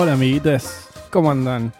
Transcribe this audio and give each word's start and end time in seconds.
Hola 0.00 0.12
amiguitos, 0.12 0.86
¿cómo 1.10 1.28
andan? 1.28 1.72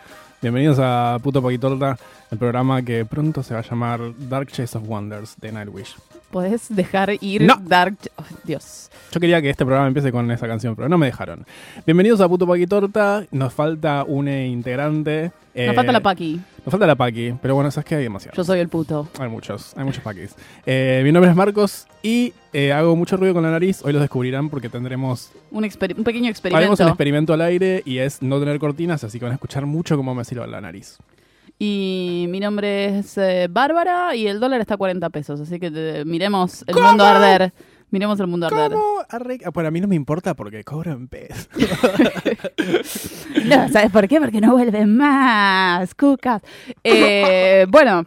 Bienvenidos 0.42 0.80
a 0.82 1.18
Puto 1.22 1.40
Paquitorta, 1.40 1.96
el 2.30 2.38
programa 2.38 2.82
que 2.82 3.04
pronto 3.04 3.42
se 3.42 3.54
va 3.54 3.60
a 3.60 3.62
llamar 3.62 4.00
Dark 4.28 4.48
Chase 4.48 4.76
of 4.78 4.84
Wonders 4.86 5.36
de 5.40 5.52
Nightwish. 5.52 5.94
Podés 6.30 6.66
dejar 6.68 7.10
ir 7.22 7.40
No. 7.42 7.56
Dark. 7.62 7.96
oh, 8.16 8.22
Dios. 8.44 8.90
Yo 9.12 9.18
quería 9.18 9.40
que 9.40 9.48
este 9.48 9.64
programa 9.64 9.88
empiece 9.88 10.12
con 10.12 10.30
esa 10.30 10.46
canción, 10.46 10.76
pero 10.76 10.86
no 10.88 10.98
me 10.98 11.06
dejaron. 11.06 11.46
Bienvenidos 11.86 12.20
a 12.20 12.28
Puto 12.28 12.46
Paquitorta, 12.46 13.24
nos 13.30 13.54
falta 13.54 14.04
un 14.06 14.28
integrante. 14.28 15.32
eh, 15.54 15.66
Nos 15.68 15.74
falta 15.74 15.90
la 15.90 16.00
Paqui. 16.00 16.34
Nos 16.66 16.70
falta 16.70 16.86
la 16.86 16.96
Paqui, 16.96 17.34
pero 17.40 17.54
bueno, 17.54 17.70
sabes 17.70 17.86
que 17.86 17.94
hay 17.94 18.02
demasiado. 18.02 18.36
Yo 18.36 18.44
soy 18.44 18.58
el 18.60 18.68
puto. 18.68 19.08
Hay 19.18 19.30
muchos, 19.30 19.72
hay 19.74 19.84
muchos 19.84 20.02
paquis. 20.02 20.34
Eh, 20.66 21.00
mi 21.02 21.12
nombre 21.12 21.30
es 21.30 21.36
Marcos 21.36 21.86
y 22.02 22.34
eh, 22.52 22.74
hago 22.74 22.94
mucho 22.94 23.16
ruido 23.16 23.32
con 23.32 23.42
la 23.42 23.50
nariz. 23.50 23.80
Hoy 23.82 23.94
los 23.94 24.02
descubrirán 24.02 24.50
porque 24.50 24.68
tendremos 24.68 25.30
Un, 25.50 25.62
pequeño 25.62 26.04
haremos 26.04 26.28
experimento. 26.28 26.82
un 26.82 26.88
experimento 26.90 27.32
al 27.32 27.40
aire 27.40 27.82
y 27.86 27.98
es 27.98 28.20
no 28.20 28.38
tener 28.38 28.58
cortinas, 28.58 29.02
así 29.02 29.18
que 29.18 29.24
van 29.24 29.32
a 29.32 29.36
escuchar 29.36 29.64
mucho 29.64 29.96
cómo 29.96 30.14
me 30.14 30.26
silba 30.26 30.46
la 30.46 30.60
nariz. 30.60 30.98
Y 31.58 32.26
mi 32.28 32.40
nombre 32.40 32.98
es 32.98 33.18
eh, 33.18 33.48
Bárbara 33.50 34.14
y 34.14 34.26
el 34.26 34.38
dólar 34.40 34.60
está 34.60 34.74
a 34.74 34.78
40 34.78 35.10
pesos. 35.10 35.40
Así 35.40 35.58
que 35.58 35.70
eh, 35.74 36.04
miremos 36.06 36.64
el 36.66 36.74
mundo 36.76 37.04
arder. 37.04 37.52
Miremos 37.90 38.20
el 38.20 38.26
mundo 38.26 38.46
arder. 38.46 38.72
Arre- 39.08 39.40
ah, 39.46 39.50
Bueno, 39.50 39.68
a 39.68 39.70
mí 39.70 39.80
no 39.80 39.88
me 39.88 39.94
importa 39.96 40.34
porque 40.34 40.62
cobran 40.62 41.08
peso. 41.08 41.48
No, 43.44 43.68
¿sabes 43.70 43.90
por 43.90 44.06
qué? 44.08 44.20
Porque 44.20 44.40
no 44.40 44.52
vuelven 44.52 44.96
más. 44.96 45.94
Cucas. 45.94 46.42
Eh, 46.84 47.66
bueno, 47.68 48.04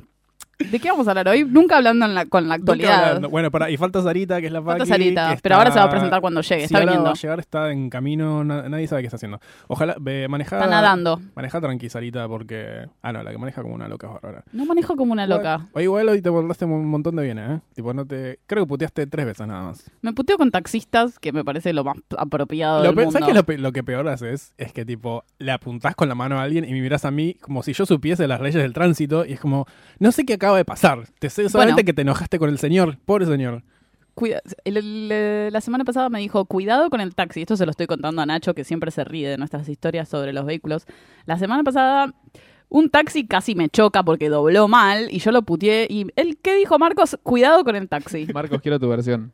¿de 0.69 0.79
qué 0.79 0.89
vamos 0.89 1.07
a 1.07 1.11
hablar 1.11 1.27
hoy? 1.29 1.43
Nunca 1.45 1.77
hablando 1.77 2.05
en 2.05 2.13
la- 2.15 2.25
con 2.25 2.47
la 2.47 2.55
actualidad. 2.55 3.21
Bueno, 3.29 3.51
para, 3.51 3.69
y 3.69 3.77
falta 3.77 4.01
Sarita, 4.01 4.39
que 4.41 4.47
es 4.47 4.51
la 4.53 4.61
Falta 4.61 4.79
Paqui, 4.79 4.89
Sarita, 4.89 5.35
que 5.35 5.41
pero 5.41 5.55
ahora 5.55 5.71
se 5.71 5.79
va 5.79 5.85
a 5.85 5.89
presentar 5.89 6.21
cuando 6.21 6.41
llegue, 6.41 6.63
está 6.63 6.77
ahora 6.77 6.85
viniendo. 6.91 7.05
va 7.05 7.11
a 7.11 7.15
llegar, 7.15 7.39
está 7.39 7.71
en 7.71 7.89
camino, 7.89 8.43
na- 8.43 8.67
nadie 8.69 8.87
sabe 8.87 9.01
qué 9.01 9.07
está 9.07 9.15
haciendo. 9.17 9.39
Ojalá, 9.67 9.95
ve, 9.99 10.27
maneja... 10.27 10.57
Está 10.57 10.69
nadando. 10.69 11.21
Maneja 11.35 11.59
tranqui, 11.61 11.89
Sarita, 11.89 12.27
porque... 12.27 12.87
Ah, 13.01 13.11
no, 13.13 13.23
la 13.23 13.31
que 13.31 13.37
maneja 13.37 13.61
como 13.61 13.75
una 13.75 13.87
loca 13.87 14.07
es 14.07 14.13
Bárbara. 14.13 14.43
No 14.51 14.65
manejo 14.65 14.95
como 14.95 15.13
una 15.13 15.27
loca. 15.27 15.67
O 15.73 15.79
igual 15.79 16.09
hoy 16.09 16.21
te 16.21 16.29
borraste 16.29 16.65
un 16.65 16.85
montón 16.87 17.15
de 17.15 17.23
bienes, 17.23 17.49
¿eh? 17.49 17.59
Tipo, 17.75 17.93
no 17.93 18.05
te... 18.05 18.39
Creo 18.47 18.63
que 18.65 18.69
puteaste 18.69 19.07
tres 19.07 19.25
veces 19.25 19.47
nada 19.47 19.63
más. 19.63 19.89
Me 20.01 20.13
puteo 20.13 20.37
con 20.37 20.51
taxistas, 20.51 21.19
que 21.19 21.31
me 21.31 21.43
parece 21.43 21.73
lo 21.73 21.83
más 21.83 21.97
apropiado 22.17 22.79
Lo 22.79 22.85
del 22.87 22.95
pe- 22.95 23.01
mundo. 23.03 23.11
¿Sabes 23.19 23.25
qué 23.45 23.53
es 23.53 23.59
lo, 23.59 23.71
que 23.71 23.83
peor 23.83 24.07
haces? 24.07 24.53
Es 24.57 24.73
que, 24.73 24.85
tipo, 24.85 25.23
le 25.39 25.51
apuntás 25.51 25.95
con 25.95 26.07
la 26.09 26.15
mano 26.15 26.39
a 26.39 26.43
alguien 26.43 26.65
y 26.65 26.71
me 26.73 26.81
miras 26.81 27.05
a 27.05 27.11
mí 27.11 27.35
como 27.41 27.63
si 27.63 27.73
yo 27.73 27.85
supiese 27.85 28.27
las 28.27 28.41
leyes 28.41 28.61
del 28.61 28.73
tránsito 28.73 29.25
y 29.25 29.33
es 29.33 29.39
como, 29.39 29.65
no 29.99 30.11
sé 30.11 30.25
qué 30.25 30.37
acaba 30.51 30.57
de 30.57 30.65
pasar. 30.65 31.07
Te 31.19 31.29
sé 31.29 31.49
solamente 31.49 31.81
Bueno. 31.81 31.85
que 31.85 31.93
te 31.93 32.01
enojaste 32.03 32.39
con 32.39 32.49
el 32.49 32.57
señor, 32.57 32.97
pobre 33.05 33.25
señor. 33.25 33.63
Cuida- 34.13 34.41
el- 34.65 34.77
el- 34.77 35.53
la 35.53 35.61
semana 35.61 35.83
pasada 35.85 36.09
me 36.09 36.19
dijo, 36.19 36.45
cuidado 36.45 36.89
con 36.89 36.99
el 37.01 37.15
taxi. 37.15 37.41
Esto 37.41 37.55
se 37.55 37.65
lo 37.65 37.71
estoy 37.71 37.87
contando 37.87 38.21
a 38.21 38.25
Nacho, 38.25 38.53
que 38.53 38.63
siempre 38.63 38.91
se 38.91 39.03
ríe 39.03 39.29
de 39.29 39.37
nuestras 39.37 39.67
historias 39.69 40.09
sobre 40.09 40.33
los 40.33 40.45
vehículos. 40.45 40.85
La 41.25 41.37
semana 41.37 41.63
pasada, 41.63 42.13
un 42.67 42.89
taxi 42.89 43.25
casi 43.25 43.55
me 43.55 43.69
choca 43.69 44.03
porque 44.03 44.29
dobló 44.29 44.67
mal 44.67 45.07
y 45.11 45.19
yo 45.19 45.31
lo 45.31 45.41
puteé. 45.43 45.87
¿Y 45.89 46.07
él 46.17 46.37
qué 46.41 46.55
dijo, 46.55 46.77
Marcos? 46.77 47.17
Cuidado 47.23 47.63
con 47.63 47.75
el 47.77 47.87
taxi. 47.87 48.27
Marcos, 48.33 48.61
quiero 48.61 48.79
tu 48.79 48.89
versión. 48.89 49.31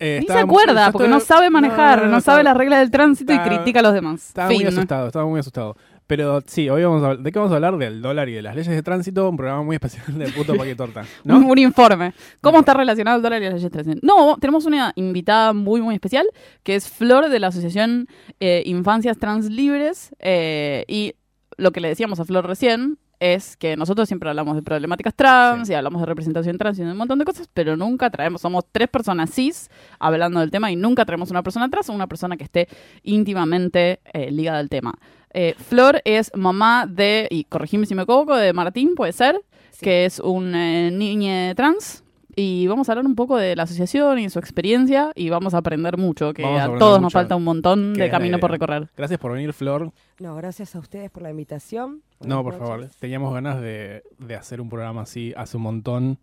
Eh, 0.00 0.18
Ni 0.20 0.26
se 0.28 0.38
acuerda, 0.38 0.92
porque 0.92 1.08
no 1.08 1.18
sabe 1.18 1.50
manejar, 1.50 2.02
no, 2.04 2.08
no, 2.08 2.20
sabe 2.20 2.44
las 2.44 2.56
reglas 2.56 2.78
del 2.78 2.90
tránsito 2.92 3.32
y 3.32 3.38
critica 3.40 3.80
a 3.80 3.82
los 3.82 3.92
demás. 3.94 4.28
Estaba 4.28 4.48
Fin. 4.48 4.58
muy 4.58 4.66
asustado, 4.66 5.06
estaba 5.08 5.26
muy 5.26 5.40
asustado. 5.40 5.76
Pero 6.08 6.40
sí, 6.46 6.68
hoy 6.70 6.82
vamos 6.82 7.04
a 7.04 7.16
¿de 7.16 7.30
qué 7.30 7.38
vamos 7.38 7.52
a 7.52 7.56
hablar? 7.56 7.76
Del 7.76 8.00
dólar 8.02 8.28
y 8.30 8.32
de 8.32 8.40
las 8.42 8.56
leyes 8.56 8.74
de 8.74 8.82
tránsito, 8.82 9.28
un 9.28 9.36
programa 9.36 9.62
muy 9.62 9.76
especial 9.76 10.18
de 10.18 10.28
puto 10.30 10.56
paquete 10.56 10.74
torta, 10.74 11.04
Un, 11.24 11.42
¿no? 11.42 11.48
un 11.52 11.58
informe. 11.58 12.14
¿Cómo 12.40 12.60
está 12.60 12.72
relacionado 12.74 13.18
el 13.18 13.22
dólar 13.22 13.42
y 13.42 13.44
las 13.44 13.54
leyes 13.54 13.70
de 13.70 13.82
tránsito? 13.82 14.00
No, 14.06 14.36
tenemos 14.40 14.64
una 14.64 14.92
invitada 14.96 15.52
muy, 15.52 15.82
muy 15.82 15.94
especial, 15.94 16.26
que 16.62 16.74
es 16.76 16.88
Flor 16.88 17.28
de 17.28 17.38
la 17.38 17.48
Asociación 17.48 18.08
eh, 18.40 18.62
Infancias 18.64 19.18
Trans 19.18 19.50
Libres. 19.50 20.16
eh, 20.18 20.84
y 20.88 21.14
lo 21.58 21.72
que 21.72 21.80
le 21.80 21.88
decíamos 21.88 22.18
a 22.20 22.24
Flor 22.24 22.46
recién 22.46 22.98
es 23.20 23.56
que 23.56 23.76
nosotros 23.76 24.06
siempre 24.08 24.30
hablamos 24.30 24.54
de 24.54 24.62
problemáticas 24.62 25.12
trans 25.12 25.66
Sí. 25.66 25.72
y 25.72 25.76
hablamos 25.76 26.00
de 26.00 26.06
representación 26.06 26.56
trans 26.56 26.78
y 26.78 26.84
de 26.84 26.92
un 26.92 26.96
montón 26.96 27.18
de 27.18 27.24
cosas, 27.24 27.50
pero 27.52 27.76
nunca 27.76 28.08
traemos, 28.10 28.40
somos 28.40 28.64
tres 28.70 28.88
personas 28.88 29.30
cis 29.30 29.68
hablando 29.98 30.38
del 30.40 30.52
tema 30.52 30.70
y 30.70 30.76
nunca 30.76 31.04
traemos 31.04 31.30
una 31.32 31.42
persona 31.42 31.68
trans 31.68 31.90
o 31.90 31.92
una 31.92 32.06
persona 32.06 32.36
que 32.36 32.44
esté 32.44 32.68
íntimamente 33.02 34.00
eh, 34.12 34.30
ligada 34.30 34.60
al 34.60 34.68
tema. 34.68 34.94
Eh, 35.32 35.54
Flor 35.58 36.00
es 36.04 36.30
mamá 36.34 36.86
de, 36.86 37.28
y 37.30 37.44
corregime 37.44 37.86
si 37.86 37.94
me 37.94 38.02
equivoco, 38.02 38.36
de 38.36 38.52
Martín, 38.52 38.94
puede 38.94 39.12
ser, 39.12 39.40
que 39.80 40.04
es 40.04 40.20
un 40.20 40.54
eh, 40.54 40.90
niño 40.90 41.54
trans. 41.54 42.04
Y 42.40 42.68
vamos 42.68 42.88
a 42.88 42.92
hablar 42.92 43.04
un 43.04 43.16
poco 43.16 43.36
de 43.36 43.56
la 43.56 43.64
asociación 43.64 44.20
y 44.20 44.30
su 44.30 44.38
experiencia 44.38 45.10
y 45.16 45.28
vamos 45.28 45.54
a 45.54 45.58
aprender 45.58 45.96
mucho, 45.96 46.32
que 46.32 46.42
Vamos 46.42 46.60
a 46.60 46.78
todos 46.78 47.00
nos 47.00 47.12
falta 47.12 47.34
un 47.34 47.42
montón 47.42 47.94
Que 47.96 48.02
de 48.02 48.10
camino 48.10 48.38
por 48.38 48.52
recorrer. 48.52 48.88
Gracias 48.96 49.18
por 49.18 49.32
venir, 49.32 49.52
Flor. 49.52 49.90
No, 50.20 50.36
gracias 50.36 50.76
a 50.76 50.78
ustedes 50.78 51.10
por 51.10 51.24
la 51.24 51.30
invitación. 51.30 52.00
No, 52.20 52.44
por 52.44 52.52
noches. 52.52 52.68
favor, 52.68 52.88
teníamos 53.00 53.34
ganas 53.34 53.60
de, 53.60 54.04
de 54.18 54.36
hacer 54.36 54.60
un 54.60 54.68
programa 54.68 55.02
así 55.02 55.34
hace 55.36 55.56
un 55.56 55.64
montón. 55.64 56.18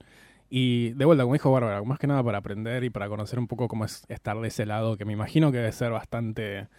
Y 0.50 0.92
de 0.92 1.04
vuelta, 1.04 1.24
como 1.24 1.34
dijo 1.34 1.52
Bárbara, 1.52 1.84
más 1.84 2.00
que 2.00 2.08
nada 2.08 2.24
para 2.24 2.38
aprender 2.38 2.86
y 2.86 2.90
para 2.90 3.10
conocer 3.10 3.38
un 3.38 3.48
poco 3.48 3.68
cómo 3.68 3.84
es 3.84 4.06
estar 4.08 4.40
de 4.40 4.48
ese 4.48 4.66
lado, 4.66 4.96
que 4.96 5.04
me 5.04 5.12
imagino 5.12 5.52
que 5.52 5.58
debe 5.58 5.74
ser 5.74 5.92
bastante 5.92 6.70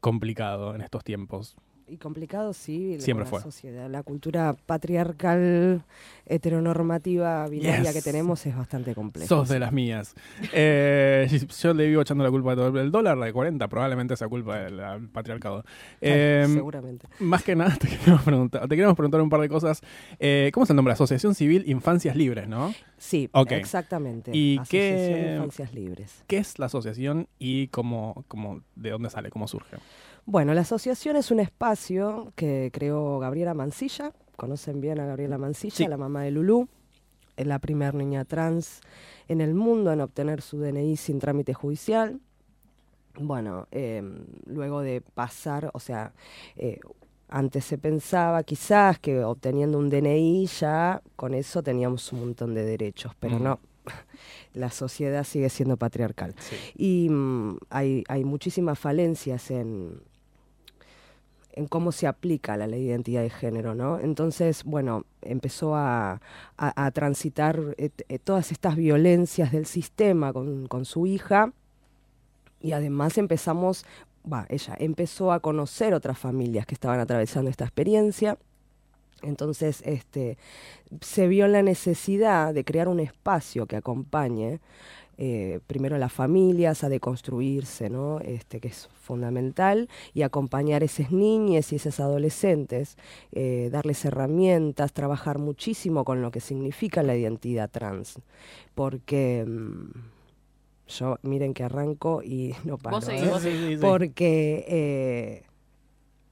complicado 0.00 0.74
en 0.74 0.80
estos 0.80 1.04
tiempos. 1.04 1.56
Y 1.90 1.96
complicado, 1.96 2.52
sí. 2.52 2.96
Siempre 3.00 3.24
con 3.24 3.30
fue. 3.30 3.38
La 3.40 3.42
sociedad, 3.44 3.88
la 3.90 4.02
cultura 4.02 4.54
patriarcal, 4.66 5.82
heteronormativa, 6.26 7.46
binaria 7.48 7.82
Yes. 7.82 7.92
que 7.94 8.02
tenemos 8.02 8.44
es 8.46 8.56
bastante 8.56 8.94
compleja. 8.94 9.26
Sos 9.28 9.48
de 9.48 9.58
las 9.58 9.72
mías. 9.72 10.14
Eh, 10.52 11.28
yo 11.62 11.74
le 11.74 11.86
vivo 11.86 12.02
echando 12.02 12.24
la 12.24 12.30
culpa 12.30 12.50
de 12.50 12.56
todo 12.56 12.80
el 12.80 12.90
dólar, 12.90 13.16
la 13.16 13.26
de 13.26 13.32
40, 13.32 13.68
probablemente 13.68 14.16
sea 14.16 14.28
culpa 14.28 14.58
del 14.60 14.78
del 14.78 15.08
patriarcado. 15.08 15.64
Eh, 16.00 16.46
Seguramente. 16.48 17.06
más 17.20 17.42
que 17.42 17.56
nada, 17.56 17.74
te 17.80 17.88
queremos 17.88 18.22
preguntar, 18.22 18.62
te 18.68 18.76
queremos 18.76 18.96
preguntar 18.96 19.20
un 19.20 19.30
par 19.30 19.40
de 19.40 19.48
cosas. 19.48 19.80
Eh, 20.18 20.50
¿Cómo 20.54 20.64
es 20.64 20.70
el 20.70 20.76
nombre? 20.76 20.92
Asociación 20.92 21.34
Civil 21.34 21.64
Infancias 21.66 22.14
Libres, 22.16 22.48
¿no? 22.48 22.74
Sí, 22.96 23.28
Ok. 23.32 23.52
exactamente. 23.52 24.30
¿Y 24.36 24.58
Asociación 24.58 25.14
qué- 25.16 25.32
Infancias 25.34 25.74
Libres. 25.74 26.24
¿Qué 26.26 26.38
es 26.38 26.58
la 26.58 26.66
asociación 26.66 27.28
y 27.38 27.68
cómo, 27.68 28.24
cómo, 28.28 28.60
de 28.76 28.90
dónde 28.90 29.10
sale, 29.10 29.30
cómo 29.30 29.48
surge? 29.48 29.76
Bueno, 30.30 30.52
la 30.52 30.60
asociación 30.60 31.16
es 31.16 31.30
un 31.30 31.40
espacio 31.40 32.34
que 32.36 32.68
creó 32.70 33.18
Gabriela 33.18 33.54
Mancilla. 33.54 34.12
Conocen 34.36 34.78
bien 34.82 35.00
a 35.00 35.06
Gabriela 35.06 35.38
Mancilla, 35.38 35.74
Sí. 35.74 35.86
la 35.88 35.96
mamá 35.96 36.22
de 36.24 36.30
Lulú. 36.32 36.68
Es 37.38 37.46
la 37.46 37.58
primera 37.58 37.92
niña 37.92 38.26
trans 38.26 38.82
en 39.26 39.40
el 39.40 39.54
mundo 39.54 39.90
en 39.90 40.02
obtener 40.02 40.42
su 40.42 40.58
DNI 40.58 40.98
sin 40.98 41.18
trámite 41.18 41.54
judicial. 41.54 42.20
Bueno, 43.18 43.68
eh, 43.70 44.02
luego 44.44 44.82
de 44.82 45.00
pasar, 45.00 45.70
o 45.72 45.80
sea, 45.80 46.12
eh, 46.56 46.78
antes 47.30 47.64
se 47.64 47.78
pensaba 47.78 48.42
quizás 48.42 48.98
que 48.98 49.24
obteniendo 49.24 49.78
un 49.78 49.88
DNI 49.88 50.44
ya 50.46 51.00
con 51.16 51.32
eso 51.32 51.62
teníamos 51.62 52.12
un 52.12 52.20
montón 52.20 52.54
de 52.54 52.64
derechos, 52.66 53.12
pero 53.18 53.38
Mm. 53.38 53.42
no. 53.42 53.60
La 54.52 54.70
sociedad 54.70 55.24
sigue 55.24 55.48
siendo 55.48 55.78
patriarcal. 55.78 56.34
Y 56.76 57.08
mm, 57.08 57.56
hay, 57.70 58.04
hay 58.08 58.24
muchísimas 58.24 58.78
falencias 58.78 59.50
en, 59.50 60.00
en 61.58 61.66
cómo 61.66 61.90
se 61.90 62.06
aplica 62.06 62.56
la 62.56 62.68
ley 62.68 62.82
de 62.84 62.90
identidad 62.90 63.22
de 63.22 63.30
género, 63.30 63.74
¿no? 63.74 63.98
Entonces, 63.98 64.62
bueno, 64.64 65.04
empezó 65.22 65.74
a, 65.74 66.20
a- 66.56 66.90
transitar 66.92 67.74
eh, 67.78 67.90
eh, 68.08 68.18
todas 68.20 68.52
estas 68.52 68.76
violencias 68.76 69.50
del 69.50 69.66
sistema 69.66 70.32
con, 70.32 70.68
con 70.68 70.84
su 70.84 71.06
hija 71.08 71.52
y 72.60 72.72
además 72.72 73.18
empezamos, 73.18 73.84
va, 74.30 74.46
ella 74.48 74.76
empezó 74.78 75.32
a 75.32 75.40
conocer 75.40 75.94
otras 75.94 76.18
familias 76.18 76.64
que 76.66 76.74
estaban 76.74 77.00
atravesando 77.00 77.50
esta 77.50 77.64
experiencia. 77.64 78.38
Entonces, 79.22 79.82
este, 79.84 80.38
se 81.00 81.26
vio 81.26 81.48
la 81.48 81.62
necesidad 81.62 82.54
de 82.54 82.64
crear 82.64 82.86
un 82.86 83.00
espacio 83.00 83.66
que 83.66 83.74
acompañe 83.76 84.60
eh, 85.20 85.58
primero 85.66 85.96
a 85.96 85.98
las 85.98 86.12
familias 86.12 86.84
a 86.84 86.88
deconstruirse, 86.88 87.90
¿no? 87.90 88.20
este, 88.20 88.60
que 88.60 88.68
es 88.68 88.88
fundamental, 89.02 89.88
y 90.14 90.22
acompañar 90.22 90.82
a 90.82 90.84
esas 90.84 91.10
niñas 91.10 91.72
y 91.72 91.76
esas 91.76 91.98
adolescentes, 91.98 92.96
eh, 93.32 93.68
darles 93.72 94.04
herramientas, 94.04 94.92
trabajar 94.92 95.38
muchísimo 95.38 96.04
con 96.04 96.22
lo 96.22 96.30
que 96.30 96.40
significa 96.40 97.02
la 97.02 97.16
identidad 97.16 97.68
trans, 97.68 98.20
porque 98.76 99.44
mm, 99.44 99.90
yo 100.86 101.18
miren 101.22 101.52
que 101.52 101.64
arranco 101.64 102.22
y 102.22 102.54
no 102.64 102.78
paro, 102.78 102.96
Vos 102.96 103.04
seguís, 103.04 103.24
¿eh? 103.24 103.76
vos 103.76 103.80
porque 103.80 104.64
eh, 104.68 105.42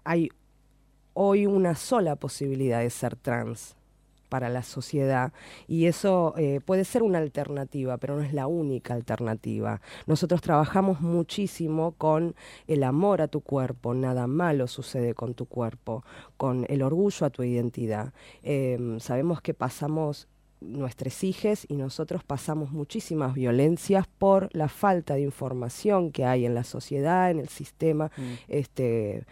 hay 0.05 0.29
hoy 1.12 1.47
una 1.47 1.75
sola 1.75 2.15
posibilidad 2.15 2.81
de 2.81 2.91
ser 2.91 3.17
trans 3.17 3.75
para 4.28 4.49
la 4.49 4.62
sociedad 4.62 5.32
y 5.67 5.87
eso 5.87 6.34
eh, 6.37 6.61
puede 6.64 6.84
ser 6.84 7.02
una 7.02 7.19
alternativa, 7.19 7.96
pero 7.99 8.17
no 8.17 8.23
es 8.23 8.32
la 8.32 8.46
única 8.46 8.94
alternativa. 8.94 9.81
Nosotros 10.06 10.40
trabajamos 10.40 11.00
muchísimo 11.00 11.93
con 11.93 12.34
el 12.67 12.82
amor 12.82 13.23
a 13.23 13.28
tu 13.28 13.40
cuerpo, 13.40 13.94
nada 13.94 14.26
malo 14.26 14.67
sucede 14.67 15.14
con 15.14 15.34
tu 15.34 15.46
cuerpo, 15.46 16.05
con 16.37 16.67
el 16.69 16.82
orgullo 16.82 17.26
a 17.26 17.31
tu 17.31 17.43
identidad. 17.43 18.12
Eh, 18.43 18.96
sabemos 19.00 19.40
que 19.40 19.55
pasamos 19.55 20.28
nuestros 20.61 21.23
hijos 21.23 21.67
y 21.69 21.76
nosotros 21.76 22.25
pasamos 22.25 22.73
muchísimas 22.73 23.34
violencias 23.34 24.06
por 24.19 24.49
la 24.52 24.69
falta 24.69 25.14
de 25.14 25.20
información 25.20 26.11
que 26.12 26.25
hay 26.25 26.46
en 26.46 26.55
la 26.55 26.64
sociedad, 26.64 27.31
en 27.31 27.40
el 27.40 27.49
sistema, 27.49 28.11
Mm. 28.17 28.23
este, 28.49 29.26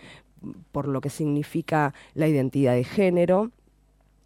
por 0.72 0.86
lo 0.88 1.00
que 1.00 1.10
significa 1.10 1.94
la 2.14 2.28
identidad 2.28 2.74
de 2.74 2.84
género. 2.84 3.50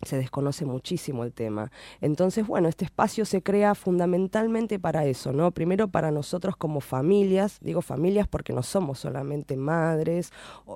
Se 0.02 0.16
desconoce 0.16 0.64
muchísimo 0.64 1.24
el 1.24 1.32
tema. 1.32 1.72
Entonces, 2.00 2.46
bueno, 2.46 2.68
este 2.68 2.84
espacio 2.84 3.24
se 3.24 3.42
crea 3.42 3.74
fundamentalmente 3.74 4.78
para 4.78 5.04
eso, 5.04 5.32
¿no? 5.32 5.50
Primero 5.50 5.88
para 5.88 6.12
nosotros 6.12 6.56
como 6.56 6.80
familias, 6.80 7.58
digo 7.60 7.82
familias 7.82 8.28
porque 8.28 8.52
no 8.52 8.62
somos 8.62 9.00
solamente 9.00 9.56
madres 9.56 10.32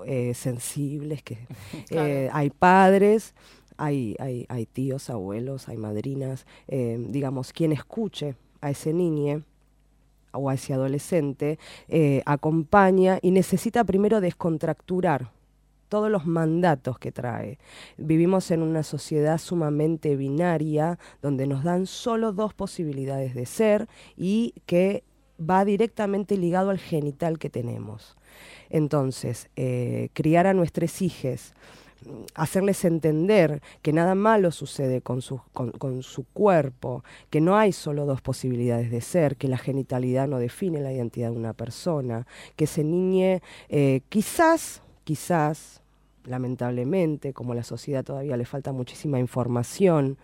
eh, 0.06 0.34
sensibles, 0.34 1.22
que 1.22 1.38
eh, 1.90 2.30
hay 2.32 2.50
padres, 2.50 3.34
hay, 3.76 4.16
hay, 4.18 4.44
hay 4.48 4.66
tíos, 4.66 5.08
abuelos, 5.08 5.68
hay 5.68 5.76
madrinas, 5.76 6.44
eh, 6.66 6.98
digamos, 7.08 7.52
quien 7.52 7.70
escuche 7.70 8.34
a 8.60 8.70
ese 8.70 8.92
niño 8.92 9.44
o 10.32 10.50
a 10.50 10.54
ese 10.54 10.72
adolescente, 10.72 11.58
acompaña 12.24 13.18
y 13.20 13.32
necesita 13.32 13.84
primero 13.84 14.20
descontracturar 14.22 15.30
todos 15.92 16.10
los 16.10 16.24
mandatos 16.24 16.98
que 16.98 17.12
trae. 17.12 17.58
Vivimos 17.98 18.50
en 18.50 18.62
una 18.62 18.82
sociedad 18.82 19.36
sumamente 19.36 20.16
binaria, 20.16 20.98
donde 21.20 21.46
nos 21.46 21.64
dan 21.64 21.84
solo 21.84 22.32
dos 22.32 22.54
posibilidades 22.54 23.34
de 23.34 23.44
ser 23.44 23.88
y 24.16 24.54
que 24.64 25.04
va 25.38 25.66
directamente 25.66 26.38
ligado 26.38 26.70
al 26.70 26.78
genital 26.78 27.38
que 27.38 27.50
tenemos. 27.50 28.16
Entonces, 28.70 29.50
eh, 29.56 30.08
criar 30.14 30.46
a 30.46 30.54
nuestros 30.54 31.02
hijos 31.02 31.52
hacerles 32.34 32.84
entender 32.84 33.62
que 33.82 33.92
nada 33.92 34.14
malo 34.14 34.50
sucede 34.50 35.02
con 35.02 35.22
su, 35.22 35.40
cuerpo, 36.32 37.04
que 37.30 37.40
no 37.40 37.56
hay 37.56 37.72
solo 37.72 38.06
dos 38.06 38.20
posibilidades 38.22 38.90
de 38.90 39.00
ser, 39.02 39.36
que 39.36 39.46
la 39.46 39.58
genitalidad 39.58 40.26
no 40.26 40.38
define 40.38 40.80
la 40.80 40.92
identidad 40.92 41.30
de 41.30 41.36
una 41.36 41.52
persona, 41.52 42.26
que 42.56 42.64
ese 42.64 42.82
niño 42.82 43.40
eh, 43.68 44.00
quizás, 44.08 44.82
quizás, 45.04 45.81
lamentablemente, 46.24 47.32
como 47.32 47.52
a 47.52 47.56
la 47.56 47.64
sociedad 47.64 48.04
todavía 48.04 48.36
le 48.36 48.44
falta 48.44 48.72
muchísima 48.72 49.18
información, 49.18 50.18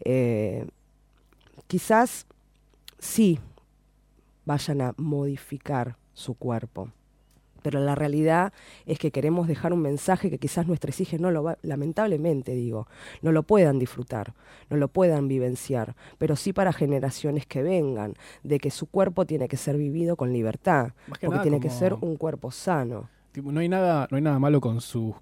eh, 0.00 0.66
quizás 1.66 2.26
sí 2.98 3.38
vayan 4.44 4.80
a 4.80 4.94
modificar 4.96 5.96
su 6.14 6.34
cuerpo 6.34 6.90
pero 7.62 7.80
la 7.80 7.94
realidad 7.94 8.52
es 8.86 8.98
que 8.98 9.10
queremos 9.10 9.48
dejar 9.48 9.72
un 9.72 9.82
mensaje 9.82 10.30
que 10.30 10.38
quizás 10.38 10.66
nuestros 10.66 11.00
hijos 11.00 11.20
no 11.20 11.30
lo 11.30 11.42
va, 11.42 11.58
lamentablemente 11.62 12.52
digo, 12.54 12.86
no 13.22 13.32
lo 13.32 13.42
puedan 13.42 13.78
disfrutar, 13.78 14.34
no 14.70 14.76
lo 14.76 14.88
puedan 14.88 15.28
vivenciar, 15.28 15.94
pero 16.18 16.36
sí 16.36 16.52
para 16.52 16.72
generaciones 16.72 17.46
que 17.46 17.62
vengan, 17.62 18.14
de 18.42 18.58
que 18.58 18.70
su 18.70 18.86
cuerpo 18.86 19.26
tiene 19.26 19.48
que 19.48 19.56
ser 19.56 19.76
vivido 19.76 20.16
con 20.16 20.32
libertad, 20.32 20.92
porque 21.08 21.28
nada 21.28 21.42
tiene 21.42 21.60
que 21.60 21.70
ser 21.70 21.94
un 21.94 22.16
cuerpo 22.16 22.50
sano. 22.50 23.08
Tipo, 23.32 23.52
no 23.52 23.60
hay 23.60 23.68
nada, 23.68 24.08
no 24.10 24.16
hay 24.16 24.22
nada 24.22 24.38
malo 24.38 24.60
con 24.60 24.80
su 24.80 25.14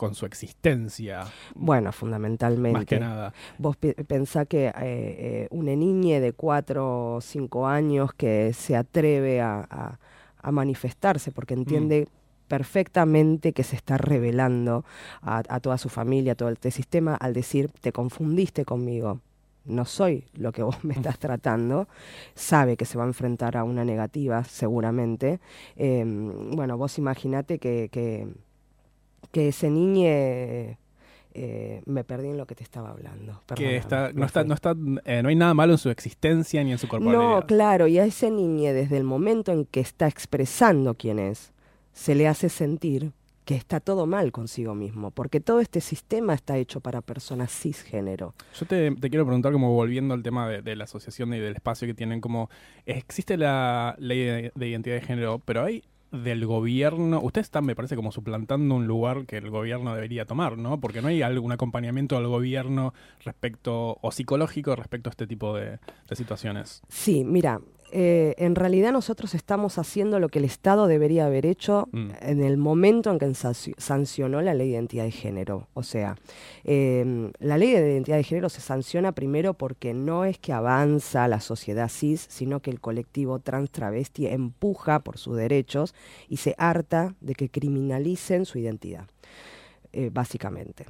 con 0.00 0.14
su 0.14 0.24
existencia. 0.24 1.24
Bueno, 1.54 1.92
fundamentalmente. 1.92 2.72
Más 2.78 2.86
que 2.86 2.98
nada. 2.98 3.34
Vos 3.58 3.76
pe- 3.76 3.92
pensá 4.06 4.46
que 4.46 4.68
eh, 4.68 4.72
eh, 4.78 5.48
una 5.50 5.76
niña 5.76 6.20
de 6.20 6.32
4 6.32 7.16
o 7.16 7.20
5 7.20 7.66
años 7.66 8.14
que 8.14 8.52
se 8.54 8.76
atreve 8.76 9.42
a, 9.42 9.60
a- 9.70 9.98
a 10.42 10.52
manifestarse 10.52 11.32
porque 11.32 11.52
entiende 11.52 12.08
perfectamente 12.48 13.52
que 13.52 13.62
se 13.62 13.76
está 13.76 13.98
revelando 13.98 14.84
a, 15.22 15.42
a 15.48 15.60
toda 15.60 15.76
su 15.76 15.88
familia, 15.88 16.32
a 16.32 16.34
todo 16.34 16.48
este 16.48 16.70
sistema, 16.70 17.14
al 17.14 17.32
decir, 17.34 17.70
te 17.80 17.92
confundiste 17.92 18.64
conmigo, 18.64 19.20
no 19.66 19.84
soy 19.84 20.24
lo 20.34 20.50
que 20.52 20.62
vos 20.62 20.82
me 20.82 20.94
estás 20.94 21.18
tratando, 21.18 21.88
sabe 22.34 22.76
que 22.78 22.86
se 22.86 22.96
va 22.96 23.04
a 23.04 23.06
enfrentar 23.06 23.56
a 23.58 23.64
una 23.64 23.84
negativa 23.84 24.44
seguramente. 24.44 25.40
Eh, 25.76 26.04
bueno, 26.06 26.78
vos 26.78 26.96
imaginate 26.98 27.58
que, 27.58 27.88
que, 27.92 28.26
que 29.32 29.48
ese 29.48 29.70
niño... 29.70 30.04
eh, 31.32 31.82
me 31.86 32.04
perdí 32.04 32.28
en 32.28 32.36
lo 32.36 32.46
que 32.46 32.54
te 32.54 32.64
estaba 32.64 32.90
hablando. 32.90 33.40
que 33.54 33.76
está, 33.76 34.12
no 34.12 34.26
está, 34.26 34.44
no 34.44 34.54
está, 34.54 34.74
eh, 35.04 35.22
no 35.22 35.28
hay 35.28 35.36
nada 35.36 35.54
malo 35.54 35.72
en 35.72 35.78
su 35.78 35.90
existencia 35.90 36.62
ni 36.64 36.72
en 36.72 36.78
su 36.78 36.88
corporalidad. 36.88 37.22
No, 37.22 37.46
claro, 37.46 37.86
y 37.86 37.98
a 37.98 38.04
ese 38.04 38.30
niño 38.30 38.72
desde 38.72 38.96
el 38.96 39.04
momento 39.04 39.52
en 39.52 39.64
que 39.64 39.80
está 39.80 40.08
expresando 40.08 40.94
quién 40.94 41.18
es, 41.18 41.52
se 41.92 42.14
le 42.14 42.26
hace 42.26 42.48
sentir 42.48 43.12
que 43.44 43.54
está 43.56 43.80
todo 43.80 44.06
mal 44.06 44.30
consigo 44.30 44.74
mismo, 44.74 45.10
porque 45.10 45.40
todo 45.40 45.60
este 45.60 45.80
sistema 45.80 46.34
está 46.34 46.56
hecho 46.56 46.80
para 46.80 47.00
personas 47.00 47.50
cisgénero. 47.50 48.34
Yo 48.58 48.66
te, 48.66 48.92
te 48.92 49.10
quiero 49.10 49.24
preguntar, 49.24 49.52
como 49.52 49.72
volviendo 49.74 50.14
al 50.14 50.22
tema 50.22 50.48
de, 50.48 50.62
de 50.62 50.76
la 50.76 50.84
asociación 50.84 51.34
y 51.34 51.38
del 51.40 51.54
espacio 51.54 51.88
que 51.88 51.94
tienen, 51.94 52.20
como 52.20 52.48
existe 52.86 53.36
la 53.36 53.96
ley 53.98 54.18
de, 54.20 54.52
de 54.54 54.68
identidad 54.68 54.96
de 54.96 55.02
género, 55.02 55.40
pero 55.44 55.64
hay 55.64 55.82
del 56.10 56.46
gobierno, 56.46 57.20
ustedes 57.20 57.46
están, 57.46 57.64
me 57.64 57.76
parece, 57.76 57.96
como 57.96 58.12
suplantando 58.12 58.74
un 58.74 58.86
lugar 58.86 59.26
que 59.26 59.36
el 59.36 59.50
gobierno 59.50 59.94
debería 59.94 60.24
tomar, 60.24 60.58
¿no? 60.58 60.80
Porque 60.80 61.02
no 61.02 61.08
hay 61.08 61.22
algún 61.22 61.52
acompañamiento 61.52 62.16
al 62.16 62.26
gobierno 62.26 62.94
respecto, 63.24 63.98
o 64.00 64.12
psicológico 64.12 64.74
respecto 64.76 65.08
a 65.08 65.12
este 65.12 65.26
tipo 65.26 65.54
de, 65.54 65.78
de 66.08 66.16
situaciones. 66.16 66.82
Sí, 66.88 67.24
mira, 67.24 67.60
eh, 67.92 68.34
en 68.38 68.54
realidad 68.54 68.92
nosotros 68.92 69.34
estamos 69.34 69.78
haciendo 69.78 70.18
lo 70.20 70.28
que 70.28 70.38
el 70.38 70.44
Estado 70.44 70.86
debería 70.86 71.26
haber 71.26 71.46
hecho 71.46 71.88
Mm. 71.92 72.10
en 72.20 72.42
el 72.42 72.56
momento 72.56 73.10
en 73.10 73.18
que 73.18 73.26
sanci- 73.26 73.74
sancionó 73.78 74.40
la 74.42 74.54
ley 74.54 74.68
de 74.68 74.74
identidad 74.74 75.04
de 75.04 75.10
género. 75.10 75.68
O 75.74 75.82
sea, 75.82 76.16
eh, 76.64 77.30
la 77.38 77.58
ley 77.58 77.70
de 77.72 77.92
identidad 77.92 78.16
de 78.16 78.24
género 78.24 78.48
se 78.48 78.60
sanciona 78.60 79.12
primero 79.12 79.54
porque 79.54 79.94
no 79.94 80.24
es 80.24 80.38
que 80.38 80.52
avanza 80.52 81.26
la 81.28 81.40
sociedad 81.40 81.88
cis, 81.88 82.26
sino 82.28 82.60
que 82.60 82.70
el 82.70 82.80
colectivo 82.80 83.38
trans 83.38 83.70
travesti 83.70 84.26
empuja 84.26 85.00
por 85.00 85.18
sus 85.18 85.36
derechos 85.36 85.94
y 86.28 86.36
se 86.38 86.54
harta 86.58 87.14
de 87.20 87.34
que 87.34 87.48
criminalicen 87.48 88.44
su 88.46 88.58
identidad, 88.58 89.06
eh, 89.92 90.10
básicamente. 90.12 90.86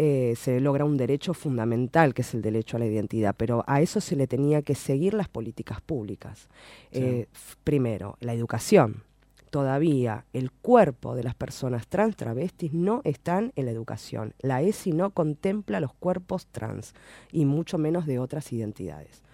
Eh, 0.00 0.36
se 0.36 0.60
logra 0.60 0.84
un 0.84 0.96
derecho 0.96 1.34
fundamental, 1.34 2.14
que 2.14 2.22
es 2.22 2.32
el 2.32 2.40
derecho 2.40 2.76
a 2.76 2.78
la 2.78 2.86
identidad, 2.86 3.34
pero 3.36 3.64
a 3.66 3.80
eso 3.80 4.00
se 4.00 4.14
le 4.14 4.28
tenía 4.28 4.62
que 4.62 4.76
seguir 4.76 5.12
las 5.12 5.28
políticas 5.28 5.80
públicas. 5.80 6.48
Sí. 6.92 7.00
Eh, 7.00 7.28
primero, 7.64 8.16
la 8.20 8.32
educación. 8.32 9.02
Todavía 9.50 10.24
el 10.32 10.52
cuerpo 10.52 11.16
de 11.16 11.24
las 11.24 11.34
personas 11.34 11.88
trans 11.88 12.14
travestis 12.14 12.72
no 12.72 13.00
están 13.02 13.52
en 13.56 13.64
la 13.64 13.72
educación. 13.72 14.34
La 14.38 14.62
ESI 14.62 14.92
no 14.92 15.10
contempla 15.10 15.80
los 15.80 15.94
cuerpos 15.94 16.46
trans 16.46 16.94
y 17.32 17.44
mucho 17.44 17.76
menos 17.76 18.06
de 18.06 18.20
otras 18.20 18.52
identidades. 18.52 19.24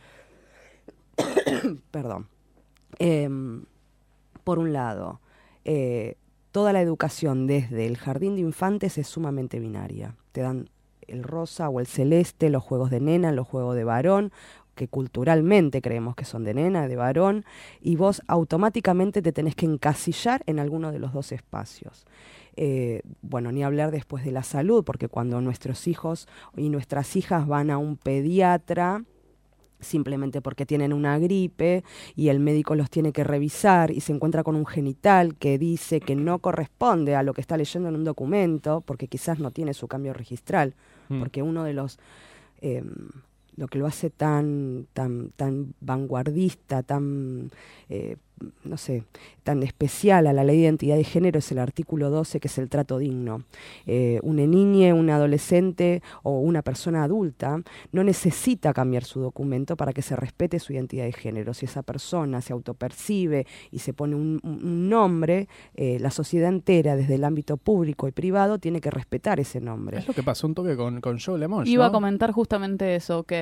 Perdón. 1.90 2.28
Em, 2.98 3.66
por 4.44 4.58
un 4.58 4.72
lado, 4.72 5.20
eh, 5.66 6.16
toda 6.54 6.72
la 6.72 6.80
educación 6.80 7.48
desde 7.48 7.84
el 7.84 7.96
jardín 7.98 8.36
de 8.36 8.42
infantes 8.42 8.96
es 8.96 9.08
sumamente 9.08 9.58
binaria. 9.58 10.14
Te 10.30 10.42
dan 10.42 10.70
el 11.08 11.24
rosa 11.24 11.68
o 11.68 11.80
el 11.80 11.88
celeste, 11.88 12.48
los 12.48 12.62
juegos 12.62 12.90
de 12.90 13.00
nena, 13.00 13.32
los 13.32 13.48
juegos 13.48 13.74
de 13.74 13.82
varón, 13.82 14.30
que 14.76 14.86
culturalmente 14.86 15.82
creemos 15.82 16.14
que 16.14 16.24
son 16.24 16.44
de 16.44 16.54
nena, 16.54 16.86
de 16.86 16.94
varón, 16.94 17.44
y 17.80 17.96
vos 17.96 18.22
automáticamente 18.28 19.20
te 19.20 19.32
tenés 19.32 19.56
que 19.56 19.66
encasillar 19.66 20.44
en 20.46 20.60
alguno 20.60 20.92
de 20.92 21.00
los 21.00 21.12
dos 21.12 21.32
espacios. 21.32 22.06
Eh, 22.54 23.02
bueno, 23.20 23.50
ni 23.50 23.64
hablar 23.64 23.90
después 23.90 24.24
de 24.24 24.30
la 24.30 24.44
salud, 24.44 24.84
porque 24.84 25.08
cuando 25.08 25.40
nuestros 25.40 25.88
hijos 25.88 26.28
y 26.56 26.68
nuestras 26.68 27.16
hijas 27.16 27.48
van 27.48 27.72
a 27.72 27.78
un 27.78 27.96
pediatra, 27.96 29.02
simplemente 29.84 30.40
porque 30.42 30.66
tienen 30.66 30.92
una 30.92 31.18
gripe 31.18 31.84
y 32.16 32.28
el 32.28 32.40
médico 32.40 32.74
los 32.74 32.90
tiene 32.90 33.12
que 33.12 33.22
revisar 33.24 33.90
y 33.90 34.00
se 34.00 34.12
encuentra 34.12 34.42
con 34.42 34.56
un 34.56 34.66
genital 34.66 35.36
que 35.36 35.58
dice 35.58 36.00
que 36.00 36.16
no 36.16 36.38
corresponde 36.40 37.14
a 37.14 37.22
lo 37.22 37.32
que 37.34 37.40
está 37.40 37.56
leyendo 37.56 37.88
en 37.88 37.94
un 37.96 38.04
documento, 38.04 38.80
porque 38.80 39.06
quizás 39.08 39.38
no 39.38 39.50
tiene 39.50 39.74
su 39.74 39.86
cambio 39.88 40.12
registral, 40.12 40.74
Mm. 41.08 41.18
porque 41.20 41.42
uno 41.42 41.64
de 41.64 41.74
los 41.74 41.98
eh, 42.62 42.82
lo 43.56 43.68
que 43.68 43.78
lo 43.78 43.86
hace 43.86 44.08
tan 44.10 44.86
tan 44.94 45.30
tan 45.36 45.74
vanguardista, 45.80 46.82
tan 46.82 47.50
eh, 47.88 48.16
no 48.64 48.76
sé, 48.76 49.04
tan 49.42 49.62
especial 49.62 50.26
a 50.26 50.32
la 50.32 50.44
ley 50.44 50.56
de 50.56 50.62
identidad 50.64 50.96
de 50.96 51.04
género 51.04 51.38
es 51.38 51.52
el 51.52 51.58
artículo 51.58 52.10
12, 52.10 52.40
que 52.40 52.48
es 52.48 52.58
el 52.58 52.68
trato 52.68 52.98
digno. 52.98 53.44
Eh, 53.86 54.18
una 54.22 54.46
niña, 54.46 54.94
un 54.94 55.10
adolescente 55.10 56.02
o 56.22 56.40
una 56.40 56.62
persona 56.62 57.04
adulta 57.04 57.62
no 57.92 58.04
necesita 58.04 58.72
cambiar 58.72 59.04
su 59.04 59.20
documento 59.20 59.76
para 59.76 59.92
que 59.92 60.02
se 60.02 60.16
respete 60.16 60.58
su 60.58 60.72
identidad 60.72 61.04
de 61.04 61.12
género. 61.12 61.54
Si 61.54 61.66
esa 61.66 61.82
persona 61.82 62.40
se 62.40 62.52
autopercibe 62.52 63.46
y 63.70 63.78
se 63.78 63.92
pone 63.92 64.14
un, 64.14 64.40
nombre, 64.88 65.48
eh, 65.74 65.98
la 66.00 66.10
sociedad 66.10 66.48
entera, 66.48 66.96
desde 66.96 67.14
el 67.14 67.24
ámbito 67.24 67.56
público 67.56 68.08
y 68.08 68.12
privado, 68.12 68.58
tiene 68.58 68.80
que 68.80 68.90
respetar 68.90 69.40
ese 69.40 69.60
nombre. 69.60 69.98
Es 69.98 70.08
lo 70.08 70.14
que 70.14 70.22
pasó 70.22 70.46
un 70.46 70.54
toque 70.54 70.76
con, 70.76 71.00
con 71.00 71.18
Joe 71.18 71.38
Lemon. 71.38 71.66
Iba 71.66 71.84
¿no? 71.84 71.88
a 71.88 71.92
comentar 71.92 72.32
justamente 72.32 72.96
eso, 72.96 73.24
que 73.24 73.36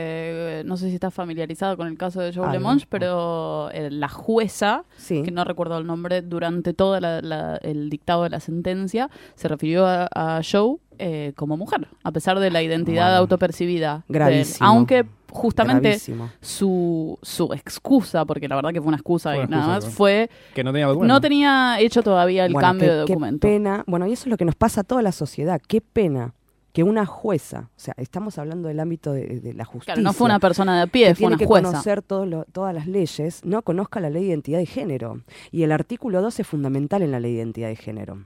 eh, 0.60 0.62
no 0.64 0.76
sé 0.76 0.88
si 0.88 0.94
estás 0.94 1.14
familiarizado 1.14 1.76
con 1.76 1.88
el 1.88 1.96
caso 1.96 2.20
de 2.20 2.32
Joe 2.32 2.42
Ah, 2.44 2.46
no. 2.46 2.52
Lemonge, 2.52 2.86
pero 2.88 3.70
eh, 3.70 3.90
la 3.90 4.08
jueza, 4.08 4.81
Sí. 4.96 5.22
que 5.22 5.30
no 5.30 5.44
recuerdo 5.44 5.76
el 5.78 5.86
nombre, 5.86 6.22
durante 6.22 6.72
todo 6.74 6.98
la- 7.00 7.20
la- 7.22 7.56
el 7.56 7.90
dictado 7.90 8.22
de 8.24 8.30
la 8.30 8.40
sentencia, 8.40 9.08
se 9.34 9.48
refirió 9.48 9.86
a, 9.86 10.08
a 10.14 10.40
Joe 10.42 10.76
eh, 10.98 11.32
como 11.36 11.56
mujer, 11.56 11.88
a 12.04 12.12
pesar 12.12 12.38
de 12.38 12.50
la 12.50 12.62
identidad 12.62 13.06
Bueno, 13.06 13.16
autopercibida. 13.18 14.04
de 14.08 14.14
gravísimo. 14.14 14.66
aunque 14.68 15.04
justamente 15.30 15.88
Gravísimo. 15.88 16.28
su, 16.40 17.18
su 17.22 17.52
excusa, 17.54 18.24
porque 18.26 18.46
la 18.48 18.54
verdad 18.56 18.70
que 18.70 18.80
fue 18.80 18.88
una 18.88 18.98
excusa 18.98 19.30
Fue 19.30 19.42
y 19.42 19.46
una 19.46 19.56
nada 19.56 19.76
excusa, 19.76 19.88
más, 19.88 19.96
fue 19.96 20.30
Que 20.54 20.62
no 20.62 20.72
tenía 20.72 20.86
no 20.92 21.20
tenía 21.20 21.80
hecho 21.80 22.02
todavía 22.02 22.44
el 22.44 22.52
Bueno, 22.52 22.68
cambio 22.68 22.86
qué- 22.88 22.94
de 22.94 23.04
qué 23.06 23.12
documento. 23.14 23.48
pena. 23.48 23.84
Bueno, 23.86 24.06
y 24.06 24.12
eso 24.12 24.24
es 24.24 24.26
lo 24.28 24.36
que 24.36 24.44
nos 24.44 24.54
pasa 24.54 24.82
a 24.82 24.84
toda 24.84 25.00
la 25.02 25.10
sociedad. 25.12 25.60
Qué 25.66 25.80
pena 25.80 26.34
que 26.72 26.82
una 26.82 27.04
jueza, 27.04 27.68
o 27.76 27.78
sea, 27.80 27.94
estamos 27.98 28.38
hablando 28.38 28.68
del 28.68 28.80
ámbito 28.80 29.12
de, 29.12 29.40
de 29.40 29.52
la 29.54 29.64
justicia. 29.66 29.94
Claro, 29.94 30.04
no 30.04 30.12
fue 30.14 30.24
una 30.24 30.38
persona 30.40 30.80
de 30.80 30.86
pie, 30.86 31.08
que 31.08 31.14
fue 31.14 31.18
tiene 31.18 31.34
una 31.34 31.38
que 31.38 31.46
jueza. 31.46 31.66
conocer 31.68 32.00
todo 32.02 32.24
lo- 32.24 32.44
todas 32.46 32.74
las 32.74 32.86
leyes, 32.86 33.44
no 33.44 33.60
conozca 33.62 34.00
la 34.00 34.08
ley 34.08 34.22
de 34.22 34.28
identidad 34.30 34.58
de 34.58 34.66
género. 34.66 35.20
Y 35.50 35.64
el 35.64 35.72
artículo 35.72 36.22
12 36.22 36.42
es 36.42 36.48
fundamental 36.48 37.02
en 37.02 37.10
la 37.10 37.20
ley 37.20 37.32
de 37.32 37.38
identidad 37.38 37.68
de 37.68 37.76
género. 37.76 38.24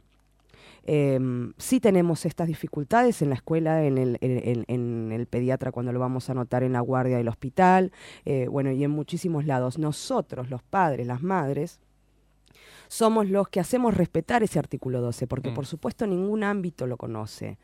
Eh, 0.88 1.18
sí 1.58 1.80
tenemos 1.80 2.24
estas 2.26 2.46
dificultades 2.46 3.20
en 3.20 3.30
la 3.30 3.34
escuela, 3.34 3.84
en 3.84 3.98
el, 3.98 4.18
en, 4.20 4.38
en- 4.46 4.64
en 4.68 5.10
el 5.12 5.26
pediatra 5.26 5.72
cuando 5.72 5.92
lo 5.92 5.98
vamos 5.98 6.28
a 6.28 6.32
anotar 6.32 6.62
en 6.62 6.72
la 6.74 6.80
guardia 6.80 7.16
del 7.16 7.26
hospital, 7.26 7.90
eh, 8.24 8.46
bueno, 8.48 8.70
y 8.70 8.84
en 8.84 8.92
muchísimos 8.92 9.44
lados. 9.46 9.78
Nosotros, 9.78 10.48
los 10.50 10.62
padres, 10.62 11.04
las 11.08 11.20
madres, 11.22 11.80
somos 12.88 13.28
los 13.28 13.48
que 13.48 13.58
hacemos 13.58 13.94
respetar 13.96 14.44
ese 14.44 14.60
artículo 14.60 15.00
12, 15.00 15.26
porque 15.26 15.50
Mm. 15.50 15.54
por 15.54 15.66
supuesto 15.66 16.06
ningún 16.06 16.44
ámbito 16.44 16.86
lo 16.86 16.96
conoce. 16.96 17.58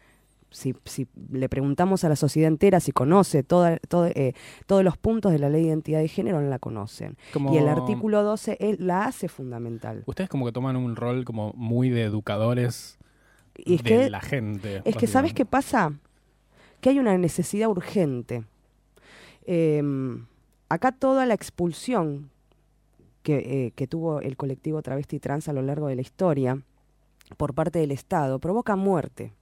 Si, 0.52 0.74
si 0.84 1.08
le 1.30 1.48
preguntamos 1.48 2.04
a 2.04 2.08
la 2.08 2.16
sociedad 2.16 2.48
entera 2.48 2.78
si 2.78 2.92
conoce 2.92 3.42
toda, 3.42 3.78
todo, 3.88 4.06
eh, 4.06 4.34
todos 4.66 4.84
los 4.84 4.96
puntos 4.98 5.32
de 5.32 5.38
la 5.38 5.48
ley 5.48 5.62
de 5.62 5.68
identidad 5.68 6.00
de 6.00 6.08
género, 6.08 6.40
no 6.40 6.48
la 6.48 6.58
conocen. 6.58 7.16
Como- 7.32 7.52
Y 7.52 7.56
el 7.58 7.68
artículo 7.68 8.22
12 8.22 8.56
él 8.60 8.76
la 8.80 9.04
hace 9.06 9.28
fundamental. 9.28 10.02
Ustedes 10.06 10.28
como 10.30 10.44
que 10.46 10.52
toman 10.52 10.76
un 10.76 10.94
rol 10.94 11.24
como 11.24 11.52
muy 11.56 11.88
de 11.90 12.02
educadores 12.02 12.98
Y 13.56 13.74
es 13.76 13.82
de 13.82 13.88
que, 13.88 14.10
la 14.10 14.20
gente. 14.20 14.82
es 14.84 14.96
que 14.96 15.06
¿sabes 15.06 15.32
qué 15.34 15.44
pasa? 15.44 15.92
Que 16.80 16.90
hay 16.90 16.98
una 16.98 17.16
necesidad 17.18 17.68
urgente. 17.68 18.44
Eh, 19.46 19.82
acá 20.68 20.92
toda 20.92 21.26
la 21.26 21.34
expulsión 21.34 22.30
que, 23.22 23.36
eh, 23.66 23.72
que 23.74 23.86
tuvo 23.86 24.20
el 24.20 24.36
colectivo 24.36 24.82
travesti 24.82 25.18
trans 25.20 25.48
a 25.48 25.52
lo 25.52 25.62
largo 25.62 25.86
de 25.88 25.94
la 25.96 26.02
historia 26.02 26.60
por 27.36 27.54
parte 27.54 27.78
del 27.78 27.92
Estado 27.92 28.38
provoca 28.38 28.76
muerte. 28.76 29.32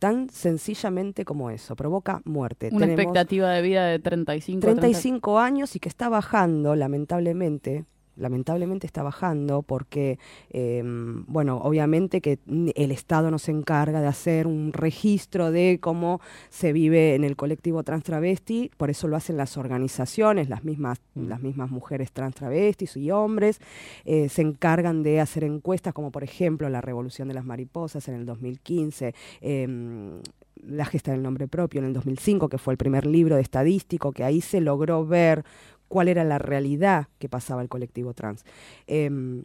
Tan 0.00 0.30
sencillamente 0.30 1.24
como 1.26 1.50
eso, 1.50 1.76
provoca 1.76 2.22
muerte. 2.24 2.70
Una 2.72 2.86
Tenemos- 2.86 3.00
expectativa 3.02 3.50
de 3.50 3.60
vida 3.62 3.84
de 3.86 3.98
35 3.98 4.60
30. 4.62 4.80
35 4.80 5.38
años 5.38 5.76
y 5.76 5.78
que 5.78 5.88
está 5.90 6.08
bajando, 6.08 6.74
lamentablemente. 6.74 7.84
Lamentablemente 8.20 8.86
está 8.86 9.02
bajando 9.02 9.62
porque, 9.62 10.18
eh, 10.50 10.82
bueno, 10.84 11.58
obviamente 11.58 12.20
que 12.20 12.38
el 12.74 12.90
Estado 12.92 13.30
no 13.30 13.38
se 13.38 13.50
encarga 13.50 14.00
de 14.00 14.06
hacer 14.06 14.46
un 14.46 14.72
registro 14.72 15.50
de 15.50 15.78
cómo 15.80 16.20
se 16.48 16.72
vive 16.72 17.14
en 17.14 17.24
el 17.24 17.36
colectivo 17.36 17.82
trans 17.82 18.04
travesti, 18.04 18.70
por 18.76 18.90
eso 18.90 19.08
lo 19.08 19.16
hacen 19.16 19.36
las 19.36 19.56
organizaciones, 19.56 20.48
las 20.48 20.64
mismas, 20.64 21.00
Mm. 21.14 21.28
las 21.28 21.40
mismas 21.40 21.70
mujeres 21.70 22.12
trans 22.12 22.34
travestis 22.34 22.96
y 22.96 23.10
hombres, 23.10 23.60
eh, 24.04 24.28
se 24.28 24.42
encargan 24.42 25.02
de 25.02 25.20
hacer 25.20 25.44
encuestas 25.44 25.92
como 25.94 26.10
por 26.10 26.22
ejemplo 26.24 26.68
la 26.68 26.80
Revolución 26.80 27.28
de 27.28 27.34
las 27.34 27.44
Mariposas 27.44 28.06
en 28.08 28.14
el 28.14 28.26
2015, 28.26 29.14
em, 29.40 30.20
la 30.62 30.84
gesta 30.84 31.12
del 31.12 31.22
nombre 31.22 31.48
propio 31.48 31.80
en 31.80 31.86
el 31.86 31.92
2005, 31.94 32.48
que 32.48 32.58
fue 32.58 32.74
el 32.74 32.78
primer 32.78 33.06
libro 33.06 33.36
de 33.36 33.42
estadístico, 33.42 34.12
que 34.12 34.24
ahí 34.24 34.40
se 34.40 34.60
logró 34.60 35.06
ver 35.06 35.44
cuál 35.90 36.06
era 36.06 36.22
la 36.22 36.38
realidad 36.38 37.08
que 37.18 37.28
pasaba 37.28 37.62
el 37.62 37.68
colectivo 37.68 38.14
trans. 38.14 38.44
Em, 38.86 39.42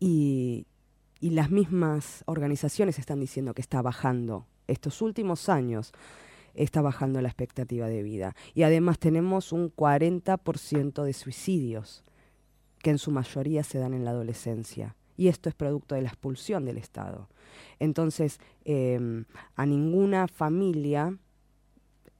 y, 0.00 0.66
las 1.20 1.50
mismas 1.50 2.22
organizaciones 2.26 2.98
están 2.98 3.20
diciendo 3.20 3.52
que 3.52 3.60
está 3.60 3.82
bajando 3.82 4.46
estos 4.68 5.02
últimos 5.02 5.48
años 5.48 5.92
está 6.54 6.80
bajando 6.80 7.20
la 7.20 7.28
expectativa 7.28 7.88
de 7.88 8.02
vida. 8.02 8.34
Y 8.54 8.62
además 8.62 8.98
tenemos 8.98 9.52
un 9.52 9.70
40% 9.70 11.04
de 11.04 11.12
suicidios, 11.12 12.04
que 12.78 12.90
en 12.90 12.98
su 12.98 13.10
mayoría 13.10 13.62
se 13.62 13.78
dan 13.78 13.94
en 13.94 14.04
la 14.04 14.10
adolescencia. 14.10 14.96
Y 15.16 15.28
esto 15.28 15.48
es 15.48 15.54
producto 15.54 15.94
de 15.94 16.02
la 16.02 16.08
expulsión 16.08 16.64
del 16.64 16.78
Estado. 16.78 17.28
Entonces, 17.78 18.40
eh, 18.64 19.24
a 19.54 19.66
ninguna 19.66 20.26
familia 20.26 21.16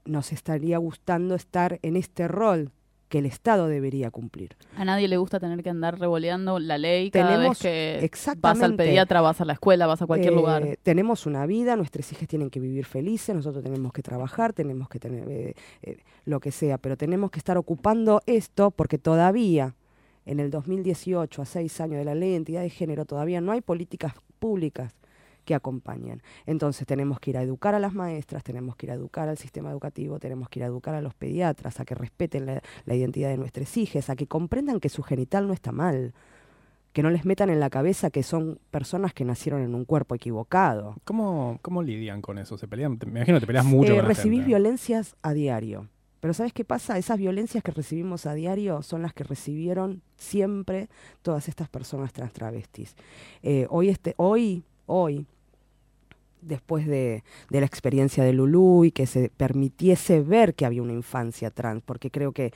nos 0.04 0.32
estaría 0.32 0.78
gustando 0.78 1.34
estar 1.34 1.78
en 1.82 1.96
este 1.96 2.28
rol 2.28 2.72
que 3.08 3.18
el 3.18 3.26
Estado 3.26 3.66
debería 3.68 4.10
cumplir. 4.10 4.56
A 4.76 4.84
nadie 4.84 5.08
le 5.08 5.16
gusta 5.16 5.40
tener 5.40 5.62
que 5.62 5.70
andar 5.70 5.98
revoleando 5.98 6.58
la 6.58 6.78
ley 6.78 7.10
cada 7.10 7.30
Tenemos- 7.36 7.62
vez 7.62 8.10
que 8.10 8.36
vas 8.40 8.60
al 8.62 8.76
pediatra, 8.76 9.20
vas 9.20 9.40
a 9.40 9.44
la 9.44 9.54
escuela, 9.54 9.86
vas 9.86 10.02
a 10.02 10.06
cualquier 10.06 10.32
Eh, 10.32 10.36
lugar. 10.36 10.78
Tenemos 10.82 11.26
una 11.26 11.46
vida, 11.46 11.76
nuestros 11.76 12.10
hijos 12.12 12.28
tienen 12.28 12.50
que 12.50 12.60
vivir 12.60 12.84
felices, 12.84 13.34
nosotros 13.34 13.64
tenemos 13.64 13.92
que 13.92 14.02
trabajar, 14.02 14.52
tenemos 14.52 14.88
que 14.88 14.98
tener 14.98 15.28
eh, 15.28 15.54
eh, 15.82 15.98
lo 16.24 16.40
que 16.40 16.52
sea, 16.52 16.78
pero 16.78 16.96
tenemos 16.96 17.30
que 17.30 17.38
estar 17.38 17.56
ocupando 17.56 18.20
esto 18.26 18.70
porque 18.70 18.98
todavía 18.98 19.74
en 20.26 20.40
el 20.40 20.50
2018, 20.50 21.40
a 21.40 21.44
seis 21.46 21.80
años 21.80 21.98
de 21.98 22.04
la 22.04 22.14
ley 22.14 22.28
de 22.28 22.34
identidad 22.34 22.60
de 22.60 22.68
género, 22.70 23.06
todavía 23.06 23.40
no 23.40 23.52
hay 23.52 23.62
políticas 23.62 24.12
públicas 24.38 24.94
que 25.48 25.54
acompañen. 25.54 26.22
Entonces 26.44 26.86
tenemos 26.86 27.18
que 27.20 27.30
ir 27.30 27.38
a 27.38 27.42
educar 27.42 27.74
a 27.74 27.78
las 27.78 27.94
maestras, 27.94 28.44
tenemos 28.44 28.76
que 28.76 28.84
ir 28.84 28.90
a 28.92 28.94
educar 28.94 29.30
al 29.30 29.38
sistema 29.38 29.70
educativo, 29.70 30.18
tenemos 30.18 30.50
que 30.50 30.58
ir 30.58 30.64
a 30.64 30.66
educar 30.66 30.94
a 30.94 31.00
los 31.00 31.14
pediatras, 31.14 31.80
a 31.80 31.86
que 31.86 31.94
respeten 31.94 32.44
la, 32.44 32.62
la 32.84 32.94
identidad 32.94 33.30
de 33.30 33.38
nuestros 33.38 33.74
hijos, 33.78 34.10
a 34.10 34.16
que 34.16 34.26
comprendan 34.26 34.78
que 34.78 34.90
su 34.90 35.02
genital 35.02 35.46
no 35.48 35.54
está 35.54 35.72
mal, 35.72 36.12
que 36.92 37.02
no 37.02 37.08
les 37.10 37.24
metan 37.24 37.48
en 37.48 37.60
la 37.60 37.70
cabeza 37.70 38.10
que 38.10 38.22
son 38.22 38.58
personas 38.70 39.14
que 39.14 39.24
nacieron 39.24 39.62
en 39.62 39.74
un 39.74 39.86
cuerpo 39.86 40.14
equivocado. 40.14 40.96
¿Cómo, 41.04 41.58
¿Cómo 41.62 41.82
lidian 41.82 42.20
con 42.20 42.38
eso? 42.38 42.58
¿Se 42.58 42.68
pelean? 42.68 42.98
Me 43.06 43.20
imagino 43.20 43.36
que 43.38 43.40
te 43.40 43.46
peleas 43.46 43.64
mucho 43.64 43.92
Eh, 43.92 43.96
con 43.96 44.02
la 44.04 44.08
recibís 44.08 44.40
gente. 44.40 44.48
violencias 44.48 45.16
a 45.22 45.32
diario. 45.32 45.88
Pero 46.20 46.34
¿sabes 46.34 46.52
qué 46.52 46.64
pasa? 46.64 46.98
Esas 46.98 47.16
violencias 47.18 47.62
que 47.62 47.70
recibimos 47.70 48.26
a 48.26 48.34
diario 48.34 48.82
son 48.82 49.02
las 49.02 49.12
que 49.14 49.22
recibieron 49.22 50.02
siempre 50.16 50.88
todas 51.22 51.46
estas 51.48 51.68
personas 51.68 52.12
trans 52.12 52.32
travestis. 52.32 52.96
Eh, 53.44 53.66
hoy, 53.70 53.88
este, 53.88 54.14
hoy, 54.16 54.64
hoy, 54.86 55.26
después 56.40 56.86
de, 56.86 57.22
de 57.50 57.60
la 57.60 57.66
experiencia 57.66 58.24
de 58.24 58.32
Lulú 58.32 58.84
y 58.84 58.92
que 58.92 59.06
se 59.06 59.30
permitiese 59.36 60.20
ver 60.20 60.54
que 60.54 60.66
había 60.66 60.82
una 60.82 60.92
infancia 60.92 61.50
trans, 61.50 61.82
porque 61.84 62.10
creo 62.10 62.32
que 62.32 62.52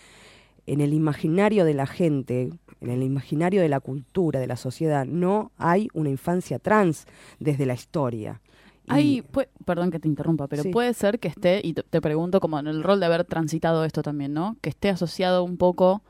en 0.66 0.80
el 0.80 0.94
imaginario 0.94 1.64
de 1.64 1.74
la 1.74 1.86
gente, 1.86 2.50
en 2.80 2.90
el 2.90 3.02
imaginario 3.02 3.60
de 3.62 3.68
la 3.68 3.80
cultura, 3.80 4.38
de 4.38 4.46
la 4.46 4.56
sociedad, 4.56 5.04
no 5.04 5.50
hay 5.58 5.88
una 5.92 6.08
infancia 6.10 6.58
trans 6.58 7.06
desde 7.40 7.66
la 7.66 7.74
historia. 7.74 8.40
Hay, 8.88 9.24
perdón 9.64 9.90
que 9.90 9.98
te 9.98 10.08
interrumpa, 10.08 10.48
pero 10.48 10.64
Sí. 10.64 10.70
puede 10.70 10.92
ser 10.92 11.18
que 11.18 11.28
esté, 11.28 11.60
y 11.64 11.72
te, 11.72 11.82
te 11.82 12.00
pregunto 12.00 12.40
como 12.40 12.58
en 12.58 12.66
el 12.66 12.82
rol 12.82 13.00
de 13.00 13.06
haber 13.06 13.24
transitado 13.24 13.84
esto 13.84 14.02
también, 14.02 14.34
¿no? 14.34 14.56
Que 14.60 14.70
esté 14.70 14.88
asociado 14.90 15.44
un 15.44 15.56
poco, 15.56 16.02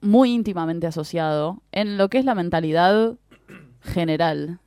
muy 0.00 0.32
íntimamente 0.32 0.86
asociado, 0.86 1.62
en 1.72 1.98
lo 1.98 2.08
que 2.08 2.18
es 2.18 2.24
la 2.24 2.34
mentalidad 2.34 3.16
general, 3.82 4.60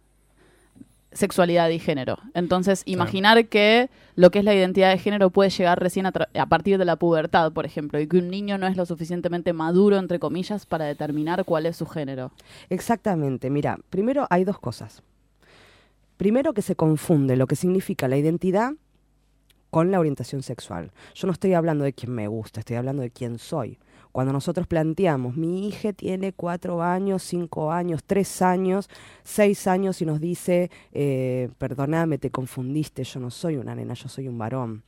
sexualidad 1.13 1.69
y 1.69 1.79
género. 1.79 2.17
Entonces, 2.33 2.83
imaginar 2.85 3.47
que 3.47 3.89
lo 4.15 4.31
que 4.31 4.39
es 4.39 4.45
la 4.45 4.53
identidad 4.53 4.91
de 4.91 4.97
género 4.97 5.29
puede 5.29 5.49
llegar 5.49 5.79
recién 5.79 6.05
a, 6.05 6.11
tra- 6.13 6.27
a 6.37 6.45
partir 6.45 6.77
de 6.77 6.85
la 6.85 6.95
pubertad, 6.95 7.51
por 7.51 7.65
ejemplo, 7.65 7.99
y 7.99 8.07
que 8.07 8.17
un 8.17 8.29
niño 8.29 8.57
no 8.57 8.67
es 8.67 8.77
lo 8.77 8.85
suficientemente 8.85 9.53
maduro, 9.53 9.97
entre 9.97 10.19
comillas, 10.19 10.65
para 10.65 10.85
determinar 10.85 11.45
cuál 11.45 11.65
es 11.65 11.77
su 11.77 11.85
género. 11.85 12.31
Exactamente, 12.69 13.49
mira, 13.49 13.79
primero 13.89 14.27
hay 14.29 14.43
dos 14.43 14.59
cosas. 14.59 15.03
Primero 16.17 16.53
que 16.53 16.61
se 16.61 16.75
confunde 16.75 17.35
lo 17.35 17.47
que 17.47 17.55
significa 17.55 18.07
la 18.07 18.17
identidad 18.17 18.73
con 19.71 19.89
la 19.91 19.99
orientación 19.99 20.43
sexual. 20.43 20.91
Yo 21.15 21.25
no 21.27 21.33
estoy 21.33 21.53
hablando 21.53 21.83
de 21.83 21.93
quién 21.93 22.11
me 22.11 22.27
gusta, 22.27 22.59
estoy 22.59 22.75
hablando 22.75 23.01
de 23.01 23.09
quién 23.09 23.39
soy. 23.39 23.79
Cuando 24.13 24.31
nosotros 24.31 24.67
planteamos, 24.67 25.35
mi 25.35 25.67
hija 25.67 25.91
tiene 25.91 26.33
cuatro 26.33 26.83
años, 26.83 27.23
cinco 27.23 27.71
años, 27.71 28.03
tres 28.05 28.43
años, 28.43 28.87
seis 29.23 29.65
años 29.65 30.03
y 30.03 30.05
nos 30.05 30.21
dice, 30.21 30.69
eh, 30.91 31.49
perdóname, 31.57 32.19
te 32.19 32.29
confundiste, 32.29 33.03
yo 33.03 33.19
no 33.19 33.31
soy 33.31 33.57
una 33.57 33.73
nena, 33.73 33.95
yo 33.95 34.07
soy 34.07 34.27
un 34.27 34.37
varón. 34.37 34.83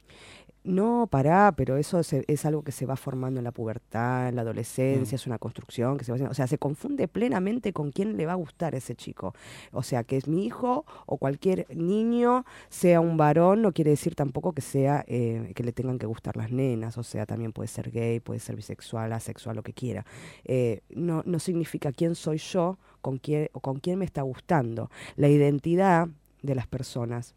No, 0.67 1.05
pará, 1.05 1.53
pero 1.55 1.77
eso 1.77 2.01
se- 2.01 2.25
es 2.27 2.43
algo 2.43 2.63
que 2.63 2.71
se 2.71 2.87
va 2.87 2.95
formando 2.95 3.39
en 3.39 3.43
la 3.43 3.51
pubertad, 3.51 4.29
en 4.29 4.35
la 4.35 4.41
adolescencia, 4.41 5.15
es 5.15 5.27
una 5.27 5.37
construcción 5.37 5.95
que 5.95 6.03
se 6.03 6.11
va 6.11 6.15
haciendo. 6.15 6.31
O 6.31 6.33
sea, 6.33 6.47
se 6.47 6.57
confunde 6.57 7.07
plenamente 7.07 7.71
con 7.71 7.91
quién 7.91 8.17
le 8.17 8.25
va 8.25 8.31
a 8.31 8.35
gustar 8.35 8.73
ese 8.73 8.95
chico. 8.95 9.35
O 9.71 9.83
sea, 9.83 10.03
que 10.03 10.17
es 10.17 10.27
mi 10.27 10.43
hijo 10.43 10.83
o 11.05 11.17
cualquier 11.17 11.67
niño 11.75 12.45
sea 12.69 12.99
un 12.99 13.15
varón, 13.15 13.61
no 13.61 13.73
quiere 13.73 13.91
decir 13.91 14.15
tampoco 14.15 14.53
que 14.53 14.61
sea 14.61 15.05
eh, 15.07 15.51
que 15.55 15.63
le 15.63 15.71
tengan 15.71 15.99
que 15.99 16.07
gustar 16.07 16.35
las 16.35 16.49
nenas. 16.51 16.97
O 16.97 17.03
sea, 17.03 17.27
también 17.27 17.53
puede 17.53 17.67
ser 17.67 17.91
gay, 17.91 18.19
puede 18.19 18.39
ser 18.39 18.55
bisexual, 18.55 19.13
asexual, 19.13 19.55
lo 19.55 19.61
que 19.61 19.73
quiera. 19.73 20.03
Eh, 20.45 20.81
no, 20.89 21.21
no 21.27 21.37
significa 21.37 21.91
quién 21.91 22.15
soy 22.15 22.39
yo 22.39 22.79
con 23.01 23.19
quién, 23.19 23.49
o 23.53 23.59
con 23.59 23.79
quién 23.79 23.99
me 23.99 24.05
está 24.05 24.23
gustando. 24.23 24.89
La 25.15 25.27
identidad 25.29 26.07
de 26.41 26.55
las 26.55 26.65
personas, 26.65 27.35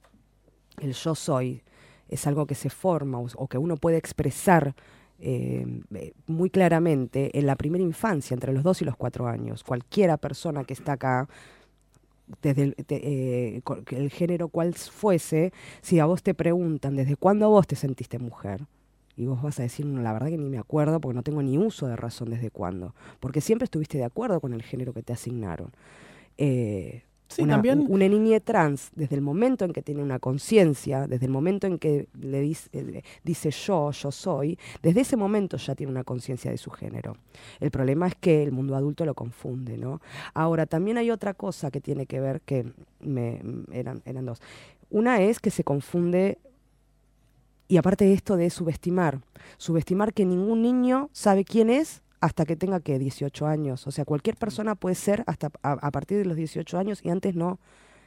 el 0.80 0.94
yo 0.94 1.14
soy, 1.14 1.62
es 2.08 2.26
algo 2.26 2.46
que 2.46 2.54
se 2.54 2.70
forma 2.70 3.18
o, 3.18 3.48
que 3.48 3.58
uno 3.58 3.76
puede 3.76 3.96
expresar 3.96 4.74
eh, 5.20 5.66
eh, 5.94 6.12
muy 6.26 6.50
claramente 6.50 7.36
en 7.38 7.46
la 7.46 7.56
primera 7.56 7.82
infancia, 7.82 8.34
entre 8.34 8.52
los 8.52 8.62
dos 8.62 8.82
y 8.82 8.84
los 8.84 8.96
cuatro 8.96 9.26
años. 9.26 9.64
Cualquiera 9.64 10.16
persona 10.16 10.64
que 10.64 10.74
está 10.74 10.92
acá, 10.92 11.28
desde 12.42 12.62
el, 12.62 12.74
eh, 12.88 13.62
el 13.90 14.10
género 14.10 14.48
cual 14.48 14.74
fuese, 14.74 15.52
si 15.80 15.98
a 15.98 16.06
vos 16.06 16.22
te 16.22 16.34
preguntan 16.34 16.96
desde 16.96 17.16
cuándo 17.16 17.48
vos 17.48 17.66
te 17.66 17.76
sentiste 17.76 18.18
mujer, 18.18 18.66
y 19.16 19.26
vos 19.26 19.42
vas 19.42 19.58
a 19.58 19.62
decir, 19.62 19.84
no, 19.84 20.00
la 20.00 20.12
verdad 20.12 20.28
que 20.28 20.38
ni 20.38 20.48
me 20.48 20.58
acuerdo 20.58 21.00
porque 21.00 21.16
no 21.16 21.24
tengo 21.24 21.42
ni 21.42 21.58
uso 21.58 21.88
de 21.88 21.96
razón 21.96 22.30
desde 22.30 22.50
cuándo, 22.50 22.94
porque 23.18 23.40
siempre 23.40 23.64
estuviste 23.64 23.98
de 23.98 24.04
acuerdo 24.04 24.40
con 24.40 24.52
el 24.52 24.62
género 24.62 24.92
que 24.92 25.02
te 25.02 25.12
asignaron. 25.12 25.72
Sí, 27.28 27.42
una, 27.42 27.54
también- 27.56 27.80
un- 27.80 27.92
una 27.92 28.08
niña 28.08 28.40
trans, 28.40 28.90
desde 28.96 29.14
el 29.14 29.20
momento 29.20 29.64
en 29.66 29.72
que 29.74 29.82
tiene 29.82 30.02
una 30.02 30.18
conciencia, 30.18 31.06
desde 31.06 31.26
el 31.26 31.32
momento 31.32 31.66
en 31.66 31.78
que 31.78 32.08
le 32.18 32.40
dice, 32.40 32.70
eh, 32.72 33.02
dice 33.22 33.50
yo, 33.50 33.90
yo 33.90 34.10
soy, 34.10 34.58
desde 34.82 35.02
ese 35.02 35.16
momento 35.16 35.58
ya 35.58 35.74
tiene 35.74 35.92
una 35.92 36.04
conciencia 36.04 36.50
de 36.50 36.56
su 36.56 36.70
género. 36.70 37.16
El 37.60 37.70
problema 37.70 38.06
es 38.06 38.14
que 38.14 38.42
el 38.42 38.50
mundo 38.52 38.74
adulto 38.76 39.04
lo 39.04 39.14
confunde, 39.14 39.76
¿no? 39.76 40.00
Ahora, 40.32 40.64
también 40.64 40.96
hay 40.96 41.10
otra 41.10 41.34
cosa 41.34 41.70
que 41.70 41.80
tiene 41.82 42.06
que 42.06 42.18
ver, 42.18 42.40
que 42.40 42.72
me, 43.00 43.42
eran, 43.72 44.00
eran 44.06 44.24
dos. 44.24 44.40
Una 44.90 45.20
es 45.20 45.38
que 45.38 45.50
se 45.50 45.64
confunde, 45.64 46.38
y 47.68 47.76
aparte 47.76 48.06
de 48.06 48.14
esto 48.14 48.36
de 48.38 48.48
subestimar, 48.48 49.20
subestimar 49.58 50.14
que 50.14 50.24
ningún 50.24 50.62
niño 50.62 51.10
sabe 51.12 51.44
quién 51.44 51.68
es 51.68 52.00
hasta 52.20 52.44
que 52.44 52.56
tenga 52.56 52.80
que 52.80 52.98
18 52.98 53.46
años. 53.46 53.86
O 53.86 53.90
sea, 53.90 54.04
cualquier 54.04 54.36
persona 54.36 54.74
puede 54.74 54.94
ser 54.94 55.24
hasta 55.26 55.50
a, 55.62 55.72
a 55.72 55.90
partir 55.90 56.18
de 56.18 56.24
los 56.24 56.36
18 56.36 56.78
años 56.78 57.00
y 57.02 57.10
antes 57.10 57.34
no. 57.34 57.58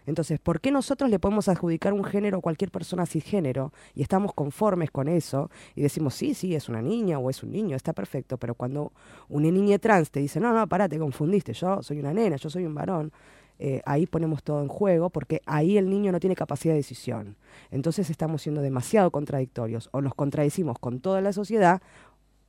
Entonces, 0.06 0.40
¿por 0.40 0.62
qué 0.62 0.72
nosotros 0.72 1.10
le 1.10 1.20
podemos 1.20 1.48
adjudicar 1.48 1.94
un 1.94 2.04
género 2.04 2.40
a 2.40 2.42
cualquier 2.42 2.72
persona 2.72 3.06
cisgénero 3.06 3.72
y 3.94 4.02
estamos 4.02 4.34
conformes 4.34 4.90
con 4.90 5.08
eso 5.08 5.50
y 5.76 5.82
decimos, 5.82 6.16
sí, 6.16 6.34
sí, 6.34 6.56
es 6.56 6.70
una 6.70 6.82
niña 6.82 7.20
o 7.20 7.30
es 7.30 7.44
un 7.44 7.52
niño, 7.52 7.76
está 7.76 7.94
perfecto, 7.94 8.38
pero 8.38 8.56
cuando 8.56 8.92
una 9.30 9.52
niña 9.52 9.78
trans 9.78 10.10
te 10.10 10.20
dice, 10.20 10.40
no, 10.40 10.54
no, 10.54 10.68
pará, 10.68 10.90
te 10.90 10.98
confundiste, 10.98 11.54
yo 11.54 11.84
soy 11.84 12.00
una 12.00 12.14
nena, 12.14 12.38
yo 12.38 12.50
soy 12.50 12.66
un 12.66 12.74
varón, 12.74 13.12
eh, 13.60 13.80
ahí 13.86 14.08
ponemos 14.08 14.42
todo 14.42 14.64
en 14.64 14.68
juego 14.70 15.12
porque 15.12 15.44
ahí 15.46 15.78
el 15.78 15.88
niño 15.88 16.12
no 16.12 16.20
tiene 16.20 16.36
capacidad 16.36 16.74
de 16.74 16.78
decisión. 16.78 17.38
Entonces 17.70 18.10
estamos 18.10 18.42
siendo 18.42 18.62
demasiado 18.62 19.12
contradictorios 19.12 19.88
o 19.92 20.02
nos 20.02 20.16
contradecimos 20.16 20.80
con 20.80 21.00
toda 21.00 21.22
la 21.22 21.32
sociedad 21.32 21.80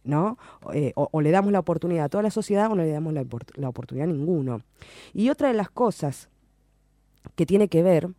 ¿no? 0.05 0.39
Eh, 0.73 0.93
o, 0.95 1.21
le 1.21 1.31
damos 1.31 1.53
la 1.53 1.61
oportunidad 1.61 2.07
a 2.07 2.09
toda 2.09 2.23
la 2.23 2.31
sociedad 2.31 2.71
o 2.71 2.75
no 2.75 2.83
le 2.83 2.91
damos 2.91 3.13
la, 3.13 3.25
la 3.55 3.69
oportunidad 3.69 4.09
a 4.09 4.13
ninguno. 4.13 4.63
Y 5.13 5.31
otra 5.31 5.49
de 5.49 5.55
las 5.55 5.71
cosas 5.71 6.29
que 7.35 7.47
tiene 7.47 7.69
que 7.69 7.83
ver 7.83 8.11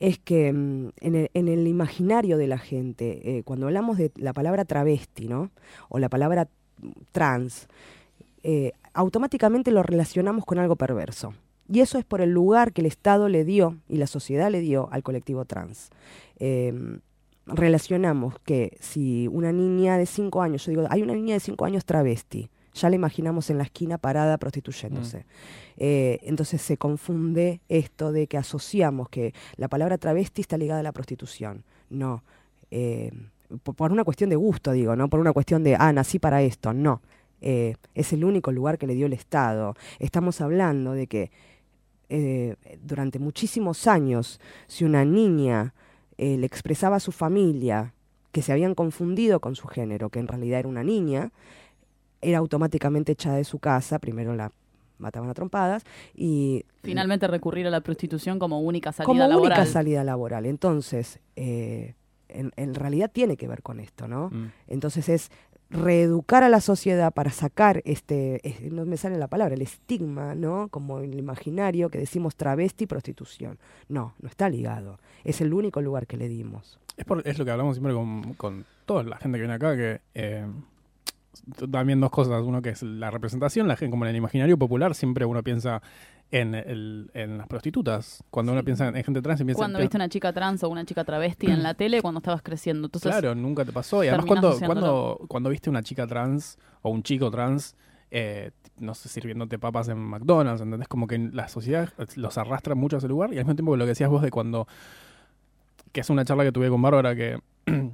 es 0.00 0.18
que 0.18 0.52
mm, 0.52 0.90
en, 1.00 1.14
el, 1.14 1.30
en 1.34 1.48
el 1.48 1.66
imaginario 1.66 2.36
de 2.36 2.46
la 2.46 2.58
gente, 2.58 3.38
eh, 3.38 3.42
cuando 3.44 3.66
hablamos 3.66 3.98
de 3.98 4.12
la 4.16 4.32
palabra 4.32 4.64
travesti, 4.64 5.28
¿no? 5.28 5.50
O 5.88 5.98
la 5.98 6.08
palabra 6.08 6.48
trans, 7.12 7.68
eh, 8.42 8.72
automáticamente 8.92 9.70
lo 9.70 9.82
relacionamos 9.82 10.44
con 10.44 10.58
algo 10.58 10.76
perverso. 10.76 11.34
Y 11.68 11.80
eso 11.80 11.98
es 11.98 12.04
por 12.04 12.20
el 12.20 12.30
lugar 12.30 12.72
que 12.72 12.82
el 12.82 12.86
Estado 12.86 13.28
le 13.28 13.44
dio 13.44 13.78
y 13.88 13.96
la 13.96 14.06
sociedad 14.06 14.50
le 14.50 14.60
dio 14.60 14.88
al 14.92 15.02
colectivo 15.02 15.46
trans. 15.46 15.90
Eh, 16.38 16.98
relacionamos 17.46 18.38
que 18.40 18.76
si 18.80 19.28
una 19.28 19.52
niña 19.52 19.98
de 19.98 20.06
5 20.06 20.42
años, 20.42 20.64
yo 20.64 20.70
digo, 20.70 20.86
hay 20.90 21.02
una 21.02 21.14
niña 21.14 21.34
de 21.34 21.40
5 21.40 21.64
años 21.64 21.84
travesti, 21.84 22.50
ya 22.74 22.90
la 22.90 22.96
imaginamos 22.96 23.50
en 23.50 23.58
la 23.58 23.64
esquina 23.64 23.98
parada 23.98 24.36
prostituyéndose. 24.36 25.26
Eh, 25.76 26.18
entonces 26.22 26.60
se 26.60 26.76
confunde 26.76 27.60
esto 27.68 28.10
de 28.10 28.26
que 28.26 28.36
asociamos 28.36 29.08
que 29.08 29.32
la 29.56 29.68
palabra 29.68 29.96
travesti 29.96 30.40
está 30.40 30.58
ligada 30.58 30.80
a 30.80 30.82
la 30.82 30.92
prostitución. 30.92 31.64
No. 31.88 32.24
eh, 32.70 33.12
por, 33.62 33.92
una 33.92 34.02
cuestión 34.02 34.30
de 34.30 34.36
gusto, 34.36 34.72
digo, 34.72 34.96
no 34.96 35.08
por 35.08 35.20
una 35.20 35.32
cuestión 35.32 35.62
de, 35.62 35.76
ah, 35.78 35.92
nací 35.92 36.18
para 36.18 36.42
esto. 36.42 36.72
No. 36.72 37.00
Eh, 37.40 37.76
es 37.94 38.12
el 38.12 38.24
único 38.24 38.50
lugar 38.50 38.78
que 38.78 38.88
le 38.88 38.94
dio 38.94 39.06
el 39.06 39.12
Estado. 39.12 39.76
Estamos 40.00 40.40
hablando 40.40 40.92
de 40.92 41.06
que 41.06 41.30
durante 42.82 43.18
muchísimos 43.18 43.88
años, 43.88 44.40
si 44.68 44.84
una 44.84 45.04
niña 45.04 45.74
eh, 46.18 46.36
le 46.36 46.46
expresaba 46.46 46.96
a 46.96 47.00
su 47.00 47.12
familia 47.12 47.94
que 48.32 48.42
se 48.42 48.52
habían 48.52 48.74
confundido 48.74 49.40
con 49.40 49.54
su 49.54 49.68
género, 49.68 50.10
que 50.10 50.18
en 50.18 50.28
realidad 50.28 50.58
era 50.60 50.68
una 50.68 50.82
niña, 50.82 51.30
era 52.20 52.38
automáticamente 52.38 53.12
echada 53.12 53.36
de 53.36 53.44
su 53.44 53.58
casa, 53.58 53.98
primero 53.98 54.34
la 54.34 54.50
mataban 54.98 55.28
a 55.28 55.34
trompadas 55.34 55.84
y 56.14 56.64
Finalmente 56.82 57.26
recurrir 57.26 57.66
a 57.66 57.70
la 57.70 57.80
prostitución 57.80 58.38
como 58.38 58.60
única 58.60 58.92
salida 58.92 59.06
como 59.06 59.20
laboral. 59.20 59.58
única 59.58 59.66
salida 59.66 60.04
laboral. 60.04 60.46
Entonces, 60.46 61.20
eh, 61.36 61.94
en, 62.28 62.52
en 62.56 62.74
realidad 62.74 63.10
tiene 63.12 63.36
que 63.36 63.48
ver 63.48 63.62
con 63.62 63.80
esto, 63.80 64.08
¿no? 64.08 64.30
Mm. 64.30 64.52
Entonces 64.68 65.08
es 65.08 65.30
reeducar 65.74 66.42
a 66.44 66.48
la 66.48 66.60
sociedad 66.60 67.12
para 67.12 67.30
sacar 67.30 67.82
este, 67.84 68.40
es- 68.48 68.72
no 68.72 68.84
me 68.86 68.96
sale 68.96 69.18
la 69.18 69.26
palabra, 69.28 69.54
el 69.54 69.62
estigma, 69.62 70.34
¿no? 70.34 70.68
Como 70.68 71.00
el 71.00 71.18
imaginario 71.18 71.90
que 71.90 71.98
decimos 71.98 72.36
travesti 72.36 72.86
prostitución. 72.86 73.58
No, 73.88 74.14
no 74.20 74.28
está 74.28 74.48
ligado. 74.48 74.98
Es 75.24 75.40
el 75.40 75.52
único 75.52 75.80
lugar 75.82 76.06
que 76.06 76.16
le 76.16 76.28
dimos. 76.28 76.78
Es, 76.96 77.04
por- 77.04 77.26
es 77.26 77.38
lo 77.38 77.44
que 77.44 77.50
hablamos 77.50 77.76
siempre 77.76 77.92
con, 77.92 78.34
con 78.34 78.64
toda 78.86 79.02
la 79.02 79.16
gente 79.16 79.36
que 79.36 79.42
viene 79.42 79.54
acá, 79.54 79.76
que 79.76 80.00
eh, 80.14 80.46
también 81.70 82.00
dos 82.00 82.10
cosas. 82.10 82.42
Uno 82.42 82.62
que 82.62 82.70
es 82.70 82.82
la 82.82 83.10
representación, 83.10 83.66
la 83.68 83.76
gente, 83.76 83.90
como 83.90 84.04
en 84.04 84.10
el 84.10 84.16
imaginario 84.16 84.56
popular, 84.56 84.94
siempre 84.94 85.24
uno 85.26 85.42
piensa 85.42 85.82
en, 86.30 86.54
el- 86.54 87.10
en 87.14 87.38
las 87.38 87.46
prostitutas. 87.46 88.24
Cuando 88.30 88.52
uno 88.52 88.64
piensa 88.64 88.88
en, 88.88 88.96
en 88.96 89.04
gente 89.04 89.22
trans, 89.22 89.40
y 89.40 89.44
piensa 89.44 89.58
Cuando 89.58 89.78
en- 89.78 89.84
viste 89.84 89.96
una 89.96 90.08
chica 90.08 90.32
trans 90.32 90.62
o 90.64 90.68
una 90.68 90.84
chica 90.84 91.04
travesti 91.04 91.46
en 91.48 91.62
la 91.62 91.74
tele 91.74 92.02
cuando 92.02 92.18
estabas 92.18 92.42
creciendo. 92.42 92.86
Entonces, 92.88 93.10
Claro, 93.10 93.34
nunca 93.34 93.64
te 93.64 93.72
pasó. 93.72 94.02
Y 94.02 94.08
además, 94.08 94.26
cuando, 94.26 94.58
cuando, 94.66 95.20
cuando 95.28 95.50
viste 95.50 95.70
una 95.70 95.82
chica 95.82 96.06
trans 96.06 96.58
o 96.82 96.90
un 96.90 97.02
chico 97.02 97.30
trans, 97.30 97.76
eh, 98.10 98.50
no 98.78 98.94
sé, 98.94 99.08
sirviéndote 99.08 99.58
papas 99.58 99.88
en 99.88 99.98
McDonald's, 99.98 100.60
¿entendés? 100.62 100.88
Como 100.88 101.06
que 101.06 101.18
la 101.18 101.46
sociedad 101.48 101.90
los 102.16 102.36
arrastra 102.38 102.74
mucho 102.74 102.96
a 102.96 102.98
ese 102.98 103.08
lugar. 103.08 103.30
Y 103.32 103.38
al 103.38 103.44
mismo 103.44 103.54
tiempo 103.54 103.72
que 103.72 103.78
lo 103.78 103.84
que 103.84 103.90
decías 103.90 104.10
vos 104.10 104.22
de 104.22 104.30
cuando. 104.30 104.66
que 105.92 106.00
es 106.00 106.10
una 106.10 106.24
charla 106.24 106.42
que 106.44 106.52
tuve 106.52 106.68
con 106.68 106.82
Bárbara, 106.82 107.14
que. 107.14 107.38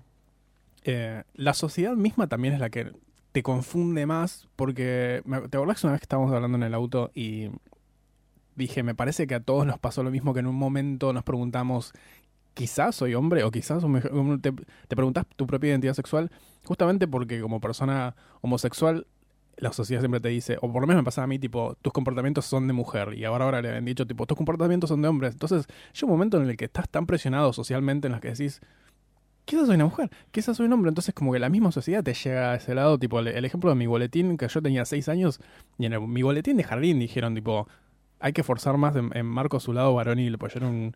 eh, 0.84 1.22
la 1.34 1.54
sociedad 1.54 1.94
misma 1.94 2.26
también 2.26 2.54
es 2.54 2.60
la 2.60 2.70
que 2.70 2.92
te 3.32 3.42
confunde 3.42 4.06
más. 4.06 4.48
Porque. 4.56 5.22
¿Te 5.50 5.56
acordás 5.56 5.84
una 5.84 5.92
vez 5.92 6.00
que 6.00 6.04
estábamos 6.04 6.32
hablando 6.32 6.56
en 6.56 6.62
el 6.64 6.74
auto 6.74 7.10
y. 7.14 7.48
Dije, 8.56 8.82
me 8.82 8.94
parece 8.94 9.26
que 9.26 9.34
a 9.34 9.40
todos 9.40 9.66
nos 9.66 9.78
pasó 9.78 10.02
lo 10.02 10.10
mismo 10.10 10.34
que 10.34 10.40
en 10.40 10.46
un 10.46 10.56
momento 10.56 11.12
nos 11.12 11.24
preguntamos 11.24 11.92
quizás 12.54 12.96
soy 12.96 13.14
hombre 13.14 13.44
o 13.44 13.50
quizás 13.50 13.82
te, 14.42 14.52
te 14.52 14.96
preguntas 14.96 15.24
tu 15.36 15.46
propia 15.46 15.70
identidad 15.70 15.94
sexual 15.94 16.30
justamente 16.64 17.06
porque 17.06 17.40
como 17.40 17.60
persona 17.60 18.16
homosexual 18.42 19.06
la 19.56 19.72
sociedad 19.72 20.00
siempre 20.00 20.20
te 20.20 20.28
dice, 20.30 20.56
o 20.62 20.72
por 20.72 20.80
lo 20.80 20.86
menos 20.86 21.02
me 21.02 21.04
pasaba 21.04 21.24
a 21.24 21.28
mí, 21.28 21.38
tipo, 21.38 21.76
tus 21.82 21.92
comportamientos 21.92 22.46
son 22.46 22.66
de 22.66 22.72
mujer, 22.72 23.12
y 23.12 23.24
ahora 23.26 23.44
ahora 23.44 23.60
le 23.60 23.76
han 23.76 23.84
dicho, 23.84 24.06
tipo, 24.06 24.24
tus 24.26 24.34
comportamientos 24.34 24.88
son 24.88 25.02
de 25.02 25.08
hombres. 25.08 25.32
Entonces, 25.34 25.66
llega 25.92 26.06
un 26.06 26.12
momento 26.12 26.40
en 26.40 26.48
el 26.48 26.56
que 26.56 26.64
estás 26.64 26.88
tan 26.88 27.04
presionado 27.04 27.52
socialmente 27.52 28.08
en 28.08 28.14
el 28.14 28.20
que 28.20 28.28
decís, 28.28 28.62
quizás 29.44 29.66
soy 29.66 29.74
una 29.76 29.84
mujer, 29.86 30.10
quizás 30.30 30.56
soy 30.56 30.66
un 30.66 30.72
hombre. 30.72 30.88
Entonces, 30.88 31.14
como 31.14 31.32
que 31.32 31.38
la 31.38 31.50
misma 31.50 31.72
sociedad 31.72 32.02
te 32.02 32.14
llega 32.14 32.52
a 32.52 32.54
ese 32.56 32.74
lado, 32.74 32.98
tipo, 32.98 33.18
el, 33.20 33.28
el 33.28 33.44
ejemplo 33.44 33.68
de 33.70 33.76
mi 33.76 33.86
boletín, 33.86 34.38
que 34.38 34.48
yo 34.48 34.62
tenía 34.62 34.84
seis 34.86 35.08
años, 35.10 35.40
y 35.78 35.86
en 35.86 35.92
el- 35.92 36.00
mi 36.08 36.22
boletín 36.22 36.56
de 36.56 36.64
jardín 36.64 36.98
dijeron, 36.98 37.34
tipo, 37.34 37.68
hay 38.20 38.32
que 38.32 38.42
forzar 38.42 38.76
más 38.76 38.94
en, 38.96 39.10
en 39.16 39.26
Marco 39.26 39.58
su 39.60 39.72
lado 39.72 39.94
varonil, 39.94 40.38
pues 40.38 40.54
yo 40.54 40.58
era 40.58 40.68
un 40.68 40.94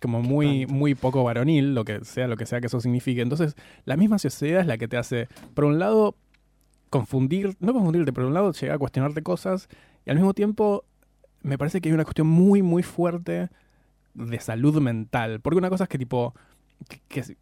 como 0.00 0.22
muy, 0.22 0.64
muy 0.66 0.94
poco 0.94 1.24
varonil, 1.24 1.74
lo 1.74 1.84
que 1.84 2.04
sea, 2.04 2.28
lo 2.28 2.36
que 2.36 2.46
sea 2.46 2.60
que 2.60 2.68
eso 2.68 2.80
signifique. 2.80 3.20
Entonces, 3.20 3.56
la 3.84 3.96
misma 3.96 4.18
sociedad 4.18 4.60
es 4.60 4.66
la 4.68 4.78
que 4.78 4.86
te 4.86 4.96
hace, 4.96 5.28
por 5.54 5.64
un 5.64 5.80
lado, 5.80 6.14
confundir, 6.90 7.56
no 7.60 7.72
confundirte, 7.72 8.12
pero 8.12 8.26
por 8.26 8.28
un 8.28 8.34
lado 8.34 8.52
llegar 8.52 8.76
a 8.76 8.78
cuestionarte 8.78 9.22
cosas, 9.22 9.68
y 10.06 10.10
al 10.10 10.16
mismo 10.16 10.34
tiempo, 10.34 10.84
me 11.42 11.58
parece 11.58 11.80
que 11.80 11.88
hay 11.88 11.94
una 11.94 12.04
cuestión 12.04 12.28
muy, 12.28 12.62
muy 12.62 12.82
fuerte 12.82 13.48
de 14.14 14.40
salud 14.40 14.80
mental. 14.80 15.40
Porque 15.40 15.58
una 15.58 15.68
cosa 15.70 15.84
es 15.84 15.88
que 15.90 15.98
tipo, 15.98 16.34
que, 16.88 17.00
que- 17.08 17.36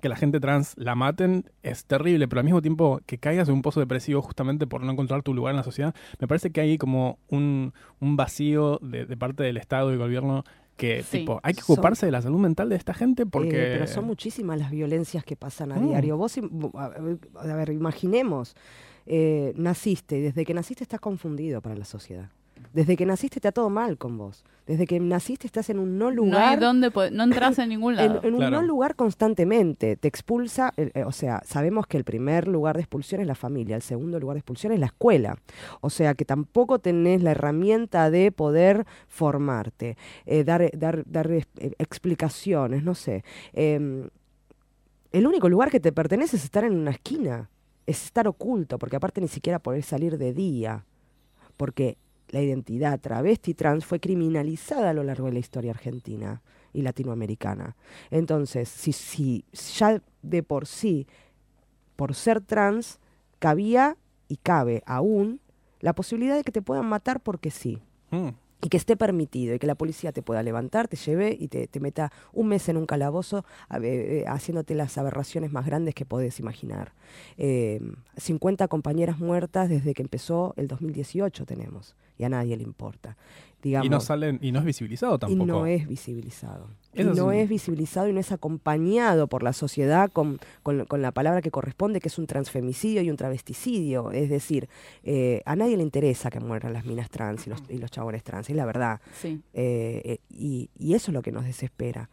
que 0.00 0.08
la 0.08 0.16
gente 0.16 0.40
trans 0.40 0.74
la 0.76 0.94
maten 0.94 1.44
es 1.62 1.84
terrible, 1.84 2.28
pero 2.28 2.40
al 2.40 2.44
mismo 2.44 2.62
tiempo 2.62 3.00
que 3.06 3.18
caigas 3.18 3.48
en 3.48 3.54
un 3.54 3.62
pozo 3.62 3.80
depresivo 3.80 4.22
justamente 4.22 4.66
por 4.66 4.82
no 4.82 4.92
encontrar 4.92 5.22
tu 5.22 5.34
lugar 5.34 5.52
en 5.52 5.56
la 5.56 5.64
sociedad, 5.64 5.94
me 6.20 6.28
parece 6.28 6.50
que 6.50 6.60
hay 6.60 6.78
como 6.78 7.18
un, 7.28 7.72
un 8.00 8.16
vacío 8.16 8.78
de, 8.82 9.06
de 9.06 9.16
parte 9.16 9.42
del 9.42 9.56
Estado 9.56 9.88
y 9.88 9.92
del 9.92 9.98
gobierno 10.00 10.44
que 10.76 11.02
Sí. 11.02 11.18
tipo, 11.18 11.40
hay 11.42 11.54
que 11.54 11.62
Son- 11.62 11.74
ocuparse 11.74 12.06
de 12.06 12.12
la 12.12 12.22
salud 12.22 12.38
mental 12.38 12.68
de 12.68 12.76
esta 12.76 12.94
gente 12.94 13.26
porque... 13.26 13.48
Eh, 13.50 13.70
pero 13.74 13.86
son 13.88 14.04
muchísimas 14.04 14.58
las 14.58 14.70
violencias 14.70 15.24
que 15.24 15.34
pasan 15.34 15.72
a 15.72 15.76
Mm. 15.76 15.88
diario. 15.88 16.16
Vos, 16.16 16.38
a 16.74 16.88
ver, 17.56 17.70
imaginemos, 17.70 18.54
eh, 19.04 19.52
naciste 19.56 20.18
y 20.18 20.20
desde 20.20 20.44
que 20.44 20.54
naciste 20.54 20.84
estás 20.84 21.00
confundido 21.00 21.60
para 21.62 21.74
la 21.74 21.84
sociedad. 21.84 22.30
Desde 22.72 22.96
que 22.96 23.06
naciste 23.06 23.38
está 23.38 23.52
todo 23.52 23.70
mal 23.70 23.98
con 23.98 24.18
vos. 24.18 24.44
Desde 24.66 24.86
que 24.86 25.00
naciste 25.00 25.46
estás 25.46 25.70
en 25.70 25.78
un 25.78 25.96
no 25.98 26.06
No 26.06 26.10
hay 26.10 26.16
lugar. 26.16 26.60
dónde 26.60 26.90
po- 26.90 27.08
no 27.10 27.24
entras 27.24 27.58
en 27.58 27.70
ningún 27.70 27.96
lado. 27.96 28.20
en 28.22 28.32
un 28.34 28.38
Claro. 28.40 28.60
no 28.60 28.66
lugar 28.66 28.94
constantemente. 28.96 29.96
Te 29.96 30.08
expulsa, 30.08 30.72
eh, 30.76 30.90
eh, 30.94 31.04
o 31.04 31.12
sea, 31.12 31.40
sabemos 31.46 31.86
que 31.86 31.96
el 31.96 32.04
primer 32.04 32.46
lugar 32.48 32.76
de 32.76 32.82
expulsión 32.82 33.20
es 33.22 33.26
la 33.26 33.34
familia, 33.34 33.76
el 33.76 33.82
segundo 33.82 34.20
lugar 34.20 34.34
de 34.34 34.40
expulsión 34.40 34.72
es 34.72 34.78
la 34.80 34.86
escuela. 34.86 35.38
O 35.80 35.88
sea, 35.88 36.14
que 36.14 36.24
tampoco 36.26 36.78
tenés 36.78 37.22
la 37.22 37.30
herramienta 37.30 38.10
de 38.10 38.30
poder 38.30 38.84
formarte, 39.08 39.96
eh, 40.26 40.44
dar, 40.44 40.70
dar, 40.76 41.02
dar 41.06 41.30
eh, 41.30 41.44
explicaciones, 41.78 42.82
no 42.82 42.94
sé. 42.94 43.24
Em, 43.54 44.08
el 45.12 45.26
único 45.26 45.48
lugar 45.48 45.70
que 45.70 45.80
te 45.80 45.92
pertenece 45.92 46.36
es 46.36 46.44
estar 46.44 46.64
en 46.64 46.76
una 46.76 46.90
esquina, 46.90 47.48
es 47.86 48.04
estar 48.04 48.28
oculto, 48.28 48.78
porque 48.78 48.96
aparte 48.96 49.20
ni 49.22 49.28
siquiera 49.28 49.58
poder 49.58 49.82
salir 49.82 50.18
de 50.18 50.34
día, 50.34 50.84
porque 51.56 51.96
la 52.30 52.40
identidad 52.40 53.00
travesti 53.00 53.54
trans 53.54 53.84
fue 53.84 54.00
criminalizada 54.00 54.90
a 54.90 54.94
lo 54.94 55.02
largo 55.04 55.26
de 55.26 55.32
la 55.32 55.38
historia 55.38 55.70
argentina 55.72 56.42
y 56.72 56.82
latinoamericana. 56.82 57.76
Entonces, 58.10 58.68
si, 58.68 58.92
si 58.92 59.44
ya 59.76 60.02
de 60.22 60.42
por 60.42 60.66
sí, 60.66 61.06
por 61.96 62.14
ser 62.14 62.40
trans, 62.40 62.98
cabía 63.38 63.96
y 64.28 64.36
cabe 64.36 64.82
aún 64.86 65.40
la 65.80 65.94
posibilidad 65.94 66.36
de 66.36 66.44
que 66.44 66.52
te 66.52 66.62
puedan 66.62 66.86
matar 66.86 67.20
porque 67.20 67.50
sí 67.50 67.80
Mm. 68.10 68.28
Y 68.62 68.68
que 68.68 68.76
esté 68.76 68.96
permitido 68.96 69.54
y 69.54 69.58
que 69.58 69.66
la 69.66 69.74
policía 69.74 70.12
te 70.12 70.22
pueda 70.22 70.42
levantar, 70.42 70.88
te 70.88 70.96
lleve 70.96 71.36
y 71.38 71.48
te, 71.48 71.68
meta 71.80 72.12
un 72.32 72.48
mes 72.48 72.68
en 72.68 72.76
un 72.76 72.86
calabozo 72.86 73.44
eh, 73.82 74.24
haciéndote 74.26 74.74
las 74.74 74.98
aberraciones 74.98 75.52
más 75.52 75.64
grandes 75.66 75.94
que 75.94 76.04
podés 76.04 76.40
imaginar. 76.40 76.92
Eh, 77.36 77.80
50 78.16 78.66
compañeras 78.68 79.18
muertas 79.18 79.68
desde 79.68 79.94
que 79.94 80.02
empezó 80.02 80.54
el 80.56 80.66
2018 80.66 81.46
tenemos 81.46 81.94
y 82.18 82.24
a 82.24 82.28
nadie 82.28 82.56
le 82.56 82.64
importa. 82.64 83.16
Digamos, 83.62 83.86
Y 83.86 83.90
no 83.90 84.00
salen, 84.00 84.38
y 84.40 84.52
no 84.52 84.60
es 84.60 84.64
visibilizado 84.64 85.16
y 85.16 85.18
tampoco. 85.18 85.46
no 85.46 85.66
es 85.66 85.88
visibilizado. 85.88 86.68
Y 86.94 87.02
no 87.04 87.26
un- 87.26 87.34
es 87.34 87.48
visibilizado 87.48 88.08
y 88.08 88.12
no 88.12 88.20
es 88.20 88.30
acompañado 88.32 89.26
por 89.26 89.42
la 89.42 89.52
sociedad 89.52 90.10
con, 90.12 90.38
con- 90.62 90.84
con 90.86 91.02
la 91.02 91.10
palabra 91.12 91.42
que 91.42 91.50
corresponde, 91.50 92.00
que 92.00 92.08
es 92.08 92.18
un 92.18 92.26
transfemicidio 92.26 93.02
y 93.02 93.10
un 93.10 93.16
travesticidio. 93.16 94.10
Es 94.12 94.30
decir, 94.30 94.68
eh, 95.02 95.42
a 95.44 95.56
nadie 95.56 95.76
le 95.76 95.82
interesa 95.82 96.30
que 96.30 96.40
mueran 96.40 96.72
las 96.72 96.84
minas 96.84 97.10
trans 97.10 97.46
y 97.46 97.50
los, 97.50 97.62
y 97.68 97.78
los 97.78 97.90
chabones 97.90 98.22
trans, 98.22 98.48
es 98.48 98.56
la 98.56 98.64
verdad. 98.64 99.00
Sí. 99.20 99.40
Eh, 99.54 100.02
eh, 100.04 100.18
y, 100.30 100.70
y 100.78 100.94
eso 100.94 101.10
es 101.10 101.14
lo 101.14 101.22
que 101.22 101.32
nos 101.32 101.44
desespera. 101.44 102.08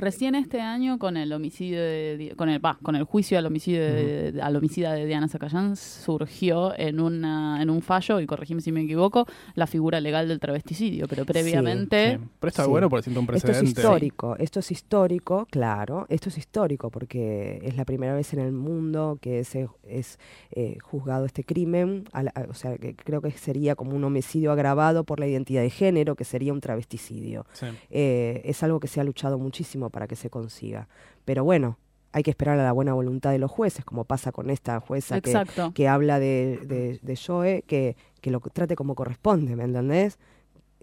Recién 0.00 0.34
este 0.34 0.60
año 0.62 0.98
con 0.98 1.16
el 1.18 1.30
homicidio 1.32 1.78
de, 1.82 2.32
con 2.36 2.48
el 2.48 2.64
va, 2.64 2.78
con 2.82 2.96
el 2.96 3.04
juicio 3.04 3.38
al 3.38 3.44
homicidio 3.44 3.80
de, 3.82 4.40
al 4.42 4.56
homicida 4.56 4.92
de 4.94 5.04
Diana 5.04 5.28
Zacayán 5.28 5.76
surgió 5.76 6.72
en 6.78 7.00
una 7.00 7.60
en 7.62 7.68
un 7.68 7.82
fallo 7.82 8.18
y 8.18 8.26
corregime 8.26 8.62
si 8.62 8.72
me 8.72 8.80
equivoco 8.82 9.26
la 9.54 9.66
figura 9.66 10.00
legal 10.00 10.26
del 10.26 10.40
travesticidio, 10.40 11.06
pero 11.06 11.26
previamente 11.26 12.16
Sí. 12.18 12.24
Pero 12.40 12.48
está 12.48 12.64
Sí. 12.64 12.70
bueno 12.70 12.88
porque 12.88 13.02
siento 13.04 13.20
un 13.20 13.24
Esto 13.26 13.36
es 13.36 13.42
precedente. 13.58 13.80
histórico, 13.80 14.36
esto 14.38 14.60
es 14.60 14.70
histórico, 14.72 15.46
claro, 15.50 16.06
esto 16.08 16.30
es 16.30 16.38
histórico 16.38 16.90
porque 16.90 17.60
es 17.62 17.76
la 17.76 17.84
primera 17.84 18.14
vez 18.14 18.32
en 18.32 18.40
el 18.40 18.52
mundo 18.52 19.18
que 19.20 19.44
se, 19.44 19.68
es 19.86 20.18
eh, 20.52 20.78
juzgado 20.82 21.26
este 21.26 21.44
crimen, 21.44 22.04
a 22.12 22.22
la- 22.22 22.32
a- 22.34 22.46
o 22.48 22.54
sea, 22.54 22.78
que 22.78 22.94
creo 22.96 23.20
que 23.20 23.30
sería 23.32 23.74
como 23.74 23.94
un 23.94 24.04
homicidio 24.04 24.50
agravado 24.52 25.04
por 25.04 25.20
la 25.20 25.26
identidad 25.26 25.60
de 25.62 25.70
género, 25.70 26.14
que 26.16 26.24
sería 26.24 26.52
un 26.54 26.60
travesticidio. 26.60 27.44
Sí. 27.52 27.66
Eh, 27.90 28.40
es 28.44 28.62
algo 28.62 28.80
que 28.80 28.88
se 28.88 29.00
ha 29.00 29.04
luchado 29.04 29.38
muchísimo 29.38 29.89
para 29.90 30.06
que 30.06 30.16
se 30.16 30.30
consiga. 30.30 30.88
Pero 31.24 31.44
bueno, 31.44 31.78
hay 32.12 32.22
que 32.22 32.30
esperar 32.30 32.58
a 32.58 32.64
la 32.64 32.72
buena 32.72 32.92
voluntad 32.92 33.30
de 33.30 33.38
los 33.38 33.50
jueces, 33.50 33.84
como 33.84 34.04
pasa 34.04 34.32
con 34.32 34.50
esta 34.50 34.80
jueza 34.80 35.20
que, 35.20 35.32
que 35.74 35.88
habla 35.88 36.18
de, 36.18 36.60
de, 36.66 36.98
de 37.02 37.16
Joe, 37.16 37.62
que, 37.66 37.96
que 38.20 38.30
lo 38.30 38.40
trate 38.40 38.74
como 38.74 38.94
corresponde, 38.94 39.54
¿me 39.54 39.64
entendés? 39.64 40.18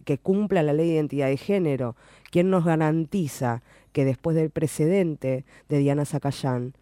Que 0.05 0.17
cumpla 0.17 0.63
la 0.63 0.71
ley 0.71 0.87
de 0.87 0.93
identidad 0.95 1.27
de 1.27 1.37
género. 1.37 1.95
¿Quién 2.31 2.49
nos 2.49 2.63
garantiza 2.63 3.61
que 3.91 4.05
después 4.05 4.35
del 4.35 4.51
precedente 4.51 5.43
de 5.67 5.77
Diana 5.79 6.05
Zacayán 6.05 6.75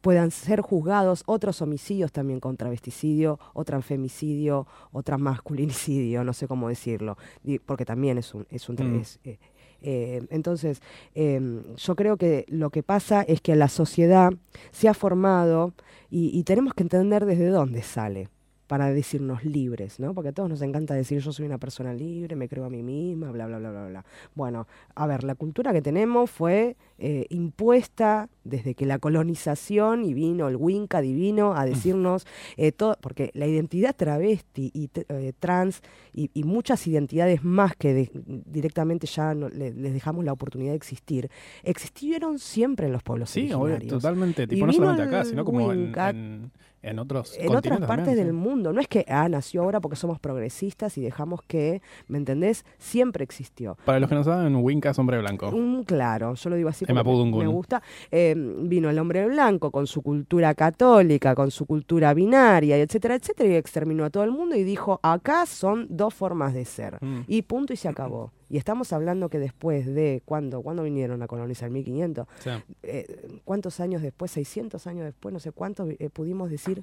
puedan 0.00 0.30
ser 0.30 0.60
juzgados 0.60 1.24
otros 1.26 1.60
homicidios 1.60 2.12
también 2.12 2.38
con 2.38 2.56
travesticidio, 2.56 3.40
o 3.52 3.64
transfemicidio, 3.64 4.66
o 4.92 5.02
transmasculinicidio, 5.02 6.22
no 6.22 6.32
sé 6.32 6.46
cómo 6.46 6.68
decirlo, 6.68 7.18
porque 7.66 7.84
también 7.84 8.16
es 8.16 8.32
un... 8.32 8.46
Es 8.50 8.68
un 8.68 8.76
Mm. 8.76 9.00
es, 9.00 9.18
eh, 9.24 9.38
eh, 9.86 10.26
entonces, 10.30 10.82
eh, 11.14 11.40
yo 11.76 11.94
creo 11.94 12.16
que 12.16 12.44
lo 12.48 12.70
que 12.70 12.82
pasa 12.82 13.22
es 13.22 13.40
que 13.40 13.54
la 13.54 13.68
sociedad 13.68 14.32
se 14.72 14.88
ha 14.88 14.94
formado 14.94 15.72
y 16.10 16.42
tenemos 16.44 16.72
que 16.72 16.82
entender 16.82 17.26
desde 17.26 17.48
dónde 17.48 17.82
sale 17.82 18.28
para 18.66 18.90
decirnos 18.92 19.44
libres, 19.44 20.00
¿no? 20.00 20.12
Porque 20.14 20.30
a 20.30 20.32
todos 20.32 20.48
nos 20.48 20.62
encanta 20.62 20.94
decir 20.94 21.20
yo 21.20 21.32
soy 21.32 21.46
una 21.46 21.58
persona 21.58 21.94
libre, 21.94 22.34
me 22.36 22.48
creo 22.48 22.64
a 22.64 22.70
mí 22.70 22.82
misma, 22.82 23.30
bla, 23.30 23.46
bla, 23.46 23.58
bla, 23.58 23.70
bla, 23.70 23.86
bla. 23.88 24.04
Bueno, 24.34 24.66
a 24.94 25.06
ver, 25.06 25.22
la 25.24 25.34
cultura 25.34 25.72
que 25.72 25.82
tenemos 25.82 26.30
fue 26.30 26.76
eh, 26.98 27.26
impuesta 27.30 28.28
desde 28.44 28.74
que 28.74 28.86
la 28.86 28.98
colonización 28.98 30.04
y 30.04 30.14
vino 30.14 30.48
el 30.48 30.56
Winca 30.56 31.00
divino 31.00 31.54
a 31.54 31.64
decirnos 31.64 32.26
eh, 32.56 32.72
todo, 32.72 32.96
porque 33.00 33.30
la 33.34 33.46
identidad 33.46 33.94
travesti 33.94 34.70
y 34.72 34.88
eh, 35.08 35.32
trans 35.38 35.82
y, 36.12 36.30
y 36.34 36.44
muchas 36.44 36.86
identidades 36.86 37.44
más 37.44 37.74
que 37.76 37.92
de- 37.94 38.10
directamente 38.46 39.06
ya 39.06 39.34
no- 39.34 39.48
le- 39.48 39.74
les 39.74 39.92
dejamos 39.92 40.24
la 40.24 40.32
oportunidad 40.32 40.70
de 40.72 40.76
existir, 40.76 41.30
existieron 41.62 42.38
siempre 42.38 42.86
en 42.86 42.92
los 42.92 43.02
pueblos 43.02 43.30
Sí, 43.30 43.52
originarios. 43.52 43.90
totalmente. 44.02 44.46
Tipo, 44.46 44.66
no 44.66 44.72
solamente 44.72 45.02
acá, 45.02 45.24
sino 45.24 45.44
como 45.44 45.72
en, 45.72 45.92
en, 46.08 46.50
en 46.86 46.98
otros 46.98 47.36
en 47.38 47.54
otras 47.54 47.80
partes 47.80 48.06
también, 48.06 48.16
del 48.16 48.26
sí. 48.28 48.32
mundo. 48.32 48.72
No 48.72 48.80
es 48.80 48.88
que, 48.88 49.04
ah, 49.08 49.28
nació 49.28 49.62
ahora 49.62 49.80
porque 49.80 49.96
somos 49.96 50.18
progresistas 50.20 50.96
y 50.98 51.02
dejamos 51.02 51.42
que, 51.42 51.82
¿me 52.08 52.18
entendés? 52.18 52.64
Siempre 52.78 53.24
existió. 53.24 53.76
Para 53.84 54.00
los 54.00 54.08
que 54.08 54.14
no 54.14 54.24
saben, 54.24 54.54
Winca 54.56 54.90
es 54.90 54.98
hombre 54.98 55.18
blanco. 55.18 55.48
Un 55.50 55.84
claro, 55.84 56.34
yo 56.34 56.50
lo 56.50 56.56
digo 56.56 56.68
así 56.68 56.86
porque 56.86 57.02
me, 57.02 57.46
gusta. 57.46 57.82
Eh, 58.10 58.34
vino 58.36 58.88
el 58.88 58.98
hombre 58.98 59.26
blanco 59.26 59.70
con 59.70 59.86
su 59.86 60.02
cultura 60.02 60.54
católica, 60.54 61.34
con 61.34 61.50
su 61.50 61.66
cultura 61.66 62.14
binaria, 62.14 62.76
etcétera, 62.78 63.16
etcétera, 63.16 63.48
y 63.50 63.54
exterminó 63.54 64.04
a 64.04 64.10
todo 64.10 64.24
el 64.24 64.30
mundo 64.30 64.54
y 64.56 64.62
dijo, 64.62 65.00
acá 65.02 65.46
son 65.46 65.86
dos 65.90 66.14
formas 66.14 66.54
de 66.54 66.64
ser. 66.64 66.98
Mm. 67.00 67.20
Y 67.26 67.42
punto 67.42 67.72
y 67.72 67.76
se 67.76 67.88
acabó. 67.88 68.32
Y 68.48 68.58
estamos 68.58 68.92
hablando 68.92 69.28
que 69.28 69.38
después 69.38 69.86
de, 69.86 70.22
¿cuándo, 70.24 70.62
¿cuándo 70.62 70.84
vinieron 70.84 71.20
a 71.22 71.26
colonizar? 71.26 71.68
1500. 71.68 72.26
Sí. 72.38 72.50
eh, 72.84 73.40
¿cuántos 73.44 73.80
años 73.80 74.02
después, 74.02 74.30
600 74.30 74.86
años 74.86 75.04
después, 75.04 75.32
no 75.32 75.40
sé 75.40 75.50
cuántos, 75.50 75.88
eh, 75.98 76.10
pudimos 76.10 76.50
decir, 76.50 76.75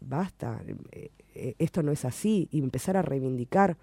basta, 0.00 0.60
eh, 0.92 1.10
eh, 1.34 1.54
esto 1.58 1.82
no 1.82 1.92
es 1.92 2.04
así, 2.04 2.48
y 2.50 2.58
empezar 2.60 2.96
a 2.96 3.02
reivindicar 3.02 3.76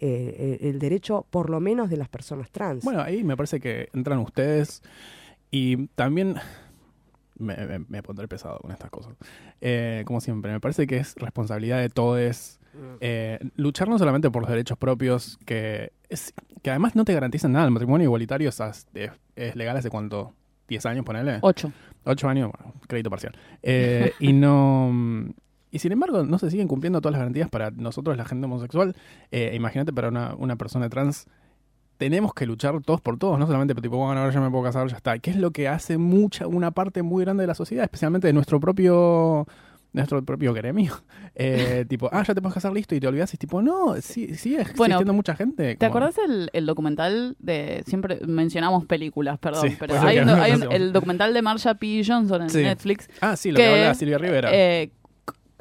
eh, 0.00 0.58
el, 0.62 0.78
derecho, 0.78 1.26
por 1.30 1.48
lo 1.50 1.60
menos, 1.60 1.88
de 1.90 1.96
las 1.96 2.08
personas 2.08 2.50
trans. 2.50 2.82
Bueno, 2.84 3.00
ahí 3.02 3.22
me 3.22 3.36
parece 3.36 3.60
que 3.60 3.88
entran 3.94 4.18
ustedes 4.18 4.82
y 5.50 5.86
también 5.88 6.34
me, 7.38 7.56
me- 7.66 7.78
me 7.88 8.02
pondré 8.02 8.26
pesado 8.28 8.58
con 8.58 8.72
estas 8.72 8.90
cosas. 8.90 9.14
Eh, 9.60 10.02
como 10.06 10.20
siempre, 10.20 10.50
me 10.52 10.60
parece 10.60 10.86
que 10.86 10.96
es 10.98 11.14
responsabilidad 11.16 11.78
de 11.80 11.88
todos 11.88 12.58
eh, 13.00 13.38
luchar 13.56 13.88
no 13.88 13.98
solamente 13.98 14.30
por 14.30 14.42
los 14.42 14.50
derechos 14.50 14.78
propios, 14.78 15.38
que, 15.44 15.92
es, 16.08 16.32
que 16.62 16.70
además 16.70 16.96
no 16.96 17.04
te 17.04 17.12
garantizan 17.14 17.52
nada. 17.52 17.66
El 17.66 17.70
matrimonio 17.70 18.06
igualitario 18.06 18.48
es, 18.48 18.60
es- 18.94 19.10
es 19.36 19.56
legal 19.56 19.76
hace 19.76 19.90
cuánto, 19.90 20.34
10 20.68 20.84
años, 20.86 21.04
ponele. 21.04 21.38
Ocho. 21.42 21.70
Ocho 22.04 22.28
años, 22.28 22.50
bueno, 22.56 22.74
crédito 22.86 23.10
parcial. 23.10 23.36
Eh, 23.62 24.12
y 24.18 24.32
no. 24.32 24.90
Y 25.70 25.78
sin 25.78 25.92
embargo, 25.92 26.24
no 26.24 26.38
se 26.38 26.50
siguen 26.50 26.68
cumpliendo 26.68 27.00
todas 27.00 27.12
las 27.12 27.20
garantías 27.20 27.48
para 27.48 27.70
nosotros, 27.70 28.16
la 28.16 28.24
gente 28.24 28.44
homosexual. 28.44 28.94
Eh, 29.30 29.52
imagínate 29.54 29.92
para 29.92 30.08
una, 30.08 30.34
una 30.36 30.56
persona 30.56 30.88
trans. 30.88 31.26
Tenemos 31.96 32.34
que 32.34 32.46
luchar 32.46 32.82
todos 32.82 33.00
por 33.00 33.16
todos, 33.16 33.38
no 33.38 33.46
solamente 33.46 33.74
tipo, 33.76 33.96
bueno, 33.96 34.20
ahora 34.20 34.32
ya 34.32 34.40
me 34.40 34.50
puedo 34.50 34.64
casar, 34.64 34.88
ya 34.88 34.96
está. 34.96 35.18
¿Qué 35.18 35.30
es 35.30 35.36
lo 35.36 35.52
que 35.52 35.68
hace 35.68 35.98
mucha, 35.98 36.48
una 36.48 36.72
parte 36.72 37.02
muy 37.02 37.24
grande 37.24 37.42
de 37.42 37.46
la 37.46 37.54
sociedad, 37.54 37.84
especialmente 37.84 38.26
de 38.26 38.32
nuestro 38.32 38.58
propio 38.58 39.46
nuestro 39.92 40.24
propio 40.24 40.52
gremio. 40.54 40.92
Eh, 41.34 41.86
tipo, 41.88 42.10
ah, 42.12 42.22
ya 42.22 42.34
te 42.34 42.42
puedes 42.42 42.52
casar 42.52 42.74
listo 42.74 42.94
y 42.94 43.00
te 43.00 43.06
olvidas 43.06 43.32
y 43.32 43.36
es 43.36 43.38
tipo, 43.38 43.62
no, 43.62 43.94
sí, 44.02 44.34
sigue 44.34 44.60
existiendo 44.60 44.98
Bueno, 44.98 45.12
mucha 45.14 45.34
gente. 45.34 45.76
¿Te 45.76 45.86
acordás 45.86 46.16
el, 46.18 46.50
el 46.52 46.66
documental 46.66 47.36
de. 47.38 47.82
Siempre 47.86 48.20
mencionamos 48.26 48.84
películas, 48.84 49.38
perdón, 49.38 49.70
Sí, 49.70 49.76
pero 49.78 49.98
hay, 49.98 50.18
un- 50.18 50.26
no 50.26 50.34
hay 50.34 50.50
un- 50.52 50.56
hacemos. 50.58 50.74
el 50.74 50.92
documental 50.92 51.32
de 51.32 51.40
Marsha 51.40 51.74
P. 51.76 52.02
Johnson 52.06 52.42
en 52.42 52.50
Sí. 52.50 52.58
Netflix 52.62 53.08
Ah, 53.22 53.34
sí, 53.36 53.50
lo 53.50 53.56
que, 53.56 53.62
que 53.62 53.68
habla 53.70 53.94
Silvia 53.94 54.18
Rivera. 54.18 54.50
eh, 54.52 54.90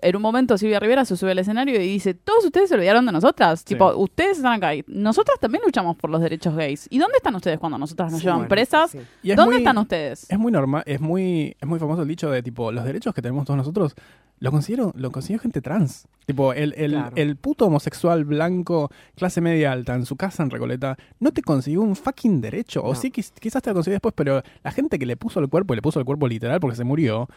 en 0.01 0.15
un 0.15 0.21
momento 0.21 0.57
Silvia 0.57 0.79
Rivera 0.79 1.05
se 1.05 1.15
sube 1.15 1.31
al 1.31 1.39
escenario 1.39 1.75
y 1.81 1.87
dice, 1.87 2.13
todos 2.13 2.45
ustedes 2.45 2.69
se 2.69 2.75
olvidaron 2.75 3.05
de 3.05 3.11
nosotras. 3.11 3.63
Tipo, 3.63 3.93
ustedes 3.95 4.37
están 4.37 4.53
acá. 4.53 4.75
y 4.75 4.83
Nosotras 4.87 5.37
también 5.39 5.63
luchamos 5.65 5.95
por 5.97 6.09
los 6.09 6.21
derechos 6.21 6.55
gays. 6.55 6.87
¿Y 6.89 6.97
dónde 6.99 7.17
están 7.17 7.35
ustedes 7.35 7.59
cuando 7.59 7.77
nosotras 7.77 8.11
nos 8.11 8.19
Sí, 8.21 8.25
llevan 8.25 8.39
bueno, 8.39 8.49
presas? 8.49 8.91
sí. 8.91 8.99
Y 9.23 9.31
es 9.31 9.37
¿Dónde 9.37 9.55
muy- 9.55 9.61
están 9.61 9.77
ustedes? 9.77 10.29
Es 10.29 10.39
muy 10.39 10.51
normal, 10.51 10.83
es 10.85 10.99
muy, 11.01 11.55
es 11.59 11.67
muy 11.67 11.79
famoso 11.79 12.01
el 12.01 12.07
dicho 12.07 12.29
de 12.31 12.41
tipo, 12.43 12.71
los 12.71 12.83
derechos 12.83 13.13
que 13.13 13.21
tenemos 13.21 13.45
todos 13.45 13.57
nosotros, 13.57 13.95
lo 14.39 14.49
considero, 14.49 14.91
lo 14.95 15.11
consiguió 15.11 15.39
gente 15.39 15.61
trans. 15.61 16.07
Tipo, 16.25 16.53
el, 16.53 16.73
el, 16.77 16.91
Claro. 16.93 17.11
el 17.15 17.35
puto 17.35 17.65
homosexual 17.67 18.25
blanco, 18.25 18.89
clase 19.15 19.39
media 19.41 19.71
alta, 19.71 19.93
en 19.93 20.05
su 20.05 20.15
casa 20.15 20.41
en 20.41 20.49
Recoleta, 20.49 20.97
no 21.19 21.31
te 21.31 21.41
consiguió 21.43 21.81
un 21.81 21.95
fucking 21.95 22.41
derecho. 22.41 22.83
O 22.83 22.95
sí, 22.95 23.11
quiz- 23.11 23.33
quizás 23.39 23.61
te 23.61 23.69
lo 23.69 23.75
consiguió 23.75 23.95
después, 23.95 24.13
pero 24.15 24.41
la 24.63 24.71
gente 24.71 24.97
que 24.97 25.05
le 25.05 25.15
puso 25.17 25.39
el 25.39 25.47
cuerpo, 25.49 25.73
y 25.73 25.77
le 25.77 25.81
puso 25.83 25.99
el 25.99 26.05
cuerpo 26.05 26.27
literal 26.27 26.59
porque 26.59 26.75
se 26.75 26.83
murió, 26.83 27.27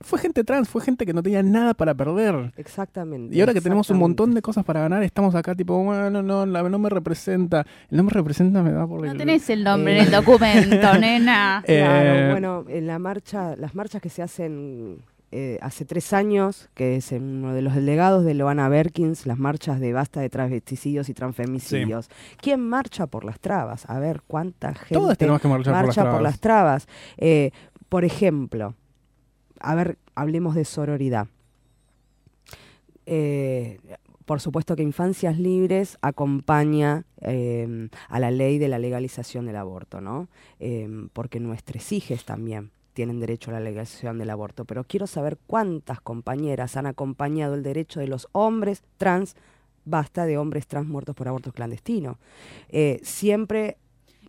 fue 0.00 0.18
gente 0.18 0.42
trans, 0.42 0.68
fue 0.68 0.82
gente 0.82 1.06
que 1.06 1.12
no 1.12 1.22
tenía 1.22 1.42
nada 1.42 1.74
para 1.74 1.94
perder. 1.94 2.52
Exactamente. 2.56 3.36
Y 3.36 3.40
ahora 3.40 3.54
que 3.54 3.60
tenemos 3.60 3.88
un 3.90 3.98
montón 3.98 4.34
de 4.34 4.42
cosas 4.42 4.64
para 4.64 4.80
ganar, 4.80 5.02
estamos 5.02 5.34
acá 5.34 5.54
tipo, 5.54 5.76
bueno, 5.84 6.22
no, 6.22 6.46
la, 6.46 6.62
no 6.68 6.78
me 6.78 6.88
representa. 6.88 7.64
El 7.90 7.98
no 7.98 8.02
me 8.04 8.10
representa 8.10 8.62
me 8.62 8.72
da 8.72 8.86
por 8.86 9.04
No 9.04 9.12
el... 9.12 9.18
tenés 9.18 9.48
el 9.50 9.62
nombre 9.62 9.94
Eh. 9.94 9.98
en 10.00 10.04
el 10.06 10.10
documento, 10.10 10.94
nena. 11.00 11.62
Claro, 11.64 12.08
Eh, 12.18 12.28
bueno, 12.32 12.64
en 12.68 12.86
la 12.86 12.98
marcha, 12.98 13.54
las 13.56 13.74
marchas 13.74 14.02
que 14.02 14.08
se 14.08 14.22
hacen 14.22 14.98
eh, 15.30 15.58
hace 15.62 15.84
tres 15.84 16.12
años, 16.12 16.68
que 16.74 16.96
es 16.96 17.10
en 17.12 17.22
uno 17.22 17.54
de 17.54 17.62
los 17.62 17.74
delegados 17.74 18.24
de 18.24 18.34
Loana 18.34 18.68
Berkins, 18.68 19.24
las 19.26 19.38
marchas 19.38 19.78
de 19.80 19.92
basta 19.92 20.20
de 20.20 20.28
travesticidios 20.28 21.08
y 21.08 21.14
transfemicidios. 21.14 22.10
¿Quién 22.40 22.60
marcha 22.60 23.06
por 23.06 23.24
las 23.24 23.38
trabas? 23.40 23.88
A 23.88 23.98
ver, 23.98 24.20
¿cuánta 24.26 24.74
gente 24.74 24.94
Todas 24.94 25.16
tenemos 25.16 25.40
que 25.40 25.48
marchar 25.48 25.72
por 25.72 25.76
las 25.76 25.86
marcha 25.86 26.02
por 26.02 26.10
trabas. 26.10 26.22
las 26.22 26.40
trabas? 26.40 26.88
Eh, 27.16 27.50
por 27.88 28.04
ejemplo, 28.04 28.74
a 29.62 29.74
ver, 29.74 29.98
hablemos 30.14 30.54
de 30.54 30.64
sororidad. 30.64 31.28
Eh, 33.06 33.78
por 34.24 34.40
supuesto 34.40 34.76
que 34.76 34.82
Infancias 34.82 35.38
Libres 35.38 35.98
acompaña 36.00 37.04
eh, 37.20 37.88
a 38.08 38.20
la 38.20 38.30
ley 38.30 38.58
de 38.58 38.68
la 38.68 38.78
legalización 38.78 39.46
del 39.46 39.56
aborto, 39.56 40.00
¿no? 40.00 40.28
Eh, 40.60 40.88
porque 41.12 41.40
nuestros 41.40 41.92
hijos 41.92 42.24
también 42.24 42.70
tienen 42.92 43.20
derecho 43.20 43.50
a 43.50 43.54
la 43.54 43.60
legalización 43.60 44.18
del 44.18 44.30
aborto. 44.30 44.64
Pero 44.64 44.84
quiero 44.84 45.06
saber 45.06 45.38
cuántas 45.46 46.00
compañeras 46.00 46.76
han 46.76 46.86
acompañado 46.86 47.54
el 47.54 47.62
derecho 47.62 48.00
de 48.00 48.06
los 48.06 48.28
hombres 48.32 48.82
trans, 48.96 49.36
basta 49.84 50.26
de 50.26 50.38
hombres 50.38 50.66
trans 50.66 50.86
muertos 50.86 51.16
por 51.16 51.28
abortos 51.28 51.52
clandestinos. 51.52 52.16
Eh, 52.68 53.00
siempre 53.02 53.76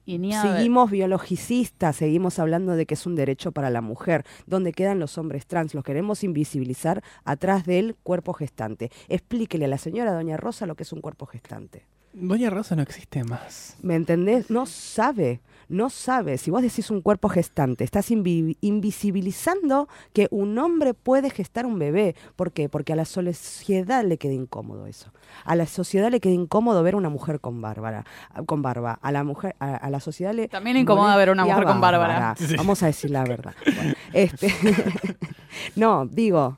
Y 0.06 0.18
ni 0.20 0.34
a- 0.34 0.42
Seguimos 0.42 0.92
biologicistas, 0.92 1.96
seguimos 1.96 2.38
hablando 2.39 2.76
de 2.76 2.86
que 2.86 2.94
es 2.96 3.06
un 3.06 3.16
derecho 3.16 3.52
para 3.52 3.70
la 3.70 3.82
mujer. 3.82 4.26
¿Dónde 4.46 4.74
quedan 4.74 5.00
los 5.00 5.18
hombres 5.18 5.46
trans? 5.48 5.74
Los 5.74 5.84
queremos 5.84 6.24
invisibilizar 6.24 7.04
atrás 7.24 7.66
del 7.66 7.96
cuerpo 8.04 8.34
gestante. 8.34 8.92
Explíquele 9.08 9.66
a 9.66 9.70
la 9.70 9.78
señora 9.78 10.12
Doña 10.13 10.38
Rosa 10.38 10.66
lo 10.66 10.76
que 10.76 10.84
es 10.84 10.92
un 10.94 11.02
cuerpo 11.02 11.26
gestante. 11.26 11.86
Doña 12.13 12.50
Rosa 12.50 12.76
no 12.76 12.82
existe 12.84 13.24
más. 13.24 13.78
¿Me 13.82 13.96
entendés? 13.96 14.50
No 14.52 14.66
sabe, 14.68 15.39
no 15.73 15.89
sabe. 15.89 16.38
Si 16.38 16.51
vos 16.51 16.62
decís 16.62 16.89
un 16.91 17.01
cuerpo 17.01 17.27
gestante, 17.29 17.83
estás 17.83 18.12
invi- 18.12 18.57
invisibilizando 18.62 19.88
que 20.13 20.27
un 20.31 20.57
hombre 20.57 20.93
puede 20.93 21.29
gestar 21.29 21.65
un 21.65 21.79
bebé. 21.79 22.15
¿Por 22.36 22.51
qué? 22.51 22.69
Porque 22.69 22.93
a 22.93 22.95
la 22.95 23.05
sociedad 23.05 24.03
le 24.03 24.17
queda 24.17 24.33
incómodo 24.33 24.86
eso. 24.88 25.12
A 25.45 25.55
la 25.55 25.65
sociedad 25.65 26.09
le 26.12 26.19
queda 26.19 26.33
incómodo 26.33 26.81
ver 26.83 26.95
una 26.95 27.09
mujer 27.09 27.39
con 27.39 27.62
bárbara, 27.62 28.05
con 28.45 28.62
barba. 28.62 28.99
A 29.01 29.12
la 29.12 29.23
mujer, 29.23 29.55
a, 29.59 29.75
a 29.75 29.89
la 29.89 29.99
sociedad 29.99 30.33
le 30.33 30.47
También 30.47 30.77
incomoda 30.77 31.15
ver 31.17 31.29
una 31.31 31.43
mujer 31.45 31.65
con 31.65 31.81
bárbara. 31.81 32.36
Sí. 32.38 32.55
Vamos 32.55 32.81
a 32.83 32.86
decir 32.88 33.12
la 33.12 33.23
verdad. 33.23 33.53
Bueno, 33.75 33.93
este, 34.13 34.53
no, 35.75 36.05
digo, 36.05 36.57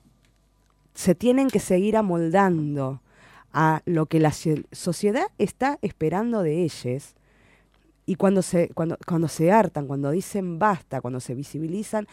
se 0.94 1.16
tienen 1.16 1.50
que 1.50 1.60
seguir 1.60 1.98
amoldando 1.98 3.02
a 3.54 3.82
lo 3.86 4.06
que 4.08 4.20
la 4.20 4.32
so- 4.32 4.50
sociedad 4.72 5.28
está 5.38 5.80
esperando 5.82 6.42
de 6.44 6.64
ellos. 6.64 7.16
Y 8.06 8.16
cuando 8.16 8.42
se, 8.42 8.70
cuando, 8.70 8.98
cuando 9.08 9.28
se 9.28 9.52
hartan, 9.52 9.88
cuando 9.88 10.12
dicen 10.12 10.60
basta, 10.60 11.02
cuando 11.02 11.20
se 11.20 11.34
visibilizan, 11.36 12.08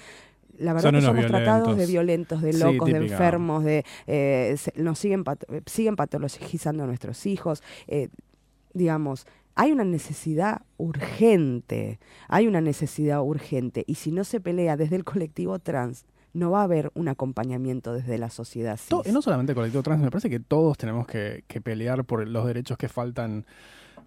la 0.59 0.73
verdad 0.75 0.91
Son 0.91 0.95
que 1.01 1.07
somos 1.07 1.27
tratados 1.27 1.77
de 1.77 1.87
violentos. 1.87 2.41
de 2.43 2.53
Sí, 2.53 2.59
locos, 2.63 2.89
de 2.91 2.97
enfermos, 2.99 3.65
de 3.65 3.85
eh, 4.07 4.55
se- 4.59 4.73
nos 4.77 4.99
siguen 4.99 5.25
pat- 5.25 5.45
siguen 5.67 5.97
patologizando 5.97 6.85
a 6.85 6.87
nuestros 6.87 7.27
hijos. 7.27 7.63
eh, 7.89 8.09
digamos, 8.75 9.27
hay 9.55 9.71
una 9.73 9.85
necesidad 9.85 10.63
urgente, 10.79 11.99
hay 12.29 12.47
una 12.47 12.61
necesidad 12.61 13.21
urgente. 13.23 13.85
Y 13.87 13.97
si 13.97 14.11
no 14.13 14.25
se 14.25 14.41
pelea 14.41 14.77
desde 14.77 14.97
el 14.97 15.05
colectivo 15.05 15.59
trans, 15.59 16.07
no 16.33 16.51
va 16.51 16.61
a 16.61 16.65
haber 16.65 16.91
un 16.95 17.09
acompañamiento 17.09 17.93
desde 17.93 18.17
la 18.17 18.31
sociedad. 18.31 18.79
cis. 18.79 19.13
No 19.13 19.21
solamente 19.21 19.53
el 19.53 19.57
colectivo 19.57 19.83
trans, 19.83 20.01
me 20.03 20.11
parece 20.11 20.31
que 20.31 20.41
todos 20.41 20.79
tenemos 20.79 21.07
que, 21.07 21.45
que 21.49 21.61
pelear 21.61 22.05
por 22.05 22.27
los 22.27 22.47
derechos 22.47 22.79
que 22.79 22.89
faltan. 22.89 23.45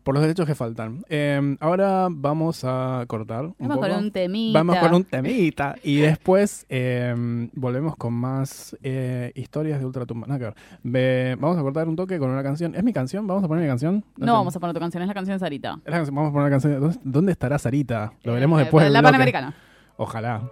Por 0.05 0.13
los 0.13 0.21
derechos 0.21 0.45
que 0.45 0.53
faltan. 0.53 1.03
Eh, 1.09 1.57
ahora 1.59 2.09
vamos 2.11 2.63
a 2.63 3.03
cortar 3.07 3.45
un 3.45 3.55
Vamos 3.57 3.77
poco. 3.77 3.89
con 3.89 3.97
un 4.03 4.11
temita. 4.11 4.59
Vamos 4.59 4.77
con 4.77 4.93
un 4.93 5.03
temita. 5.03 5.75
Y 5.81 5.97
después 5.97 6.67
eh, 6.69 7.49
volvemos 7.55 7.95
con 7.95 8.13
más 8.13 8.77
eh, 8.83 9.31
historias 9.33 9.79
de 9.79 9.85
Ultratumba. 9.87 10.27
Ver. 10.37 10.53
Ve- 10.83 11.35
vamos 11.39 11.57
a 11.57 11.61
cortar 11.63 11.87
un 11.87 11.95
toque 11.95 12.19
con 12.19 12.29
una 12.29 12.43
canción. 12.43 12.75
¿Es 12.75 12.83
mi 12.83 12.93
canción? 12.93 13.25
¿Vamos 13.25 13.43
a 13.43 13.47
poner 13.47 13.63
mi 13.63 13.67
canción? 13.67 14.05
No 14.17 14.33
vamos 14.33 14.55
a 14.55 14.59
poner 14.59 14.75
tu 14.75 14.79
canción, 14.79 15.01
es 15.01 15.07
la 15.07 15.15
canción 15.15 15.35
de 15.37 15.39
Sarita. 15.39 15.79
Es 15.83 15.89
la 15.91 15.97
canción, 15.97 16.15
Vamos 16.15 16.29
a 16.29 16.33
poner 16.33 16.45
la 16.45 16.51
canción. 16.51 16.79
¿Dónde, 16.79 16.99
dónde 17.03 17.31
estará 17.31 17.57
Sarita? 17.57 18.13
Lo 18.23 18.33
veremos 18.33 18.59
Eh, 18.59 18.65
después. 18.65 18.83
del 18.83 18.93
La. 18.93 19.01
Panamericana. 19.01 19.55
Ojalá. 19.97 20.43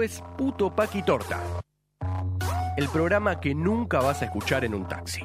Esto 0.00 0.02
es 0.02 0.22
Puto 0.36 0.70
Paqui 0.70 1.02
Torta. 1.02 1.40
El 2.76 2.88
programa 2.88 3.40
que 3.40 3.52
nunca 3.52 3.98
vas 3.98 4.22
a 4.22 4.26
escuchar 4.26 4.64
en 4.64 4.72
un 4.74 4.86
taxi. 4.86 5.22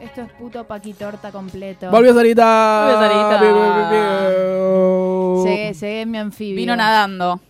Esto 0.00 0.20
es 0.20 0.32
puto 0.32 0.64
paquitorta 0.66 1.32
completo. 1.32 1.90
¡Volvió 1.90 2.12
Sarita! 2.12 2.90
Volvió 2.90 3.00
Sarita. 3.00 3.40
Llegué, 5.44 5.72
llegué 5.72 6.00
en 6.02 6.10
mi 6.10 6.18
anfibio. 6.18 6.56
Vino 6.56 6.76
nadando. 6.76 7.40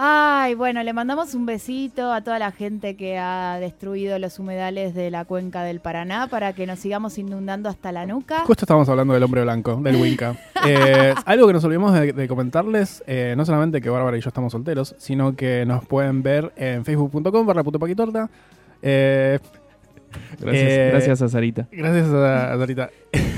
Ay, 0.00 0.54
bueno, 0.54 0.80
le 0.84 0.92
mandamos 0.92 1.34
un 1.34 1.44
besito 1.44 2.12
a 2.12 2.20
toda 2.22 2.38
la 2.38 2.52
gente 2.52 2.94
que 2.94 3.18
ha 3.18 3.58
destruido 3.60 4.16
los 4.20 4.38
humedales 4.38 4.94
de 4.94 5.10
la 5.10 5.24
cuenca 5.24 5.64
del 5.64 5.80
Paraná 5.80 6.28
para 6.28 6.52
que 6.52 6.68
nos 6.68 6.78
sigamos 6.78 7.18
inundando 7.18 7.68
hasta 7.68 7.90
la 7.90 8.06
nuca. 8.06 8.44
Justo 8.46 8.64
estábamos 8.64 8.88
hablando 8.88 9.14
del 9.14 9.24
hombre 9.24 9.42
blanco, 9.42 9.74
del 9.82 9.96
Winca. 10.00 10.36
Eh, 10.64 11.14
algo 11.24 11.48
que 11.48 11.52
nos 11.52 11.64
olvidamos 11.64 11.94
de, 11.94 12.12
de 12.12 12.28
comentarles, 12.28 13.02
eh, 13.08 13.34
no 13.36 13.44
solamente 13.44 13.80
que 13.80 13.90
Bárbara 13.90 14.16
y 14.16 14.20
yo 14.20 14.28
estamos 14.28 14.52
solteros, 14.52 14.94
sino 14.98 15.34
que 15.34 15.64
nos 15.66 15.84
pueden 15.84 16.22
ver 16.22 16.52
en 16.54 16.84
facebook.com 16.84 17.44
barra 17.44 17.64
puto 17.64 17.80
paquitorta. 17.80 18.30
Eh, 18.82 19.40
Gracias, 20.40 20.62
Eh, 20.70 20.88
gracias 20.92 21.22
a 21.22 21.28
Sarita. 21.28 21.66
gracias 21.72 22.08
a, 22.10 22.52
a 22.54 22.58
Sarita. 22.58 22.88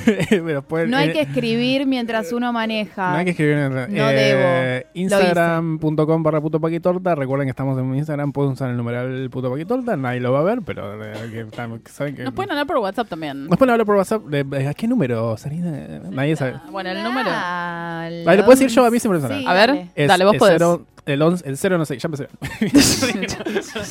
Pero 0.30 0.86
No 0.86 0.96
hay 0.96 1.10
eh, 1.10 1.12
que 1.12 1.20
escribir 1.22 1.86
mientras 1.86 2.32
uno 2.32 2.52
maneja. 2.52 3.10
No 3.12 3.16
hay 3.18 3.24
que 3.24 3.30
escribir 3.32 3.56
en 3.56 3.72
No 3.72 4.10
eh, 4.10 4.84
debo. 4.84 4.90
Instagram.com 4.94 6.22
barra 6.22 6.40
puto 6.40 6.60
paquitorta. 6.60 7.14
Recuerden 7.14 7.46
que 7.46 7.50
estamos 7.50 7.78
en 7.78 7.94
Instagram. 7.94 8.32
Pueden 8.32 8.52
usar 8.52 8.70
el 8.70 8.76
numeral 8.76 9.28
puto 9.30 9.50
paquitorta. 9.50 9.96
Nadie 9.96 10.20
lo 10.20 10.32
va 10.32 10.40
a 10.40 10.44
ver, 10.44 10.60
pero 10.64 11.02
eh, 11.04 11.12
que, 11.30 11.46
saben 11.90 12.14
que. 12.14 12.24
Nos 12.24 12.34
pueden 12.34 12.50
hablar 12.50 12.66
por 12.66 12.78
WhatsApp 12.78 13.08
también. 13.08 13.46
Nos 13.48 13.58
pueden 13.58 13.72
hablar 13.72 13.86
por 13.86 13.96
WhatsApp. 13.96 14.22
De, 14.24 14.44
de- 14.44 14.68
¿A 14.68 14.74
qué 14.74 14.86
número? 14.88 15.36
Sarita? 15.36 15.68
Nadie 16.10 16.36
sabe. 16.36 16.54
Bueno, 16.70 16.90
el 16.90 17.02
número. 17.02 17.30
Ah, 17.32 18.02
Ahí 18.02 18.36
lo 18.36 18.44
puedo 18.44 18.50
decir 18.58 18.68
yo, 18.68 18.84
a 18.84 18.90
mí 18.90 18.98
siempre 18.98 19.20
me 19.20 19.26
suena. 19.26 19.40
Sí, 19.40 19.46
A 19.46 19.52
ver. 19.54 19.68
dale. 19.68 19.90
Es- 19.94 20.08
Dale, 20.08 20.24
vos 20.24 20.34
es 20.34 20.38
podés. 20.38 20.62
El, 21.06 21.22
once- 21.22 21.48
el 21.48 21.56
0 21.56 21.78
no 21.78 21.84
sé, 21.84 21.98
ya 21.98 22.06
empecé. 22.06 22.28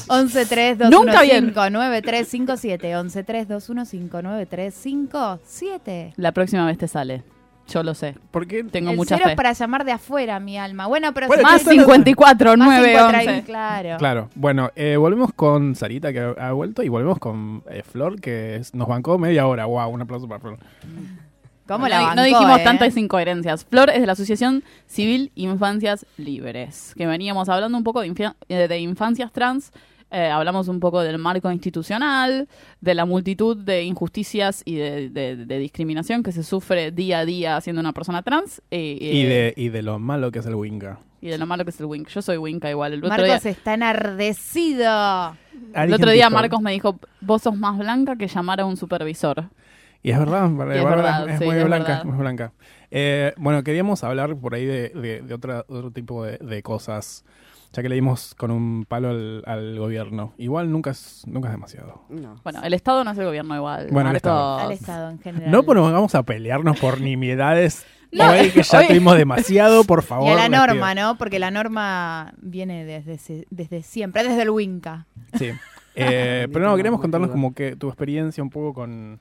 11 0.08 0.46
3 0.46 0.78
2 0.78 0.90
Nunca 0.90 1.12
1 1.12 1.22
bien. 1.22 1.46
5 1.48 1.70
9 1.70 2.02
3 2.02 2.28
5 2.28 2.58
7 2.58 2.96
11 2.98 3.24
3 3.24 3.48
2 3.48 3.70
1 3.70 3.86
5 3.86 4.22
9 4.22 4.46
3 4.46 4.74
5 4.74 5.40
7 5.46 6.14
La 6.18 6.32
próxima 6.32 6.66
vez 6.66 6.78
te 6.78 6.88
sale. 6.88 7.24
Yo 7.68 7.84
lo 7.84 7.94
sé. 7.94 8.16
¿Por 8.32 8.48
qué? 8.48 8.64
Tengo 8.64 8.90
El 8.90 8.98
mucha 8.98 9.16
cero 9.16 9.26
fe. 9.28 9.32
es 9.34 9.38
para 9.38 9.54
llamar 9.54 9.86
de 9.86 9.92
afuera, 9.92 10.40
mi 10.40 10.58
alma. 10.58 10.88
Bueno, 10.88 11.14
pero 11.14 11.28
Bueno, 11.28 11.44
Más 11.44 11.60
¿qué 11.60 11.66
tal? 11.66 11.76
54, 11.76 12.58
más 12.58 12.68
9, 12.68 12.94
cinco 12.98 13.08
trae- 13.10 13.28
11. 13.30 13.44
Claro. 13.44 13.98
Claro. 14.00 14.30
Bueno, 14.34 14.72
eh, 14.76 14.98
volvemos 14.98 15.32
con 15.34 15.76
Sarita 15.76 16.12
que 16.12 16.20
ha, 16.20 16.48
ha 16.48 16.52
vuelto 16.54 16.82
y 16.82 16.90
volvemos 16.90 17.20
con 17.20 17.62
eh, 17.70 17.84
Flor 17.84 18.20
que 18.20 18.56
es- 18.56 18.74
nos 18.74 18.88
bancó 18.88 19.20
media 19.20 19.46
hora. 19.46 19.66
Wow, 19.66 19.88
un 19.90 20.02
aplauso 20.02 20.28
para 20.28 20.40
Flor. 20.40 20.58
¿Cómo 21.70 21.86
no, 21.86 21.90
la 21.90 22.00
no 22.00 22.06
bancó, 22.08 22.24
dijimos 22.24 22.60
eh? 22.60 22.64
tantas 22.66 22.98
incoherencias. 22.98 23.64
Flor 23.64 23.90
es 23.90 24.02
de 24.02 24.06
la 24.08 24.12
Asociación 24.14 24.64
Civil 24.88 25.32
Infancias 25.36 26.06
Libres, 26.18 26.94
que 26.98 27.08
veníamos 27.08 27.48
hablando 27.48 27.78
un 27.78 27.84
poco 27.86 28.02
de, 28.02 28.34
eh, 28.50 28.68
de 28.68 28.80
infancias 28.80 29.32
trans. 29.32 29.72
eh, 30.12 30.26
hablamos 30.28 30.68
un 30.68 30.80
poco 30.80 31.02
del 31.02 31.20
marco 31.20 31.52
institucional, 31.52 32.48
de 32.82 32.94
la 32.96 33.06
multitud 33.06 33.56
de 33.56 33.84
injusticias 33.84 34.64
y 34.66 34.74
de, 34.76 35.10
de- 35.10 35.36
de 35.46 35.60
discriminación 35.60 36.24
que 36.24 36.32
se 36.32 36.42
sufre 36.44 36.90
día 36.92 37.20
a 37.20 37.26
día 37.26 37.62
siendo 37.62 37.80
una 37.80 37.94
persona 37.94 38.24
trans. 38.24 38.60
eh, 38.72 38.98
Y, 39.00 39.24
de, 39.26 39.54
y 39.56 39.70
de 39.70 39.84
lo 39.84 40.00
malo 40.00 40.32
que 40.32 40.40
es 40.40 40.48
el 40.48 40.56
Winca. 40.56 40.98
y 41.22 41.28
de 41.28 41.38
lo 41.38 41.46
malo 41.46 41.64
que 41.64 41.70
es 41.70 41.80
el 41.80 41.86
Wink. 41.86 42.08
Yo 42.10 42.24
soy 42.24 42.38
Winca 42.38 42.72
igual. 42.72 42.94
El 42.94 43.00
otro 43.06 43.10
Marcos 43.10 43.44
día, 43.44 43.52
está 43.52 43.76
enardecido. 43.76 45.36
el 45.76 45.94
otro 45.94 46.12
día 46.12 46.30
Marcos 46.30 46.62
me 46.62 46.72
dijo, 46.72 46.98
vos 47.22 47.42
sos 47.44 47.56
más 47.56 47.78
blanca 47.78 48.16
que 48.16 48.28
llamar 48.28 48.62
a 48.62 48.66
un 48.66 48.78
supervisor. 48.78 49.46
Y 50.02 50.12
es 50.12 50.20
verdad, 50.20 50.44
Bárbara, 50.50 50.76
es 50.78 50.84
Bárbara 50.84 51.20
verdad, 51.20 51.30
es 51.30 51.40
sí, 51.40 51.46
muy 51.46 51.56
es 51.58 51.66
blanca, 51.66 51.88
verdad. 51.90 52.04
muy 52.06 52.18
blanca. 52.18 52.52
Eh, 52.92 53.34
bueno, 53.38 53.64
queríamos 53.64 54.04
hablar 54.04 54.36
por 54.38 54.56
ahí 54.56 54.66
de, 54.66 54.90
de- 54.90 55.22
de 55.22 55.34
otra, 55.34 55.66
otro 55.68 55.92
tipo 55.92 56.24
de, 56.24 56.38
de 56.38 56.64
cosas, 56.64 57.26
ya 57.74 57.82
que 57.84 57.90
le 57.90 57.96
dimos 57.96 58.34
con 58.36 58.50
un 58.52 58.86
palo 58.88 59.10
al, 59.10 59.44
al 59.46 59.78
gobierno. 59.78 60.34
Igual 60.38 60.72
nunca 60.72 60.92
es, 60.92 61.24
nunca 61.28 61.50
es 61.50 61.54
demasiado. 61.54 62.04
No. 62.10 62.36
Bueno, 62.44 62.62
el 62.64 62.74
Estado 62.74 63.04
no 63.04 63.12
es 63.12 63.18
el 63.18 63.26
gobierno 63.26 63.56
igual. 63.56 63.90
Bueno, 63.92 64.10
el. 64.10 64.16
Estado. 64.16 64.58
Al 64.60 64.72
Estado 64.72 65.10
en 65.12 65.20
general. 65.20 65.52
No 65.52 65.64
pues 65.64 65.76
nos 65.78 65.92
vamos 65.92 66.16
a 66.16 66.24
pelearnos 66.24 66.80
por 66.80 67.02
nimiedades 67.02 67.86
No, 68.12 68.28
hoy 68.32 68.50
que 68.50 68.64
ya 68.64 68.88
tuvimos 68.88 69.16
demasiado, 69.18 69.84
por 69.84 70.02
favor. 70.02 70.30
Y 70.30 70.32
a 70.32 70.36
la 70.36 70.50
norma, 70.50 70.96
¿no? 70.96 71.16
Porque 71.20 71.38
la 71.38 71.52
norma 71.52 72.34
viene 72.42 72.84
desde, 72.84 73.46
desde 73.52 73.84
siempre, 73.84 74.24
desde 74.24 74.42
el 74.44 74.50
Winca. 74.50 75.06
Sí. 75.38 75.52
Eh, 76.02 76.48
pero 76.54 76.66
no, 76.70 76.78
queremos 76.78 77.02
contarnos 77.02 77.30
como 77.30 77.54
que 77.54 77.76
tu 77.76 77.88
experiencia 77.90 78.42
un 78.42 78.50
poco 78.50 78.74
con... 78.74 79.20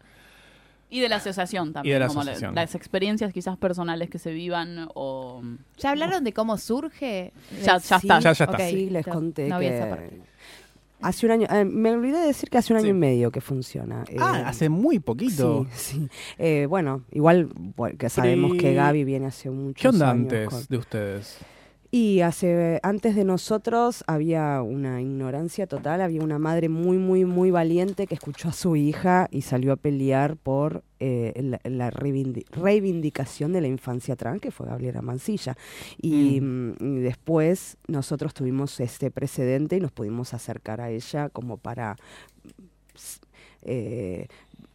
Y 0.91 1.01
de 1.01 1.09
la 1.09 1.16
asociación 1.16 1.72
también. 1.72 1.91
Y 1.91 1.95
de 1.95 2.01
la 2.01 2.09
como 2.09 2.20
asociación. 2.22 2.55
las 2.55 2.74
experiencias 2.74 3.32
quizás 3.32 3.57
personales 3.59 4.09
que 4.09 4.18
se 4.18 4.32
vivan 4.32 4.89
o... 4.95 5.43
¿Ya 5.76 5.91
hablaron 5.91 6.24
de 6.24 6.32
cómo 6.32 6.57
surge? 6.57 7.32
Ya- 7.62 7.78
ya 7.78 7.80
Sí, 7.80 7.95
está. 8.07 8.20
Ya- 8.20 8.32
ya 8.32 8.45
está. 8.45 8.51
ok, 8.57 8.61
Sí, 8.70 8.89
les 8.91 9.07
conté 9.07 9.49
no 9.49 9.59
que 9.61 10.11
hace 11.01 11.26
un 11.26 11.32
año, 11.32 11.47
eh, 11.51 11.64
me 11.64 11.93
olvidé 11.93 12.18
de 12.18 12.26
decir 12.28 12.51
que 12.51 12.59
hace 12.59 12.72
un 12.72 12.78
año 12.78 12.86
Sí. 12.86 12.91
y 12.91 12.95
medio 12.95 13.30
que 13.30 13.41
funciona. 13.41 14.05
Ah, 14.18 14.41
Eh, 14.41 14.43
hace 14.47 14.68
muy 14.68 14.99
poquito. 14.99 15.66
Sí, 15.72 15.93
sí. 16.01 16.09
Eh, 16.39 16.66
bueno, 16.68 17.03
igual 17.12 17.49
bueno, 17.76 17.97
que 17.99 18.09
sabemos 18.09 18.57
que 18.57 18.74
Gaby 18.74 19.05
viene 19.05 19.26
hace 19.26 19.51
muchos 19.51 19.80
¿Qué 19.80 19.89
onda 19.89 20.11
años 20.11 20.22
antes 20.32 20.49
con- 20.49 20.64
de 20.68 20.76
ustedes? 20.78 21.39
Y 21.91 22.20
hace 22.20 22.80
antes 22.82 23.16
de 23.16 23.24
nosotros 23.24 24.05
había 24.07 24.61
una 24.61 25.01
ignorancia 25.01 25.66
total, 25.66 26.03
había 26.03 26.20
una 26.22 26.39
madre 26.39 26.68
muy, 26.68 26.99
muy, 26.99 27.24
muy 27.24 27.51
valiente 27.51 28.07
que 28.07 28.14
escuchó 28.14 28.51
a 28.51 28.53
su 28.53 28.76
hija 28.76 29.26
y 29.30 29.41
salió 29.41 29.72
a 29.72 29.76
pelear 29.76 30.36
por 30.36 30.84
eh, 31.01 31.32
la, 31.43 31.61
la 31.64 31.91
reivindi- 31.91 32.45
reivindicación 32.51 33.55
de 33.55 33.62
la 33.62 33.68
infancia 33.68 34.16
trans, 34.16 34.43
que 34.43 34.51
fue 34.51 34.66
Gabriela 34.66 35.01
Mancilla. 35.01 35.57
Y, 35.97 36.43
mm, 36.43 36.74
y 36.80 36.99
después 37.01 37.78
nosotros 37.86 38.34
tuvimos 38.34 38.80
este 38.80 39.11
precedente 39.11 39.76
y 39.76 39.80
nos 39.80 39.93
pudimos 39.93 40.34
acercar 40.34 40.82
a 40.82 40.91
ella 40.91 41.30
como 41.30 41.57
para 41.57 41.97
eh, 43.62 44.28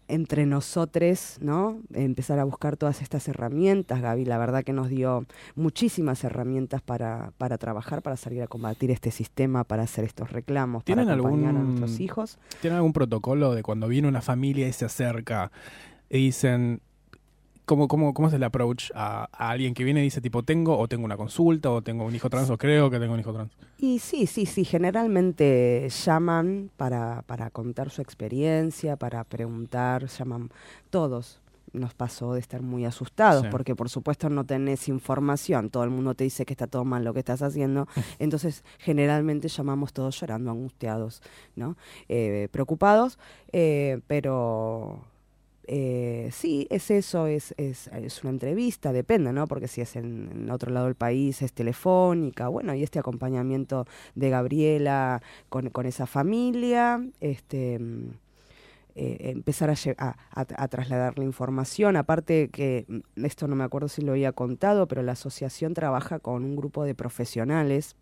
entre 0.08 0.46
nosotros, 0.46 1.38
¿no? 1.42 1.80
Empezar 1.94 2.40
a 2.40 2.44
buscar 2.44 2.78
todas 2.78 3.02
estas 3.02 3.28
herramientas. 3.28 4.02
Gaby, 4.02 4.26
la 4.26 4.38
verdad 4.38 4.64
que 4.64 4.74
nos 4.74 4.90
dio 4.90 5.26
muchísimas 5.56 6.24
herramientas 6.24 6.82
para, 6.82 7.32
para 7.38 7.58
trabajar, 7.58 8.02
para 8.02 8.18
salir 8.18 8.42
a 8.42 8.48
combatir 8.48 8.92
este 8.92 9.12
sistema, 9.12 9.64
para 9.64 9.84
hacer 9.84 10.04
estos 10.06 10.32
reclamos, 10.32 10.84
para 10.84 10.96
¿Tienen 11.04 11.10
acompañar 11.10 11.56
a 11.56 11.60
algún- 11.60 11.76
nuestros 11.80 12.00
hijos. 12.00 12.38
¿Tienen 12.62 12.78
algún 12.78 12.94
protocolo 12.94 13.54
de 13.56 13.64
cuando 13.64 13.88
viene 13.88 14.08
una 14.08 14.22
familia 14.22 14.68
y 14.68 14.74
se 14.74 14.86
acerca 14.86 15.52
y 16.10 16.18
dicen, 16.26 16.82
¿cómo, 17.66 17.88
cómo, 17.88 18.14
cómo 18.14 18.28
es 18.28 18.34
el 18.34 18.44
approach 18.44 18.92
a, 18.96 19.28
a 19.32 19.50
alguien 19.52 19.74
que 19.74 19.84
viene 19.84 20.02
y 20.02 20.04
dice, 20.04 20.22
tipo, 20.22 20.44
tengo 20.44 20.78
o 20.78 20.88
tengo 20.88 21.06
una 21.06 21.18
consulta 21.18 21.72
o 21.72 21.82
tengo 21.82 22.06
un 22.06 22.16
hijo 22.16 22.30
trans 22.30 22.50
o 22.50 22.58
creo 22.58 22.90
que 22.90 23.00
tengo 23.00 23.14
un 23.14 23.20
hijo 23.20 23.34
trans? 23.34 23.52
Y 23.78 24.00
sí, 24.00 24.26
sí, 24.28 24.46
sí, 24.46 24.64
generalmente 24.66 25.88
llaman 26.06 26.70
para, 26.78 27.24
para 27.24 27.50
contar 27.50 27.90
su 27.90 28.02
experiencia, 28.02 28.96
para 28.96 29.24
preguntar, 29.24 30.08
llaman 30.08 30.50
todos. 30.90 31.40
Nos 31.74 31.96
pasó 31.96 32.34
de 32.36 32.40
estar 32.40 32.62
muy 32.62 32.86
asustados 32.86 33.42
Sí. 33.42 33.48
porque 33.50 33.76
por 33.76 33.90
supuesto 33.90 34.30
no 34.30 34.44
tenés 34.46 34.88
información, 34.90 35.72
todo 35.72 35.84
el 35.84 35.90
mundo 35.90 36.14
te 36.14 36.24
dice 36.24 36.46
que 36.46 36.54
está 36.54 36.68
todo 36.68 36.86
mal 36.86 37.04
lo 37.04 37.14
que 37.14 37.20
estás 37.20 37.42
haciendo, 37.42 37.88
entonces 38.20 38.64
generalmente 38.78 39.48
llamamos 39.48 39.92
todos 39.92 40.20
llorando, 40.20 40.52
angustiados, 40.52 41.24
¿no? 41.56 41.76
Eh, 42.10 42.48
preocupados, 42.52 43.18
eh, 43.52 44.02
pero 44.06 45.00
eh, 45.68 46.30
sí, 46.32 46.68
es 46.70 46.92
eso, 46.92 47.28
es, 47.28 47.54
es, 47.58 47.88
es 47.88 48.24
una 48.24 48.32
entrevista, 48.32 48.92
depende, 48.94 49.32
¿no? 49.34 49.48
Porque 49.48 49.68
si 49.68 49.82
es 49.82 49.96
en, 49.96 50.50
otro 50.52 50.72
lado 50.72 50.86
del 50.88 50.96
país 50.96 51.42
es 51.42 51.54
telefónica, 51.54 52.48
bueno, 52.50 52.74
y 52.76 52.84
este 52.84 53.00
acompañamiento 53.00 53.86
de 54.16 54.30
Gabriela 54.30 55.22
con, 55.50 55.70
con 55.70 55.86
esa 55.86 56.06
familia, 56.08 57.06
este 57.22 57.80
mm, 57.80 58.10
eh, 58.96 59.32
empezar 59.32 59.70
a, 59.72 59.76
a- 59.98 60.16
a 60.64 60.68
trasladar 60.68 61.18
la 61.18 61.24
información, 61.26 61.96
aparte 61.96 62.50
que 62.50 62.86
mm, 62.88 63.26
esto 63.26 63.48
no 63.48 63.56
me 63.56 63.64
acuerdo 63.64 63.88
si 63.88 64.02
lo 64.02 64.12
había 64.12 64.34
contado, 64.34 64.88
pero 64.88 65.02
la 65.04 65.14
asociación 65.14 65.74
trabaja 65.74 66.20
con 66.20 66.44
un 66.44 66.56
grupo 66.56 66.84
de 66.84 66.96
profesionales 66.96 67.96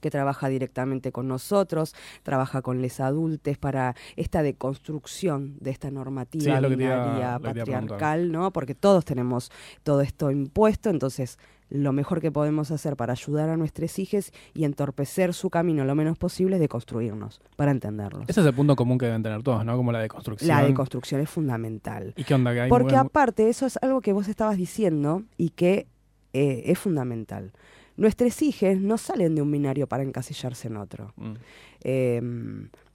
que 0.00 0.10
trabaja 0.10 0.48
directamente 0.48 1.12
con 1.12 1.28
nosotros, 1.28 1.94
trabaja 2.22 2.62
con 2.62 2.80
les 2.82 3.00
adultos 3.00 3.58
para 3.58 3.94
esta 4.16 4.42
deconstrucción 4.42 5.56
de 5.60 5.70
esta 5.70 5.90
normativa 5.90 6.60
Sí, 6.60 6.66
binaria 6.66 7.38
patriarcal, 7.38 8.30
¿no? 8.32 8.52
Porque 8.52 8.74
todos 8.74 9.04
tenemos 9.04 9.50
todo 9.82 10.00
esto 10.00 10.30
impuesto, 10.30 10.90
entonces 10.90 11.38
lo 11.70 11.92
mejor 11.92 12.22
que 12.22 12.32
podemos 12.32 12.70
hacer 12.70 12.96
para 12.96 13.12
ayudar 13.12 13.50
a 13.50 13.56
nuestros 13.58 13.98
hijos 13.98 14.32
y 14.54 14.64
entorpecer 14.64 15.34
su 15.34 15.50
camino 15.50 15.84
lo 15.84 15.94
menos 15.94 16.16
posible 16.16 16.56
es 16.56 16.60
deconstruirnos, 16.60 17.42
para 17.56 17.72
entenderlos. 17.72 18.24
Ese 18.26 18.40
es 18.40 18.46
el 18.46 18.54
punto 18.54 18.74
común 18.74 18.96
que 18.96 19.04
deben 19.04 19.22
tener 19.22 19.42
todos, 19.42 19.64
¿no? 19.66 19.76
Como 19.76 19.92
la 19.92 19.98
deconstrucción. 19.98 20.48
La 20.48 20.62
deconstrucción 20.64 21.20
es 21.20 21.28
fundamental. 21.28 22.14
¿Y 22.16 22.24
qué 22.24 22.32
onda? 22.34 22.54
Que 22.54 22.62
hay 22.62 22.68
Porque 22.70 22.94
muy- 22.94 23.04
aparte, 23.06 23.50
eso 23.50 23.66
es 23.66 23.78
algo 23.82 24.00
que 24.00 24.14
vos 24.14 24.28
estabas 24.28 24.56
diciendo 24.56 25.24
y 25.36 25.50
que 25.50 25.86
eh, 26.32 26.62
es 26.66 26.78
fundamental. 26.78 27.52
Nuestros 27.98 28.40
hijos 28.42 28.78
no 28.78 28.96
salen 28.96 29.34
de 29.34 29.42
un 29.42 29.50
binario 29.50 29.88
para 29.88 30.04
encasillarse 30.04 30.68
en 30.68 30.76
otro. 30.76 31.12
Mm. 31.16 31.34
eh, 31.82 32.22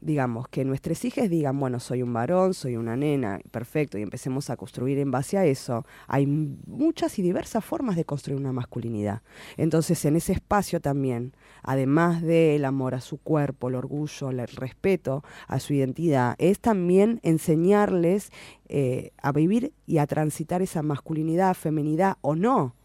digamos, 0.04 0.48
que 0.48 0.66
nuestros 0.66 1.04
hijos 1.06 1.30
digan, 1.30 1.60
bueno, 1.60 1.80
soy 1.80 2.02
un 2.02 2.14
varón, 2.14 2.54
soy 2.54 2.76
una 2.76 2.96
nena, 2.96 3.40
perfecto, 3.52 3.98
y 3.98 4.02
empecemos 4.02 4.50
a 4.50 4.58
construir 4.58 5.00
en 5.00 5.12
base 5.12 5.38
a 5.38 5.46
eso. 5.46 5.86
Hay 6.08 6.26
muchas 6.26 7.18
y 7.20 7.22
diversas 7.22 7.64
formas 7.64 7.96
de 7.96 8.06
construir 8.06 8.40
una 8.40 8.52
masculinidad. 8.52 9.22
Entonces, 9.58 10.04
en 10.06 10.16
ese 10.16 10.34
espacio 10.34 10.82
también, 10.82 11.34
además 11.64 12.22
del 12.22 12.66
amor 12.66 12.96
a 12.96 13.02
su 13.02 13.18
cuerpo, 13.18 13.70
el 13.70 13.76
orgullo, 13.76 14.30
el 14.30 14.48
respeto 14.48 15.24
a 15.48 15.60
su 15.60 15.74
identidad, 15.74 16.36
es 16.38 16.60
también 16.60 17.20
enseñarles 17.24 18.32
eh, 18.68 19.12
a 19.22 19.32
vivir 19.32 19.74
y 19.86 19.98
a 19.98 20.08
transitar 20.08 20.62
esa 20.62 20.82
masculinidad, 20.82 21.54
feminidad 21.56 22.18
o 22.22 22.36
no. 22.36 22.76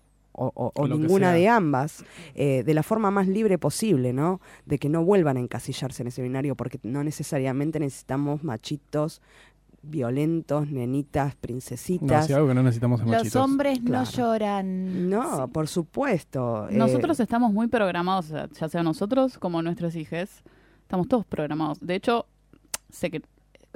O, 0.40 0.86
ninguna 0.86 1.32
de 1.32 1.48
ambas, 1.48 2.04
eh, 2.34 2.62
de 2.64 2.74
la 2.74 2.82
forma 2.84 3.10
más 3.10 3.26
libre 3.26 3.58
posible, 3.58 4.12
¿no? 4.12 4.40
De 4.66 4.78
que 4.78 4.88
no 4.88 5.04
vuelvan 5.04 5.36
a 5.36 5.40
encasillarse 5.40 6.02
en 6.02 6.08
ese 6.08 6.22
binario, 6.22 6.54
porque 6.54 6.78
no 6.84 7.02
necesariamente 7.02 7.80
necesitamos 7.80 8.44
machitos 8.44 9.20
violentos, 9.82 10.68
nenitas, 10.70 11.34
No, 11.34 11.40
princesitas. 11.40 12.26
si 12.26 12.32
algo 12.32 12.48
que 12.48 12.54
no 12.54 12.62
necesitamos 12.62 13.00
es 13.00 13.06
Los 13.06 13.16
machitos. 13.16 13.42
hombres 13.42 13.78
Claro. 13.80 14.04
no 14.04 14.10
lloran. 14.10 15.08
No, 15.10 15.46
Sí. 15.46 15.52
por 15.52 15.68
supuesto. 15.68 16.68
eh, 16.68 16.76
Nosotros 16.76 17.18
estamos 17.20 17.52
muy 17.52 17.68
programados, 17.68 18.28
ya 18.28 18.68
sea 18.68 18.82
nosotros 18.82 19.38
como 19.38 19.62
nuestros 19.62 19.94
hijos, 19.96 20.42
estamos 20.82 21.08
todos 21.08 21.24
programados. 21.26 21.78
De 21.80 21.94
hecho, 21.94 22.26
sé 22.90 23.10
que 23.10 23.22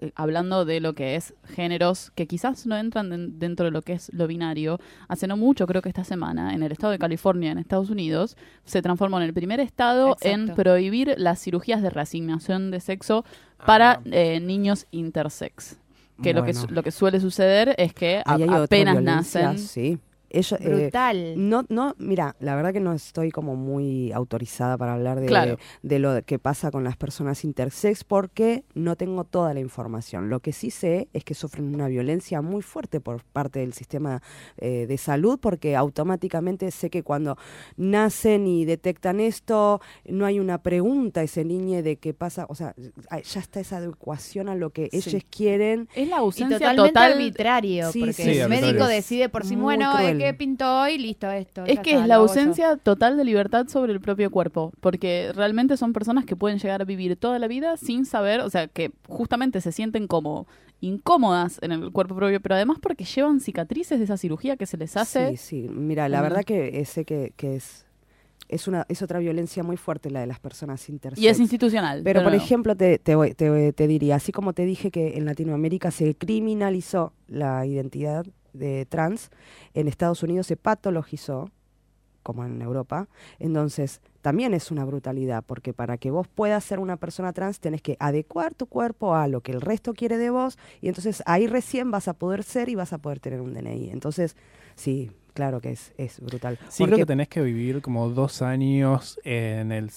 eh, 0.02 0.12
hablando 0.16 0.64
de 0.64 0.80
lo 0.80 0.94
que 0.94 1.16
es 1.16 1.34
géneros 1.44 2.10
que 2.14 2.26
quizás 2.26 2.66
no 2.66 2.76
entran 2.76 3.08
den- 3.10 3.38
dentro 3.38 3.64
de 3.66 3.70
lo 3.70 3.82
que 3.82 3.92
es 3.94 4.12
lo 4.12 4.26
binario, 4.26 4.78
hace 5.08 5.26
no 5.26 5.36
mucho, 5.36 5.66
creo 5.66 5.80
que 5.82 5.88
esta 5.88 6.04
semana, 6.04 6.54
en 6.54 6.62
el 6.62 6.72
estado 6.72 6.90
de 6.90 6.98
California, 6.98 7.52
en 7.52 7.58
Estados 7.58 7.88
Unidos, 7.90 8.36
se 8.64 8.82
transformó 8.82 9.16
en 9.18 9.22
el 9.24 9.32
primer 9.32 9.60
estado 9.60 10.16
en 10.20 10.46
prohibir 10.54 11.14
las 11.16 11.40
cirugías 11.40 11.80
de 11.82 11.90
reasignación 11.90 12.70
de 12.70 12.80
sexo 12.80 13.24
para 13.64 13.92
Ah. 13.92 14.00
eh, 14.06 14.40
niños 14.40 14.86
intersex. 14.90 15.78
Que 16.22 16.34
lo 16.34 16.44
que 16.44 16.52
lo 16.70 16.82
que 16.84 16.90
suele 16.92 17.18
suceder 17.20 17.74
es 17.78 17.94
que 17.94 18.22
a- 18.24 18.34
apenas 18.64 18.94
nacen 19.02 19.58
Sí. 19.58 19.98
Ellos, 20.32 20.58
eh, 20.60 20.68
Brutal. 20.68 21.34
No, 21.36 21.64
no, 21.68 21.94
mira, 21.98 22.36
la 22.40 22.54
verdad 22.56 22.72
que 22.72 22.80
no 22.80 22.92
estoy 22.94 23.30
como 23.30 23.54
muy 23.54 24.10
autorizada 24.12 24.78
para 24.78 24.94
hablar 24.94 25.20
de, 25.20 25.26
Claro. 25.26 25.58
de 25.82 25.98
lo 25.98 26.22
que 26.24 26.38
pasa 26.38 26.70
con 26.70 26.84
las 26.84 26.96
personas 26.96 27.44
intersex 27.44 28.02
porque 28.04 28.64
no 28.74 28.96
tengo 28.96 29.24
toda 29.24 29.52
la 29.52 29.60
información. 29.60 30.30
Lo 30.30 30.40
que 30.40 30.52
sí 30.52 30.70
sé 30.70 31.08
es 31.12 31.22
que 31.24 31.34
sufren 31.34 31.74
una 31.74 31.88
violencia 31.88 32.40
muy 32.40 32.62
fuerte 32.62 33.00
por 33.00 33.22
parte 33.24 33.60
del 33.60 33.74
sistema 33.74 34.22
eh, 34.56 34.86
de 34.88 34.96
salud 34.98 35.38
porque 35.40 35.76
automáticamente 35.76 36.70
sé 36.70 36.88
que 36.88 37.02
cuando 37.02 37.36
nacen 37.76 38.46
y 38.46 38.64
detectan 38.64 39.20
esto, 39.20 39.80
no 40.06 40.24
hay 40.24 40.40
una 40.40 40.62
pregunta 40.62 41.20
a 41.20 41.24
ese 41.24 41.44
niño 41.44 41.82
de 41.82 41.96
qué 41.96 42.14
pasa, 42.14 42.46
o 42.48 42.54
sea, 42.54 42.74
ya 42.76 43.40
está 43.40 43.60
esa 43.60 43.78
adecuación 43.78 44.48
a 44.48 44.54
lo 44.54 44.70
que 44.70 44.88
Sí. 44.92 45.10
ellos 45.10 45.22
quieren. 45.30 45.88
es 45.94 46.08
la 46.08 46.16
Y 46.16 46.18
ausencia 46.20 46.58
totalmente 46.58 46.88
total 46.92 47.12
arbitrario, 47.12 47.92
Sí, 47.92 48.00
porque 48.00 48.12
sí, 48.14 48.22
el 48.22 48.42
arbitrario. 48.42 48.66
médico 48.72 48.86
decide 48.86 49.28
por 49.28 49.44
sí, 49.44 49.56
Muy 49.56 49.62
bueno, 49.64 49.92
cruel. 49.96 50.21
¿De 50.24 50.30
qué 50.32 50.34
pintó 50.34 50.80
hoy? 50.82 50.98
Listo, 50.98 51.30
esto. 51.30 51.64
Es 51.64 51.80
que 51.80 51.90
está, 51.92 52.02
es 52.02 52.08
la 52.08 52.16
ausencia 52.16 52.76
total 52.76 53.16
de 53.16 53.24
libertad 53.24 53.66
sobre 53.68 53.92
el 53.92 54.00
propio 54.00 54.30
cuerpo, 54.30 54.72
porque 54.80 55.30
realmente 55.34 55.76
son 55.76 55.92
personas 55.92 56.24
que 56.24 56.36
pueden 56.36 56.58
llegar 56.58 56.80
a 56.82 56.84
vivir 56.84 57.16
toda 57.16 57.38
la 57.38 57.48
vida 57.48 57.76
sin 57.76 58.04
saber, 58.06 58.40
o 58.40 58.50
sea, 58.50 58.68
que 58.68 58.90
justamente 59.08 59.60
se 59.60 59.72
sienten 59.72 60.06
como 60.06 60.46
incómodas 60.80 61.58
en 61.62 61.72
el 61.72 61.92
cuerpo 61.92 62.16
propio, 62.16 62.40
pero 62.40 62.56
además 62.56 62.78
porque 62.80 63.04
llevan 63.04 63.40
cicatrices 63.40 63.98
de 63.98 64.04
esa 64.04 64.16
cirugía 64.16 64.56
que 64.56 64.66
se 64.66 64.76
les 64.76 64.96
hace. 64.96 65.30
Sí, 65.30 65.36
sí. 65.36 65.68
Mira, 65.70 66.08
la 66.08 66.18
Mm. 66.18 66.22
verdad 66.22 66.42
que 66.44 66.84
sé 66.84 67.04
que, 67.04 67.32
que 67.36 67.54
es, 67.56 67.86
es, 68.48 68.66
una, 68.68 68.84
es 68.88 69.00
otra 69.00 69.20
violencia 69.20 69.62
muy 69.62 69.76
fuerte 69.76 70.10
la 70.10 70.20
de 70.20 70.26
las 70.26 70.40
personas 70.40 70.88
intersex. 70.88 71.22
Y 71.22 71.28
es 71.28 71.38
institucional. 71.38 72.02
Pero, 72.02 72.22
por 72.24 72.34
ejemplo, 72.34 72.76
te, 72.76 72.98
te, 72.98 73.14
voy- 73.14 73.32
te, 73.34 73.72
te 73.72 73.86
diría, 73.86 74.16
así 74.16 74.32
como 74.32 74.52
te 74.52 74.64
dije 74.66 74.90
que 74.90 75.16
en 75.16 75.24
Latinoamérica 75.24 75.90
se 75.92 76.14
criminalizó 76.16 77.12
la 77.28 77.64
identidad 77.64 78.26
de 78.52 78.86
trans, 78.86 79.30
en 79.74 79.88
Estados 79.88 80.22
Unidos 80.22 80.46
se 80.46 80.56
patologizó, 80.56 81.50
como 82.22 82.44
en 82.44 82.62
Europa, 82.62 83.08
entonces 83.40 84.00
también 84.20 84.54
es 84.54 84.70
una 84.70 84.84
brutalidad, 84.84 85.42
porque 85.44 85.72
para 85.72 85.98
que 85.98 86.12
vos 86.12 86.28
puedas 86.28 86.62
ser 86.62 86.78
una 86.78 86.96
persona 86.96 87.32
trans 87.32 87.58
tenés 87.58 87.82
que 87.82 87.96
adecuar 87.98 88.54
tu 88.54 88.66
cuerpo 88.66 89.16
a 89.16 89.26
lo 89.26 89.40
que 89.40 89.50
el 89.50 89.60
resto 89.60 89.92
quiere 89.92 90.18
de 90.18 90.30
vos, 90.30 90.56
y 90.80 90.86
entonces 90.88 91.24
ahí 91.26 91.48
recién 91.48 91.90
vas 91.90 92.06
a 92.06 92.12
poder 92.12 92.44
ser 92.44 92.68
y 92.68 92.76
vas 92.76 92.92
a 92.92 92.98
poder 92.98 93.18
tener 93.18 93.40
un 93.40 93.54
DNI. 93.54 93.90
Entonces, 93.90 94.36
sí, 94.76 95.10
claro 95.34 95.60
que 95.60 95.72
es, 95.72 95.92
es 95.98 96.20
brutal. 96.20 96.58
Sí, 96.68 96.84
creo 96.84 96.90
Porque- 96.90 97.02
que 97.02 97.06
tenés 97.06 97.28
que 97.28 97.42
vivir 97.42 97.82
como 97.82 98.08
dos 98.10 98.40
años 98.42 99.18
en 99.24 99.72
el 99.72 99.90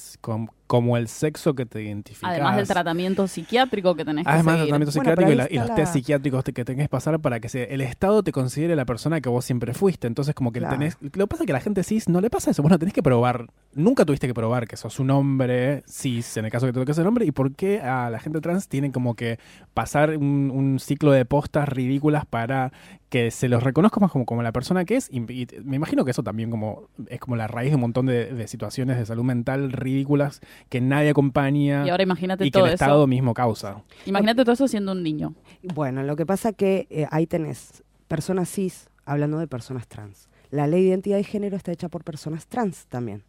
como 0.68 0.98
el 0.98 1.08
sexo 1.08 1.54
que 1.54 1.66
te 1.66 1.84
identificas. 1.84 2.30
Además 2.32 2.56
del 2.58 2.68
tratamiento 2.68 3.28
psiquiátrico 3.28 3.96
que 3.96 4.04
tenés 4.06 4.26
que 4.26 4.32
Además 4.32 4.56
del 4.56 4.68
seguir. 4.68 4.70
tratamiento 4.70 4.92
Bueno, 5.00 5.12
psiquiátrico 5.12 5.32
y, 5.32 5.36
la- 5.36 5.44
los 5.44 5.52
está 5.70 5.76
test 5.76 5.88
la- 5.88 5.94
psiquiátricos 5.94 6.44
que 6.44 6.66
tenés 6.66 6.86
que 6.86 6.90
pasar 6.90 7.20
para 7.20 7.40
que 7.40 7.50
se- 7.50 7.74
el 7.74 7.82
Estado 7.82 8.24
te 8.24 8.32
considere 8.32 8.76
la 8.76 8.86
persona 8.86 9.22
que 9.22 9.30
vos 9.30 9.46
siempre 9.46 9.74
fuiste. 9.74 10.08
Entonces, 10.08 10.34
como 10.36 10.52
que 10.52 10.60
Claro. 10.60 10.76
tenés. 10.78 10.98
Lo 11.02 11.10
que 11.12 11.28
pasa 11.28 11.44
es 11.44 11.48
que 11.48 11.54
a 11.54 11.58
la 11.58 11.62
gente 11.62 11.84
cis 11.84 12.10
no 12.10 12.20
le 12.22 12.30
pasa 12.30 12.52
eso. 12.52 12.62
Bueno, 12.62 12.80
tenés 12.80 12.94
que 12.94 13.04
probar. 13.04 13.48
Nunca 13.74 14.06
tuviste 14.06 14.26
que 14.28 14.34
probar 14.34 14.68
que 14.68 14.78
sos 14.78 15.00
un 15.00 15.12
hombre 15.12 15.84
cis, 15.88 16.38
en 16.38 16.46
el 16.46 16.52
caso 16.52 16.66
que 16.66 16.74
te 16.74 16.80
toque 16.80 16.94
ser 16.94 17.06
hombre. 17.06 17.26
¿Y 17.26 17.32
por 17.32 17.54
qué 17.54 17.82
a 17.82 18.10
la 18.10 18.20
gente 18.20 18.40
trans 18.42 18.68
tienen 18.70 18.92
como 18.92 19.16
que 19.16 19.38
pasar 19.74 20.18
un, 20.18 20.50
un 20.54 20.80
ciclo 20.80 21.12
de 21.12 21.26
postas 21.26 21.68
ridículas 21.70 22.26
para 22.26 22.72
que 23.10 23.32
se 23.32 23.48
los 23.50 23.64
reconozca 23.64 24.00
más 24.00 24.12
como, 24.12 24.26
como 24.26 24.42
la 24.44 24.52
persona 24.54 24.86
que 24.86 24.96
es? 24.96 25.10
Y, 25.12 25.20
y 25.32 25.48
me 25.64 25.76
imagino 25.76 26.06
que 26.06 26.12
eso 26.12 26.24
también 26.24 26.50
como 26.50 26.88
es 27.10 27.20
como 27.20 27.36
la 27.36 27.48
raíz 27.48 27.72
de 27.72 27.76
un 27.76 27.82
montón 27.82 28.06
de, 28.06 28.34
de 28.34 28.48
situaciones 28.48 28.98
de 28.98 29.06
salud 29.06 29.24
mental 29.24 29.72
ridículas 29.74 30.40
que 30.70 30.82
nadie 30.82 31.10
acompaña 31.10 31.86
Y 31.86 31.90
ahora 31.90 32.04
imagínate 32.04 32.46
y 32.46 32.48
que 32.48 32.52
todo 32.52 32.66
el 32.66 32.74
eso. 32.74 32.84
Estado 32.84 33.08
mismo 33.08 33.34
causa. 33.34 33.84
Imagínate 34.06 34.44
todo 34.44 34.54
eso 34.54 34.68
siendo 34.68 34.92
un 34.92 35.04
niño. 35.04 35.34
Bueno, 35.64 36.04
lo 36.04 36.16
que 36.16 36.26
pasa 36.26 36.54
que 36.54 36.88
eh, 36.90 37.08
ahí 37.12 37.28
tenés 37.28 37.84
personas 38.08 38.50
cis 38.50 38.90
hablando 39.06 39.40
de 39.40 39.48
personas 39.48 39.88
trans. 39.88 40.30
La 40.52 40.68
ley 40.68 40.84
de 40.84 40.90
identidad 40.90 41.18
de 41.18 41.24
género 41.24 41.58
está 41.58 41.72
hecha 41.72 41.90
por 41.90 42.04
personas 42.04 42.48
trans 42.48 42.86
también. 42.88 43.24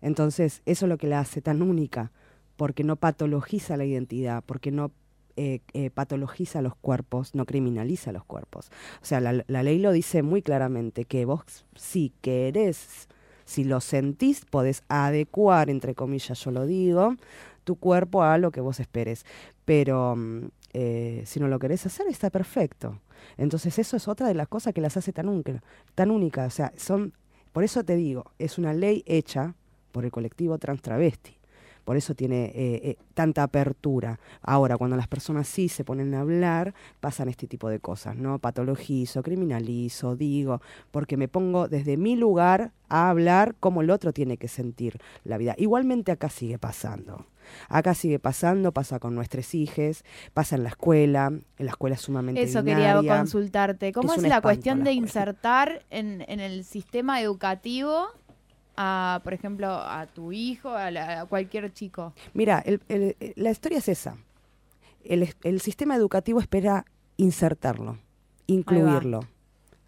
Entonces, 0.00 0.62
eso 0.66 0.86
es 0.86 0.88
lo 0.88 0.98
que 0.98 1.06
la 1.06 1.20
hace 1.20 1.40
tan 1.40 1.62
única, 1.62 2.10
porque 2.56 2.84
no 2.84 2.96
patologiza 2.96 3.76
la 3.76 3.84
identidad, 3.84 4.42
porque 4.44 4.70
no 4.72 4.90
eh, 5.36 5.60
eh, 5.72 5.90
patologiza 5.90 6.60
los 6.60 6.74
cuerpos, 6.74 7.34
no 7.34 7.46
criminaliza 7.46 8.12
los 8.12 8.24
cuerpos. 8.24 8.70
O 9.00 9.04
sea, 9.04 9.20
la, 9.20 9.44
la 9.46 9.62
ley 9.62 9.78
lo 9.78 9.92
dice 9.92 10.22
muy 10.22 10.42
claramente, 10.42 11.04
que 11.04 11.24
vos 11.24 11.64
si 11.74 12.12
querés, 12.20 13.08
si 13.44 13.64
lo 13.64 13.80
sentís, 13.80 14.44
podés 14.44 14.82
adecuar, 14.88 15.70
entre 15.70 15.94
comillas 15.94 16.38
yo 16.44 16.50
lo 16.50 16.66
digo, 16.66 17.16
tu 17.64 17.76
cuerpo 17.76 18.22
a 18.22 18.38
lo 18.38 18.50
que 18.50 18.60
vos 18.60 18.80
esperes. 18.80 19.24
Pero 19.64 20.16
mm, 20.16 20.48
eh, 20.74 21.22
si 21.26 21.40
no 21.40 21.48
lo 21.48 21.58
querés 21.58 21.86
hacer, 21.86 22.06
está 22.08 22.30
perfecto. 22.30 23.00
Entonces 23.36 23.78
eso 23.78 23.96
es 23.96 24.08
otra 24.08 24.26
de 24.26 24.34
las 24.34 24.48
cosas 24.48 24.74
que 24.74 24.80
las 24.80 24.96
hace 24.96 25.12
tan, 25.12 25.42
tan 25.94 26.10
únicas. 26.10 26.52
O 26.52 26.56
sea, 26.56 26.72
son, 26.76 27.12
por 27.52 27.64
eso 27.64 27.84
te 27.84 27.96
digo, 27.96 28.32
es 28.38 28.58
una 28.58 28.72
ley 28.72 29.02
hecha 29.06 29.54
por 29.92 30.04
el 30.04 30.10
colectivo 30.10 30.58
trans 30.58 30.82
travesti. 30.82 31.36
Por 31.84 31.96
eso 31.96 32.14
tiene 32.14 32.46
eh, 32.46 32.80
eh, 32.84 32.96
tanta 33.14 33.42
apertura. 33.42 34.20
Ahora, 34.40 34.76
cuando 34.76 34.96
las 34.96 35.08
personas 35.08 35.48
sí 35.48 35.68
se 35.68 35.84
ponen 35.84 36.14
a 36.14 36.20
hablar, 36.20 36.74
pasan 37.00 37.28
este 37.28 37.46
tipo 37.46 37.68
de 37.68 37.80
cosas, 37.80 38.16
¿no? 38.16 38.38
Patologizo, 38.38 39.22
criminalizo, 39.22 40.16
digo, 40.16 40.60
porque 40.90 41.16
me 41.16 41.28
pongo 41.28 41.68
desde 41.68 41.96
mi 41.96 42.16
lugar 42.16 42.72
a 42.88 43.10
hablar 43.10 43.54
como 43.58 43.82
el 43.82 43.90
otro 43.90 44.12
tiene 44.12 44.36
que 44.36 44.48
sentir 44.48 44.98
la 45.24 45.38
vida. 45.38 45.54
Igualmente 45.58 46.12
acá 46.12 46.28
sigue 46.28 46.58
pasando. 46.58 47.26
Acá 47.68 47.94
sigue 47.94 48.18
pasando, 48.18 48.72
pasa 48.72 48.98
con 48.98 49.14
nuestros 49.14 49.54
hijos, 49.54 50.04
pasa 50.32 50.56
en 50.56 50.62
la 50.62 50.70
escuela, 50.70 51.26
en 51.26 51.66
la 51.66 51.70
escuela 51.70 51.96
es 51.96 52.02
sumamente 52.02 52.42
Eso 52.42 52.62
quería 52.62 53.00
consultarte. 53.02 53.92
¿Cómo 53.92 54.14
Es 54.14 54.22
la 54.22 54.40
cuestión 54.40 54.84
de 54.84 54.92
insertar 54.92 55.84
en, 55.90 56.24
en 56.28 56.40
el 56.40 56.64
sistema 56.64 57.20
educativo 57.20 58.06
a, 58.84 59.20
por 59.22 59.32
ejemplo, 59.32 59.68
a 59.68 60.06
tu 60.06 60.32
hijo, 60.32 60.70
a, 60.70 60.90
la- 60.90 61.20
a 61.22 61.26
cualquier 61.26 61.72
chico? 61.72 62.12
Mira, 62.34 62.58
el- 62.66 62.80
el- 62.88 63.16
el- 63.20 63.32
la 63.36 63.50
historia 63.50 63.78
es 63.78 63.88
esa. 63.88 64.16
El, 65.04 65.34
el 65.42 65.60
sistema 65.60 65.94
educativo 65.96 66.40
espera 66.40 66.84
insertarlo, 67.16 67.98
incluirlo. 68.46 69.20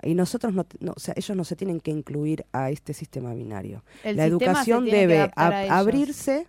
Y 0.03 0.15
nosotros 0.15 0.53
no, 0.53 0.67
no- 0.81 0.93
o 0.97 1.01
sea, 1.01 1.15
ellos 1.17 1.37
no 1.37 1.45
se 1.45 1.57
tienen 1.57 1.81
que 1.81 1.91
incluir 1.91 2.45
a 2.53 2.71
este 2.71 2.93
sistema 2.95 3.33
binario. 3.35 3.83
La 4.03 4.11
sistema 4.11 4.25
educación 4.27 4.85
debe 4.85 5.19
a 5.35 5.47
abrirse 5.79 6.47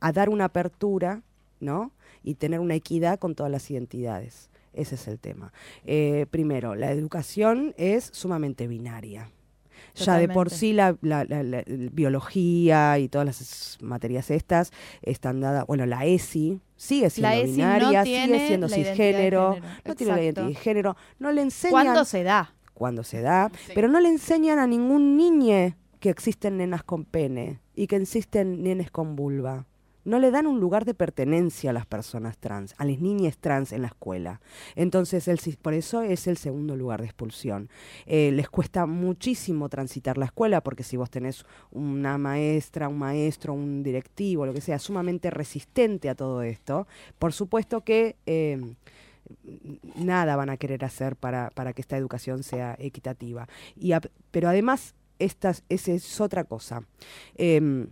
a 0.00 0.12
dar 0.12 0.28
una 0.28 0.44
apertura, 0.46 1.22
¿no? 1.60 1.90
Y 2.24 2.34
tener 2.34 2.60
una 2.60 2.74
equidad 2.74 3.18
con 3.18 3.34
todas 3.34 3.50
las 3.50 3.68
identidades. 3.70 4.48
Ese 4.74 4.94
es 4.94 5.08
el 5.08 5.18
tema. 5.18 5.52
Eh, 5.84 6.26
primero, 6.30 6.74
la 6.74 6.92
educación 6.92 7.74
es 7.76 8.08
sumamente 8.12 8.66
binaria. 8.68 9.28
Ya 9.94 10.16
de 10.16 10.28
por 10.28 10.50
sí 10.50 10.72
la, 10.72 10.96
la- 11.02 11.24
la- 11.24 11.42
la- 11.42 11.64
biología 11.66 12.98
y 12.98 13.08
todas 13.08 13.26
las 13.26 13.78
materias 13.82 14.30
estas 14.30 14.72
están 15.02 15.40
dadas, 15.40 15.66
bueno, 15.66 15.86
la 15.86 16.04
ESI 16.06 16.60
sigue 16.76 17.10
siendo 17.10 17.28
La 17.28 17.36
ESI 17.36 17.50
no 17.50 17.54
binaria, 17.56 18.02
tiene 18.04 18.26
sigue 18.38 18.46
siendo 18.46 18.68
cisgénero, 18.68 19.52
género. 19.54 19.72
no 19.84 19.94
tiene 19.94 20.12
la 20.12 20.22
identidad 20.22 20.46
de 20.48 20.54
género, 20.54 20.96
no 21.18 21.32
le 21.32 21.42
enseñan 21.42 21.72
¿Cuándo 21.72 22.04
se 22.04 22.22
da? 22.22 22.54
cuando 22.74 23.04
se 23.04 23.20
da, 23.20 23.50
pero 23.74 23.88
no 23.88 24.00
le 24.00 24.08
enseñan 24.08 24.58
a 24.58 24.66
ningún 24.66 25.16
niñe 25.16 25.76
que 26.00 26.10
existen 26.10 26.56
nenas 26.56 26.82
con 26.82 27.04
pene 27.04 27.60
y 27.76 27.86
que 27.86 27.96
existen 27.96 28.62
nenes 28.62 28.90
con 28.90 29.14
vulva. 29.14 29.66
No 30.04 30.18
le 30.18 30.30
dan 30.30 30.46
un 30.46 30.60
lugar 30.60 30.84
de 30.84 30.94
pertenencia 30.94 31.70
a 31.70 31.72
las 31.72 31.86
personas 31.86 32.38
trans, 32.38 32.74
a 32.78 32.84
las 32.84 33.00
niñas 33.00 33.38
trans 33.38 33.72
en 33.72 33.82
la 33.82 33.88
escuela. 33.88 34.40
Entonces, 34.74 35.28
el 35.28 35.38
por 35.60 35.74
eso 35.74 36.02
es 36.02 36.26
el 36.26 36.36
segundo 36.36 36.76
lugar 36.76 37.00
de 37.00 37.06
expulsión. 37.06 37.68
Eh, 38.06 38.30
les 38.32 38.48
cuesta 38.48 38.86
muchísimo 38.86 39.68
transitar 39.68 40.18
la 40.18 40.26
escuela, 40.26 40.62
porque 40.62 40.82
si 40.82 40.96
vos 40.96 41.10
tenés 41.10 41.44
una 41.70 42.18
maestra, 42.18 42.88
un 42.88 42.98
maestro, 42.98 43.54
un 43.54 43.82
directivo, 43.82 44.46
lo 44.46 44.54
que 44.54 44.60
sea, 44.60 44.78
sumamente 44.78 45.30
resistente 45.30 46.08
a 46.08 46.14
todo 46.14 46.42
esto, 46.42 46.86
por 47.18 47.32
supuesto 47.32 47.82
que 47.82 48.16
eh, 48.26 48.74
nada 49.96 50.36
van 50.36 50.50
a 50.50 50.56
querer 50.56 50.84
hacer 50.84 51.16
para, 51.16 51.50
para 51.50 51.72
que 51.72 51.82
esta 51.82 51.96
educación 51.96 52.42
sea 52.42 52.76
equitativa. 52.78 53.48
Y 53.76 53.92
pero 54.30 54.48
además, 54.48 54.94
esa 55.18 55.54
es 55.68 56.20
otra 56.20 56.44
cosa. 56.44 56.84
Em, 57.36 57.88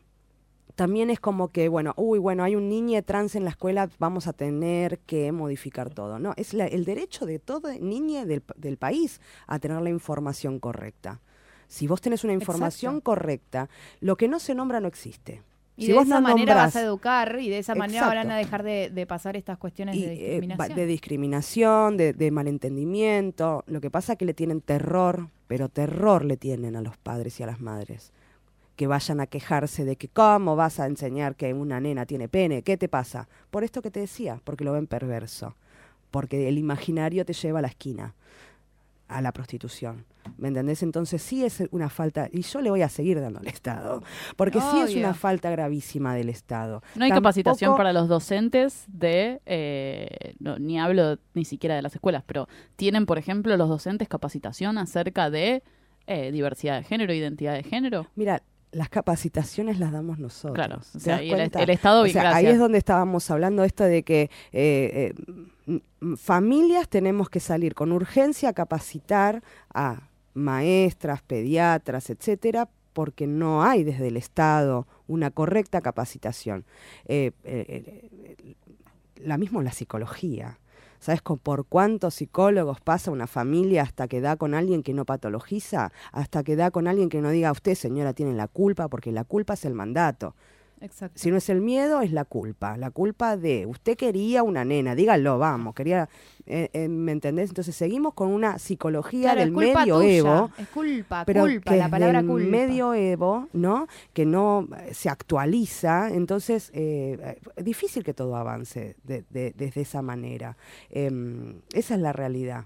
también 0.81 1.11
es 1.11 1.21
como 1.21 1.49
que, 1.49 1.69
bueno, 1.69 1.93
uy, 1.99 2.19
bueno, 2.19 2.43
hay 2.43 2.57
un 2.57 2.71
niño 2.71 3.03
trans 3.03 3.35
en 3.35 3.45
la 3.45 3.51
escuela, 3.51 3.91
vamos 3.99 4.27
a 4.27 4.33
tener 4.33 4.99
que 5.01 5.31
modificar 5.31 5.91
todo. 5.93 6.19
No, 6.19 6.33
es 6.39 6.55
la- 6.55 6.67
el 6.67 6.87
derecho 6.87 7.27
de 7.27 7.39
todo 7.39 7.69
niño 7.79 8.25
del, 8.25 8.41
pa- 8.41 8.55
del 8.57 8.79
país 8.79 9.21
a 9.47 9.59
tener 9.59 9.79
la 9.83 9.91
información 9.91 10.59
correcta. 10.59 11.21
Si 11.69 11.87
vos 11.87 12.01
tenés 12.01 12.25
una 12.25 12.33
información 12.33 12.93
Exacto. 12.95 13.05
correcta, 13.11 13.69
lo 14.01 14.17
que 14.17 14.27
no 14.27 14.39
se 14.39 14.55
nombra 14.55 14.81
no 14.81 14.89
existe. 14.89 15.43
Y 15.77 15.83
si 15.83 15.89
de 15.89 15.99
vos 15.99 16.07
esa 16.07 16.15
no 16.21 16.29
manera 16.29 16.55
vas 16.55 16.75
a 16.77 16.83
educar 16.83 17.39
y 17.39 17.51
de 17.51 17.59
esa 17.59 17.75
manera 17.75 17.99
Exacto. 18.07 18.17
van 18.17 18.31
a 18.31 18.37
dejar 18.39 18.63
de, 18.63 18.89
de 18.89 19.07
pasar 19.07 19.37
estas 19.37 19.59
cuestiones 19.59 19.97
y, 19.97 20.07
de 20.07 20.13
eh, 20.15 20.17
va- 20.17 20.67
discriminación. 20.67 20.77
de 20.79 20.87
discriminación, 20.87 21.97
de, 21.99 22.13
de 22.15 22.31
malentendimiento. 22.31 23.65
Lo 23.67 23.83
que 23.83 23.91
pasa 23.91 24.13
es 24.15 24.19
que 24.19 24.25
le 24.25 24.33
tienen 24.35 24.63
terror, 24.63 25.29
pero 25.47 25.69
terror 25.69 26.25
le 26.25 26.39
tienen 26.39 26.75
a 26.75 26.81
los 26.81 26.97
padres 26.97 27.39
y 27.39 27.43
a 27.43 27.47
las 27.47 27.61
madres. 27.61 28.13
Que 28.81 28.87
vayan 28.87 29.21
a 29.21 29.27
quejarse 29.27 29.85
de 29.85 29.97
que 29.97 30.09
cómo 30.09 30.57
vas 30.57 30.81
a 30.81 30.87
enseñar 30.87 31.37
que 31.37 31.53
una 31.53 31.81
nena 31.81 32.07
tiene 32.07 32.31
pene, 32.31 32.63
¿qué 32.63 32.79
te 32.79 32.89
pasa? 32.89 33.29
Por 33.51 33.63
esto 33.63 33.83
que 33.83 33.91
te 33.91 34.01
decía, 34.01 34.41
porque 34.43 34.65
lo 34.65 34.73
ven 34.73 34.87
perverso. 34.87 35.55
Porque 36.11 36.49
el 36.49 36.57
imaginario 36.57 37.27
te 37.27 37.35
lleva 37.35 37.59
a 37.59 37.63
la 37.63 37.69
esquina, 37.69 38.15
a 39.07 39.21
la 39.21 39.33
prostitución. 39.33 40.07
¿Me 40.39 40.49
entendés? 40.49 40.83
Entonces 40.83 41.21
sí 41.21 41.45
es 41.45 41.63
una 41.73 41.91
falta, 41.91 42.31
y 42.33 42.41
yo 42.41 42.63
le 42.63 42.71
voy 42.71 42.81
a 42.81 42.89
seguir 42.89 43.21
dando 43.21 43.41
al 43.41 43.49
Estado, 43.49 44.03
porque 44.39 44.63
sí 44.63 44.81
es 44.81 44.95
una 44.97 45.13
falta 45.13 45.51
gravísima 45.51 46.15
del 46.15 46.31
Estado. 46.31 46.83
No 46.95 47.05
hay 47.05 47.11
Tampoco- 47.11 47.25
capacitación 47.25 47.77
para 47.77 47.93
los 47.93 48.09
docentes 48.09 48.87
de, 48.89 49.43
eh, 49.45 50.37
no, 50.39 50.59
ni 50.59 50.81
hablo 50.81 51.19
ni 51.35 51.45
siquiera 51.45 51.77
de 51.77 51.83
las 51.83 51.95
escuelas, 51.95 52.23
pero 52.27 52.49
tienen, 52.77 53.05
por 53.05 53.19
ejemplo, 53.19 53.55
los 53.59 53.69
docentes 53.69 54.09
capacitación 54.09 54.79
acerca 54.79 55.29
de 55.29 55.63
eh, 56.07 56.33
diversidad 56.33 56.79
de 56.79 56.85
género, 56.85 57.13
identidad 57.13 57.53
de 57.53 57.63
género. 57.63 58.07
Mira, 58.17 58.43
las 58.73 58.89
capacitaciones 58.89 59.79
las 59.79 59.93
damos 59.93 60.19
nosotros. 60.19 60.55
Claro, 60.55 60.77
o 60.77 60.93
¿te 60.93 61.01
sea, 61.01 61.17
das 61.17 61.25
y 61.25 61.31
el, 61.31 61.71
Estado, 61.71 62.03
O 62.03 62.09
sea, 62.09 62.35
ahí 62.37 62.47
es 62.47 62.59
donde 62.59 62.79
estábamos 62.79 63.31
hablando 63.31 63.65
esto 63.65 63.85
de 63.85 64.03
que 64.03 64.31
eh, 64.53 65.13
eh, 65.67 65.81
familias 66.17 66.89
tenemos 66.89 67.29
que 67.29 67.41
salir 67.41 67.75
con 67.75 67.93
urgencia 67.93 68.51
a 68.51 68.53
capacitar 68.53 69.43
a 69.75 70.09
maestras, 70.35 71.23
pediatras, 71.23 72.11
etcétera, 72.11 72.69
porque 72.93 73.27
no 73.27 73.63
hay 73.63 73.85
desde 73.85 74.09
el 74.09 74.17
Estado 74.17 74.87
una 75.07 75.31
correcta 75.31 75.81
capacitación. 75.81 76.65
Eh, 77.07 77.33
la 79.17 79.37
misma 79.37 79.63
la 79.63 79.73
psicología. 79.73 80.59
¿Sabes 81.01 81.23
por 81.23 81.65
cuántos 81.65 82.15
psicólogos 82.15 82.83
pasa 82.83 83.11
una 83.11 83.27
familia 83.27 83.83
hasta 83.83 84.07
que 84.07 84.21
da 84.21 84.37
con 84.37 84.53
alguien 84.53 84.83
que 84.83 84.93
no 84.93 85.07
patologiza? 85.07 85.93
Hasta 86.13 86.45
que 86.45 86.57
da 86.57 86.71
con 86.71 86.87
alguien 86.87 87.09
que 87.09 87.23
no 87.23 87.31
diga, 87.31 87.51
usted 87.53 87.75
señora 87.75 88.13
tiene 88.13 88.35
la 88.35 88.49
culpa, 88.49 88.89
porque 88.89 89.11
la 89.11 89.25
culpa 89.25 89.55
es 89.55 89.65
el 89.65 89.73
mandato. 89.73 90.35
Exacto. 90.81 91.19
Si 91.19 91.31
no 91.31 91.37
es 91.37 91.49
el 91.51 91.61
miedo, 91.61 92.01
es 92.01 92.11
la 92.13 92.25
culpa. 92.25 92.77
La 92.79 92.91
culpa 92.91 93.37
de, 93.37 93.67
usted 93.67 93.97
quería 93.97 94.43
una 94.43 94.65
nena, 94.65 94.95
dígalo, 94.95 95.39
vamos, 95.39 95.75
quería, 95.75 96.09
eh, 96.47 96.71
eh, 96.73 96.89
¿me 96.89 97.13
entendés? 97.13 97.51
Entonces 97.51 97.77
seguimos 97.77 98.15
con 98.15 98.29
una 98.29 98.59
psicología 98.59 99.33
Claro, 99.35 99.41
del 99.41 99.53
medioevo. 99.53 100.51
Es 100.59 100.69
culpa, 100.69 101.25
Pero 101.27 101.43
culpa, 101.43 101.71
que 101.73 101.77
la 101.77 101.89
palabra 101.91 102.23
culpa. 102.23 102.49
medioevo, 102.49 103.49
¿no? 103.53 103.89
Que 104.15 104.25
no 104.25 104.69
eh, 104.87 104.95
se 104.95 105.09
actualiza, 105.11 106.09
entonces 106.11 106.71
eh, 106.75 107.39
es 107.57 107.65
difícil 107.65 108.03
que 108.03 108.15
todo 108.15 108.37
avance 108.37 108.97
de- 109.05 109.25
de- 109.31 109.53
desde 109.57 109.83
esa 109.83 110.01
manera. 110.03 110.57
Em, 110.91 111.61
esa 111.75 111.95
es 111.95 112.01
la 112.01 112.13
realidad. 112.13 112.65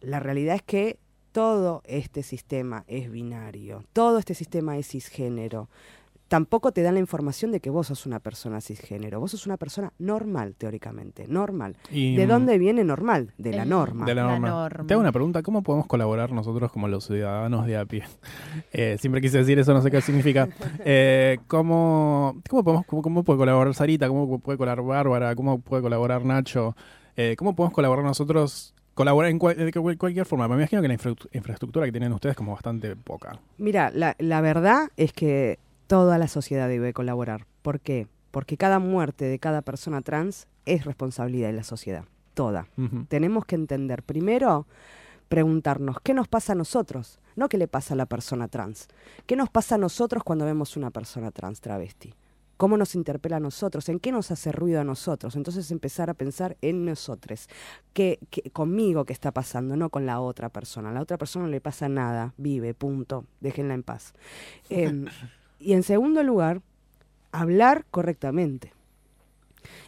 La 0.00 0.18
realidad 0.20 0.56
es 0.56 0.62
que 0.62 0.98
todo 1.32 1.82
este 1.86 2.22
sistema 2.22 2.84
es 2.88 3.10
binario, 3.10 3.84
todo 3.92 4.18
este 4.18 4.34
sistema 4.34 4.76
es 4.76 4.88
cisgénero. 4.88 5.68
Tampoco 6.34 6.72
te 6.72 6.82
dan 6.82 6.94
la 6.94 7.00
información 7.00 7.52
de 7.52 7.60
que 7.60 7.70
vos 7.70 7.86
sos 7.86 8.06
una 8.06 8.18
persona 8.18 8.60
cisgénero, 8.60 9.20
vos 9.20 9.30
sos 9.30 9.46
una 9.46 9.56
persona 9.56 9.92
normal, 10.00 10.56
teóricamente, 10.58 11.28
normal. 11.28 11.76
Y, 11.92 12.16
¿De 12.16 12.26
mm, 12.26 12.28
dónde 12.28 12.58
viene 12.58 12.82
normal? 12.82 13.32
De 13.38 13.52
la 13.52 13.64
norma. 13.64 14.04
De 14.04 14.16
la 14.16 14.24
La 14.24 14.30
norma. 14.32 14.48
norma. 14.48 14.86
Te 14.88 14.94
hago 14.94 15.00
una 15.00 15.12
pregunta, 15.12 15.42
¿cómo 15.44 15.62
podemos 15.62 15.86
colaborar 15.86 16.32
nosotros 16.32 16.72
como 16.72 16.88
los 16.88 17.04
ciudadanos 17.06 17.66
de 17.66 17.76
a 17.76 17.84
pie? 17.84 18.02
Eh, 18.72 18.96
siempre 18.98 19.20
quise 19.20 19.38
decir 19.38 19.60
eso, 19.60 19.72
no 19.72 19.80
sé 19.80 19.92
qué 19.92 20.00
significa. 20.00 20.48
Eh, 20.84 21.38
¿cómo, 21.46 22.40
cómo, 22.50 22.64
podemos, 22.64 22.86
cómo, 22.86 23.02
cómo 23.02 23.22
puede 23.22 23.38
colaborar 23.38 23.72
Sarita? 23.72 24.08
¿Cómo 24.08 24.40
puede 24.40 24.58
colaborar 24.58 24.84
Bárbara? 24.84 25.36
¿Cómo 25.36 25.60
puede 25.60 25.82
colaborar 25.84 26.24
Nacho? 26.24 26.74
Eh, 27.16 27.36
¿Cómo 27.38 27.54
podemos 27.54 27.72
colaborar 27.74 28.04
nosotros? 28.04 28.74
Colaborar 28.94 29.30
en 29.30 29.38
cual- 29.38 29.56
de 29.56 29.72
cual- 29.72 29.96
cualquier 29.98 30.26
forma. 30.26 30.48
Me 30.48 30.56
imagino 30.56 30.82
que 30.82 30.88
la 30.88 30.94
infra- 30.94 31.14
infraestructura 31.32 31.86
que 31.86 31.92
tienen 31.92 32.12
ustedes 32.12 32.32
es 32.32 32.36
como 32.36 32.52
bastante 32.52 32.96
poca. 32.96 33.38
Mira, 33.58 33.90
la, 33.94 34.16
la 34.18 34.40
verdad 34.40 34.88
es 34.96 35.12
que 35.12 35.58
toda 35.94 36.18
la 36.18 36.26
sociedad 36.26 36.68
debe 36.68 36.92
colaborar. 36.92 37.46
¿Por 37.62 37.78
qué? 37.78 38.08
Porque 38.32 38.56
cada 38.56 38.80
muerte 38.80 39.26
de 39.26 39.38
cada 39.38 39.62
persona 39.62 40.02
trans 40.02 40.48
es 40.66 40.84
responsabilidad 40.84 41.46
de 41.50 41.52
la 41.52 41.62
sociedad. 41.62 42.04
Toda. 42.34 42.66
Tenemos 43.08 43.44
que 43.44 43.54
entender 43.54 44.02
primero, 44.02 44.66
preguntarnos, 45.28 45.98
¿qué 46.02 46.12
nos 46.12 46.26
pasa 46.26 46.52
a 46.54 46.56
nosotros? 46.56 47.20
No 47.36 47.48
qué 47.48 47.58
le 47.58 47.68
pasa 47.68 47.94
a 47.94 47.96
la 47.96 48.06
persona 48.06 48.48
trans. 48.48 48.88
¿Qué 49.26 49.36
nos 49.36 49.50
pasa 49.50 49.76
a 49.76 49.78
nosotros 49.78 50.24
cuando 50.24 50.44
vemos 50.44 50.76
una 50.76 50.90
persona 50.90 51.30
trans 51.30 51.60
travesti? 51.60 52.12
¿Cómo 52.56 52.76
nos 52.76 52.96
interpela 52.96 53.36
a 53.36 53.40
nosotros? 53.40 53.88
¿En 53.88 54.00
qué 54.00 54.10
nos 54.10 54.32
hace 54.32 54.50
ruido 54.50 54.80
a 54.80 54.84
nosotros? 54.84 55.36
Entonces 55.36 55.70
empezar 55.70 56.10
a 56.10 56.14
pensar 56.14 56.56
en 56.60 56.84
nosotros. 56.84 57.48
¿Qué, 57.92 58.18
qué- 58.30 58.50
conmigo 58.50 59.04
qué 59.04 59.12
está 59.12 59.30
pasando? 59.30 59.76
No 59.76 59.90
con 59.90 60.06
la 60.06 60.18
otra 60.20 60.48
persona. 60.48 60.90
A 60.90 60.92
la 60.92 61.02
otra 61.02 61.18
persona 61.18 61.44
no 61.44 61.50
le 61.52 61.60
pasa 61.60 61.88
nada. 61.88 62.34
Vive, 62.36 62.74
punto. 62.74 63.26
Déjenla 63.40 63.74
en 63.74 63.84
paz. 63.84 64.12
Em, 64.70 65.06
y 65.58 65.72
en 65.72 65.82
segundo 65.82 66.22
lugar, 66.22 66.62
hablar 67.32 67.84
correctamente. 67.90 68.72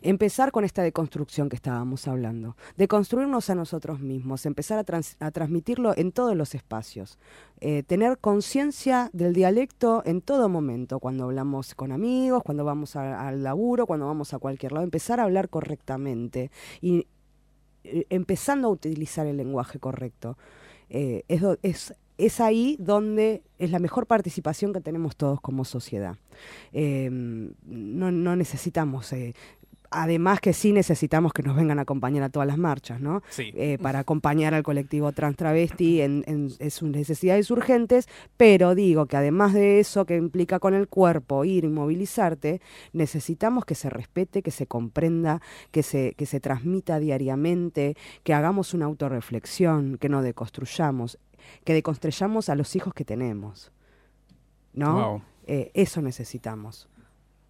Empezar 0.01 0.53
con 0.53 0.65
esta 0.65 0.83
deconstrucción 0.83 1.51
que 1.51 1.57
estábamos 1.57 2.09
hablando, 2.09 2.57
de 2.79 2.89
construirnos 2.89 3.51
a 3.51 3.55
nosotros 3.55 4.01
mismos, 4.01 4.47
empezar 4.47 4.79
a, 4.79 4.85
trans- 4.85 5.17
a 5.21 5.31
transmitirlo 5.31 5.95
en 5.97 6.13
todos 6.13 6.35
los 6.35 6.55
espacios, 6.55 7.19
Eh, 7.61 7.83
tener 7.83 8.19
conciencia 8.19 9.09
del 9.15 9.33
dialecto 9.33 10.03
en 10.05 10.21
todo 10.21 10.49
momento, 10.49 10.99
cuando 10.99 11.25
hablamos 11.25 11.75
con 11.75 11.91
amigos, 11.91 12.43
cuando 12.43 12.65
vamos 12.65 12.97
al 12.97 13.43
laburo, 13.43 13.87
cuando 13.87 14.07
vamos 14.07 14.35
a 14.35 14.39
cualquier 14.39 14.73
lado, 14.73 14.85
empezar 14.85 15.21
a 15.21 15.25
hablar 15.25 15.49
correctamente 15.49 16.51
y 16.83 17.07
eh, 17.85 18.05
empezando 18.11 18.69
a 18.69 18.71
utilizar 18.71 19.27
el 19.27 19.37
lenguaje 19.39 19.79
correcto. 19.79 20.37
Eh, 20.91 21.25
es, 21.63 21.95
es 22.19 22.41
ahí 22.41 22.77
donde 22.79 23.43
es 23.59 23.71
la 23.71 23.79
mejor 23.79 24.07
participación 24.07 24.73
que 24.73 24.81
tenemos 24.81 25.17
todos 25.17 25.41
como 25.41 25.65
sociedad. 25.65 26.17
Eh, 26.73 27.09
no, 27.11 28.11
no 28.13 28.37
necesitamos, 28.37 29.13
eh, 29.13 29.35
además 29.89 30.41
que 30.41 30.53
sí 30.53 30.73
necesitamos 30.73 31.33
que 31.33 31.43
nos 31.45 31.55
vengan 31.57 31.79
a 31.79 31.83
acompañar 31.83 32.25
a 32.25 32.29
todas 32.29 32.47
las 32.49 32.59
marchas, 32.59 33.01
¿no? 33.01 33.23
Sí. 33.31 33.53
Eh, 33.55 33.79
para 33.81 34.01
acompañar 34.01 34.53
al 34.53 34.65
colectivo 34.65 35.13
trans 35.13 35.37
travesti 35.37 36.01
en, 36.01 36.25
en- 36.27 36.51
en 36.59 36.71
sus 36.73 36.89
necesidades 36.91 37.51
urgentes, 37.53 38.09
pero 38.37 38.75
digo 38.75 39.07
que 39.07 39.17
además 39.17 39.55
de 39.55 39.79
eso 39.79 40.05
que 40.05 40.17
implica 40.17 40.59
con 40.59 40.75
el 40.75 40.89
cuerpo 40.89 41.45
ir 41.45 41.65
y 41.65 41.69
movilizarte, 41.69 42.61
necesitamos 42.93 43.65
que 43.65 43.77
se 43.77 43.89
respete, 43.89 44.43
que 44.43 44.51
se 44.51 44.67
comprenda, 44.67 45.41
que 45.71 45.83
se, 45.85 46.15
que 46.15 46.27
se 46.27 46.41
transmita 46.41 46.99
diariamente, 46.99 47.97
que 48.25 48.35
hagamos 48.35 48.75
una 48.75 48.87
autorreflexión, 48.87 49.99
que 49.99 50.09
no 50.09 50.21
deconstruyamos, 50.21 51.17
que 51.65 51.75
deconstruyamos 51.75 52.49
a 52.49 52.55
los 52.55 52.75
hijos 52.77 52.95
que 52.95 53.05
tenemos. 53.05 53.73
¿No? 54.73 54.93
Wow. 54.95 55.23
Eh, 55.47 55.71
eso 55.75 56.03
necesitamos. 56.03 56.89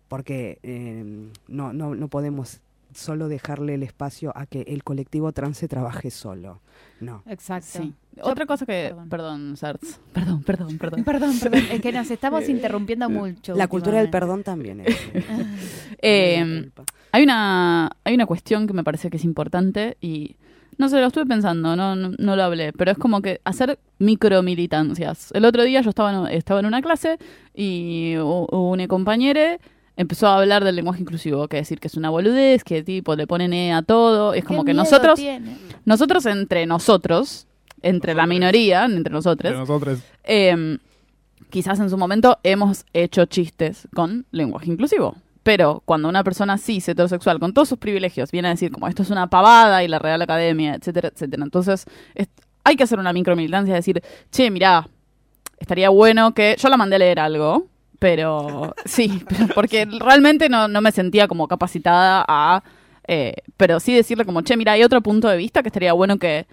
Porque 0.09 0.59
eh, 0.62 1.30
no, 1.49 1.72
no, 1.72 1.94
no 1.94 2.09
podemos 2.09 2.61
solo 2.97 3.28
dejarle 3.28 3.74
el 3.74 3.82
espacio 3.82 4.32
a 4.34 4.47
que 4.47 4.62
el 4.62 4.82
colectivo 4.82 5.32
trans 5.32 5.59
se 5.59 5.68
trabaje 5.68 6.11
solo. 6.11 6.61
No. 7.01 7.22
Exacto. 7.26 7.78
Sí. 7.82 7.94
Otra 8.22 8.47
cosa 8.47 8.64
que... 8.64 8.94
perdón. 9.11 9.55
Perdón. 9.61 9.78
Perdón, 10.12 10.42
perdón, 10.42 10.78
perdón. 10.78 11.05
Perdón, 11.05 11.38
perdón, 11.38 11.64
es 11.70 11.80
que 11.80 11.92
nos 11.92 12.11
estamos 12.11 12.49
interrumpiendo 12.49 13.11
mucho. 13.11 13.55
La 13.55 13.68
cultura 13.68 13.99
del 13.99 14.11
perdón 14.11 14.42
también 14.42 14.80
es. 14.80 14.97
Eh. 16.03 16.70
Hay 17.12 17.22
una, 17.22 17.90
hay 18.05 18.14
una 18.14 18.26
cuestión 18.26 18.66
que 18.66 18.74
me 18.74 18.84
parece 18.84 19.09
que 19.09 19.16
es 19.16 19.24
importante 19.24 19.97
y 20.01 20.36
no 20.79 20.89
sé, 20.89 21.01
lo 21.01 21.07
estuve 21.07 21.27
pensando, 21.27 21.74
no, 21.77 21.97
no, 21.97 22.12
no 22.18 22.37
lo 22.37 22.43
hablé, 22.43 22.72
pero 22.72 22.91
es 22.91 22.99
como 22.99 23.20
que 23.22 23.41
hacer 23.45 23.79
micromilitancias. 23.99 25.31
El 25.33 25.45
otro 25.45 25.62
día 25.64 25.81
yo 25.81 25.91
estaba 25.91 26.12
en, 26.31 26.37
estaba 26.37 26.61
en 26.61 26.66
una 26.66 26.83
clase 26.83 27.18
y 27.55 28.16
u- 28.18 28.47
un 28.51 28.87
compañero 28.87 29.41
empezó 29.97 30.27
a 30.29 30.39
hablar 30.39 30.62
del 30.64 30.77
lenguaje 30.77 31.01
inclusivo, 31.01 31.49
que 31.49 31.57
decir 31.57 31.81
que 31.81 31.89
es 31.89 31.95
una 31.97 32.11
boludez, 32.11 32.62
que 32.64 32.83
tipo 32.83 33.16
le 33.16 33.27
ponen 33.27 33.53
E 33.55 33.72
a 33.72 33.83
todo, 33.83 34.35
es 34.35 34.45
como 34.45 34.62
¿Qué 34.64 34.70
que 34.70 34.74
miedo 34.74 34.85
nosotros, 34.85 35.18
tiene? 35.18 35.57
nosotros 35.87 36.27
entre 36.27 36.66
nosotros, 36.66 37.47
entre 37.83 38.14
la 38.14 38.27
minoría, 38.27 38.85
entre 38.85 39.12
nosotros, 39.12 39.51
Entre 39.53 39.61
nosotros. 39.61 40.01
eh, 40.24 40.79
quizás 41.49 41.81
en 41.81 41.89
su 41.89 41.97
momento 41.97 42.39
hemos 42.43 42.85
hecho 42.93 43.24
chistes 43.24 43.89
con 43.95 44.27
lenguaje 44.33 44.70
inclusivo. 44.70 45.16
Pero 45.47 45.80
cuando 45.84 46.09
una 46.09 46.24
persona 46.24 46.59
cis, 46.59 46.88
heterosexual, 46.88 47.38
con 47.38 47.55
todos 47.55 47.68
sus 47.68 47.78
privilegios, 47.78 48.32
viene 48.32 48.49
a 48.49 48.51
decir 48.51 48.72
como 48.72 48.88
esto 48.88 49.05
es 49.05 49.11
una 49.11 49.28
pavada 49.28 49.84
y 49.84 49.86
la 49.86 50.01
Real 50.01 50.20
Academia, 50.20 50.74
etcétera, 50.74 51.07
etcétera. 51.14 51.44
Entonces, 51.44 51.84
es- 52.16 52.26
hay 52.64 52.74
que 52.74 52.82
hacer 52.82 52.99
una 52.99 53.12
micromilitancia 53.12 53.70
y 53.70 53.76
decir, 53.76 54.03
che, 54.32 54.51
mirá, 54.51 54.88
estaría 55.61 55.88
bueno 55.90 56.34
que. 56.34 56.57
Yo 56.59 56.68
la 56.68 56.76
mandé 56.76 56.97
a 56.97 56.99
leer 56.99 57.20
algo, 57.20 57.68
pero 58.01 58.74
sí, 58.86 59.22
porque 59.55 59.86
realmente 60.01 60.49
no, 60.49 60.66
no 60.66 60.80
me 60.80 60.90
sentía 60.90 61.28
como 61.28 61.47
capacitada 61.47 62.24
a. 62.26 62.64
eh, 63.07 63.34
pero 63.57 63.78
sí 63.78 63.94
decirle 63.94 64.24
como, 64.24 64.42
che, 64.42 64.57
mira, 64.57 64.72
hay 64.72 64.82
otro 64.82 65.01
punto 65.01 65.28
de 65.28 65.36
vista 65.36 65.62
que 65.62 65.68
estaría 65.68 65.92
bueno 65.92 66.18
que 66.18 66.49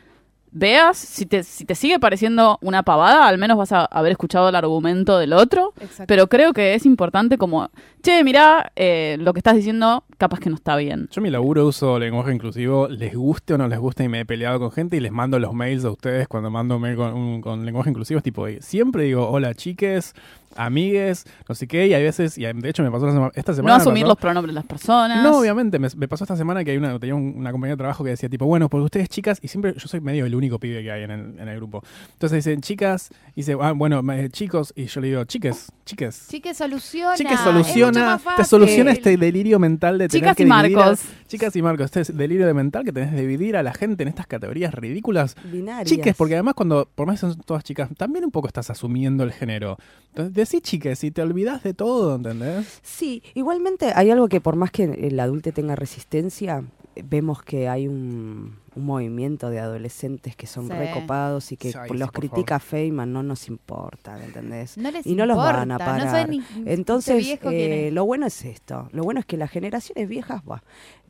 veas. 0.53 0.97
Si 0.97 1.25
te, 1.25 1.43
si 1.43 1.65
te 1.65 1.75
sigue 1.75 1.99
pareciendo 1.99 2.57
una 2.61 2.83
pavada, 2.83 3.27
al 3.27 3.37
menos 3.37 3.57
vas 3.57 3.71
a 3.71 3.85
haber 3.85 4.11
escuchado 4.13 4.49
el 4.49 4.55
argumento 4.55 5.17
del 5.17 5.33
otro. 5.33 5.73
Exacto. 5.79 6.05
Pero 6.07 6.27
creo 6.27 6.53
que 6.53 6.73
es 6.75 6.85
importante 6.85 7.37
como, 7.37 7.69
che, 8.01 8.23
mira, 8.23 8.71
eh, 8.75 9.17
lo 9.19 9.33
que 9.33 9.39
estás 9.39 9.55
diciendo 9.55 10.03
capaz 10.17 10.39
que 10.39 10.49
no 10.49 10.55
está 10.55 10.75
bien. 10.77 11.09
Yo 11.11 11.21
mi 11.21 11.29
laburo 11.29 11.67
uso 11.67 11.99
lenguaje 11.99 12.33
inclusivo, 12.33 12.87
les 12.87 13.13
guste 13.15 13.55
o 13.55 13.57
no 13.57 13.67
les 13.67 13.79
guste, 13.79 14.03
y 14.05 14.07
me 14.09 14.21
he 14.21 14.25
peleado 14.25 14.59
con 14.59 14.71
gente 14.71 14.95
y 14.95 14.99
les 15.01 15.11
mando 15.11 15.37
los 15.39 15.53
mails 15.53 15.83
a 15.83 15.91
ustedes 15.91 16.27
cuando 16.29 16.49
mando 16.49 16.79
mail 16.79 16.95
con, 16.95 17.13
un- 17.13 17.41
con 17.41 17.65
lenguaje 17.65 17.89
inclusivo. 17.89 18.19
Es 18.19 18.23
tipo, 18.23 18.45
siempre 18.61 19.03
digo, 19.03 19.27
hola 19.29 19.53
chiques, 19.53 20.13
amigues, 20.55 21.25
no 21.47 21.55
sé 21.55 21.67
qué, 21.67 21.87
y 21.87 21.93
hay 21.93 22.03
veces, 22.03 22.37
y 22.37 22.43
de 22.43 22.69
hecho 22.69 22.83
me 22.83 22.91
pasó 22.91 23.07
sema- 23.11 23.31
esta 23.35 23.53
semana. 23.53 23.75
No 23.75 23.81
asumir 23.81 24.03
pasó- 24.03 24.09
los 24.13 24.17
pronombres 24.17 24.51
de 24.51 24.55
las 24.55 24.65
personas. 24.65 25.23
No, 25.23 25.39
obviamente, 25.39 25.79
me, 25.79 25.87
me 25.95 26.07
pasó 26.07 26.23
esta 26.23 26.35
semana 26.37 26.63
que 26.63 26.71
hay 26.71 26.77
una, 26.77 26.97
tenía 26.99 27.15
un- 27.15 27.33
una 27.37 27.51
compañera 27.51 27.73
de 27.75 27.77
trabajo 27.77 28.03
que 28.03 28.11
decía 28.11 28.29
tipo, 28.29 28.45
bueno, 28.45 28.69
porque 28.69 28.85
ustedes 28.85 29.09
chicas, 29.09 29.39
y 29.41 29.47
siempre 29.47 29.73
yo 29.77 29.87
soy 29.87 30.01
medio 30.01 30.25
el 30.25 30.35
único 30.35 30.59
pibe 30.59 30.81
que 30.83 30.91
hay 30.91 31.03
en 31.03 31.11
el, 31.11 31.39
en 31.39 31.47
el 31.47 31.55
grupo. 31.57 31.83
Entonces 32.13 32.43
dicen 32.43 32.61
chicas, 32.61 33.09
y 33.35 33.41
dice, 33.41 33.55
ah, 33.61 33.71
bueno, 33.73 34.01
chicos, 34.29 34.73
y 34.75 34.85
yo 34.85 35.01
le 35.01 35.07
digo, 35.07 35.23
chiques, 35.25 35.71
chiques. 35.85 36.27
Chique 36.29 36.53
soluciona. 36.53 37.15
Chiques 37.15 37.33
Es 37.33 37.39
mucho 37.45 37.51
soluciona, 37.63 38.19
te 38.37 38.43
soluciona 38.45 38.91
este 38.91 39.17
delirio 39.17 39.59
mental 39.59 39.97
de 39.97 40.07
tener 40.07 40.21
Chicas 40.23 40.37
que 40.37 40.43
y 40.43 40.45
a- 40.45 40.49
Marcos. 40.49 41.01
chicas 41.27 41.55
y 41.55 41.61
Marcos, 41.61 41.91
este 41.95 42.13
delirio 42.13 42.45
de 42.47 42.53
mental 42.53 42.83
que 42.83 42.91
tenés 42.91 43.11
de 43.11 43.21
dividir 43.21 43.57
a 43.57 43.63
la 43.63 43.73
gente 43.73 44.03
en 44.03 44.09
estas 44.09 44.27
categorías 44.27 44.73
ridículas. 44.73 45.35
Binarias. 45.51 45.89
Chiques, 45.89 46.15
porque 46.15 46.35
además 46.35 46.53
cuando, 46.55 46.87
por 46.93 47.07
más 47.07 47.15
que 47.19 47.27
son 47.27 47.39
todas 47.41 47.63
chicas, 47.63 47.89
también 47.97 48.25
un 48.25 48.31
poco 48.31 48.47
estás 48.47 48.69
asumiendo 48.69 49.23
el 49.23 49.31
género. 49.31 49.77
Entonces, 50.09 50.33
decís 50.45 50.61
chiques 50.61 51.03
y 51.03 51.11
te 51.11 51.21
olvidás 51.21 51.63
de 51.63 51.73
todo, 51.73 52.15
¿entendés? 52.15 52.79
Sí, 52.81 53.21
igualmente 53.33 53.91
hay 53.95 54.09
algo 54.11 54.27
que 54.27 54.41
por 54.41 54.55
más 54.55 54.71
que 54.71 54.83
el 54.85 55.19
adulto 55.19 55.51
tenga 55.51 55.75
resistencia, 55.75 56.63
vemos 57.03 57.41
que 57.41 57.67
hay 57.67 57.87
un, 57.87 58.57
un 58.75 58.85
movimiento 58.85 59.49
de 59.49 59.59
adolescentes 59.59 60.35
que 60.35 60.45
son 60.45 60.67
Sí. 60.67 60.73
recopados 60.73 61.51
y 61.51 61.57
que 61.57 61.71
Sí, 61.71 61.77
los 61.89 62.09
sí, 62.09 62.13
critica 62.13 62.59
Feynman, 62.59 63.11
no 63.11 63.23
nos 63.23 63.47
importa, 63.47 64.17
¿me 64.17 64.25
¿entendés? 64.25 64.77
No 64.77 64.91
les 64.91 65.05
y 65.07 65.15
no 65.15 65.25
los 65.25 65.37
van 65.37 65.71
a 65.71 65.77
parar. 65.79 66.29
No 66.29 66.43
Entonces, 66.65 67.39
eh, 67.43 67.89
lo 67.91 68.05
bueno 68.05 68.27
es 68.27 68.45
esto, 68.45 68.89
lo 68.91 69.03
bueno 69.03 69.19
es 69.19 69.25
que 69.25 69.37
las 69.37 69.49
generaciones 69.49 70.07
viejas, 70.07 70.43
bah, 70.45 70.61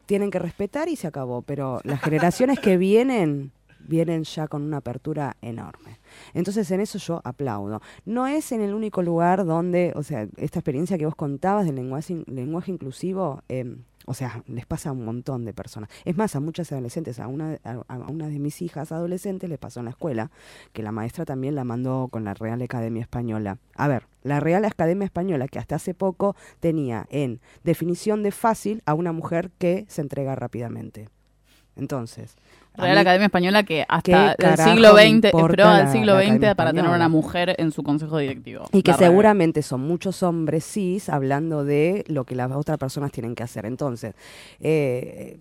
tienen 0.05 0.31
que 0.31 0.39
respetar 0.39 0.89
y 0.89 0.95
se 0.95 1.07
acabó, 1.07 1.41
pero 1.41 1.79
las 1.83 2.01
generaciones 2.01 2.59
que 2.59 2.77
vienen, 2.77 3.51
vienen 3.87 4.23
ya 4.23 4.47
con 4.47 4.61
una 4.61 4.77
apertura 4.77 5.37
enorme. 5.41 5.99
Entonces 6.33 6.69
en 6.71 6.81
eso 6.81 6.97
yo 6.97 7.21
aplaudo. 7.23 7.81
No 8.05 8.27
es 8.27 8.51
en 8.51 8.61
el 8.61 8.73
único 8.73 9.01
lugar 9.01 9.45
donde, 9.45 9.93
o 9.95 10.03
sea, 10.03 10.27
esta 10.37 10.59
experiencia 10.59 10.97
que 10.97 11.05
vos 11.05 11.15
contabas 11.15 11.65
del 11.65 11.75
lenguaje, 11.75 12.23
lenguaje 12.27 12.71
inclusivo, 12.71 13.41
eh, 13.49 13.77
o 14.05 14.13
sea, 14.13 14.43
les 14.47 14.65
pasa 14.65 14.89
a 14.89 14.91
un 14.91 15.05
montón 15.05 15.45
de 15.45 15.53
personas. 15.53 15.89
Es 16.05 16.17
más, 16.17 16.35
a 16.35 16.39
muchas 16.39 16.71
adolescentes, 16.71 17.19
a 17.19 17.27
una, 17.27 17.57
a 17.63 17.97
una 18.09 18.27
de 18.27 18.39
mis 18.39 18.61
hijas 18.61 18.91
adolescentes 18.91 19.49
les 19.49 19.59
pasó 19.59 19.79
en 19.79 19.85
la 19.85 19.91
escuela, 19.91 20.31
que 20.73 20.83
la 20.83 20.91
maestra 20.91 21.25
también 21.25 21.55
la 21.55 21.63
mandó 21.63 22.09
con 22.09 22.23
la 22.25 22.33
Real 22.33 22.61
Academia 22.61 23.01
Española. 23.01 23.59
A 23.75 23.87
ver, 23.87 24.07
la 24.23 24.39
Real 24.39 24.65
Academia 24.65 25.05
Española, 25.05 25.47
que 25.47 25.59
hasta 25.59 25.75
hace 25.75 25.93
poco 25.93 26.35
tenía 26.59 27.05
en 27.09 27.39
definición 27.63 28.23
de 28.23 28.31
fácil 28.31 28.81
a 28.85 28.93
una 28.93 29.13
mujer 29.13 29.51
que 29.57 29.85
se 29.87 30.01
entrega 30.01 30.35
rápidamente. 30.35 31.07
Entonces, 31.75 32.35
Real 32.75 32.95
mí- 32.95 33.01
Academia 33.01 33.25
Española 33.27 33.63
que 33.63 33.85
hasta 33.87 34.35
¿Qué 34.37 34.45
el 34.45 34.57
siglo 34.57 34.93
XX, 34.93 35.09
importa 35.09 35.39
esperó 35.45 35.67
al 35.67 35.91
siglo 35.91 36.15
XX 36.17 36.27
para 36.55 36.71
tener 36.71 36.85
Española? 36.85 36.95
una 36.95 37.09
mujer 37.09 37.55
en 37.59 37.71
su 37.71 37.83
consejo 37.83 38.17
directivo. 38.17 38.65
Y 38.71 38.81
que 38.83 38.93
seguramente 38.93 39.61
son 39.61 39.81
muchos 39.81 40.23
hombres 40.23 40.63
cis 40.65 41.09
hablando 41.09 41.63
de 41.65 42.03
lo 42.07 42.25
que 42.25 42.35
las 42.35 42.51
otras 42.51 42.77
personas 42.77 43.11
tienen 43.11 43.35
que 43.35 43.43
hacer. 43.43 43.65
Entonces, 43.65 44.15
eh, 44.59 45.39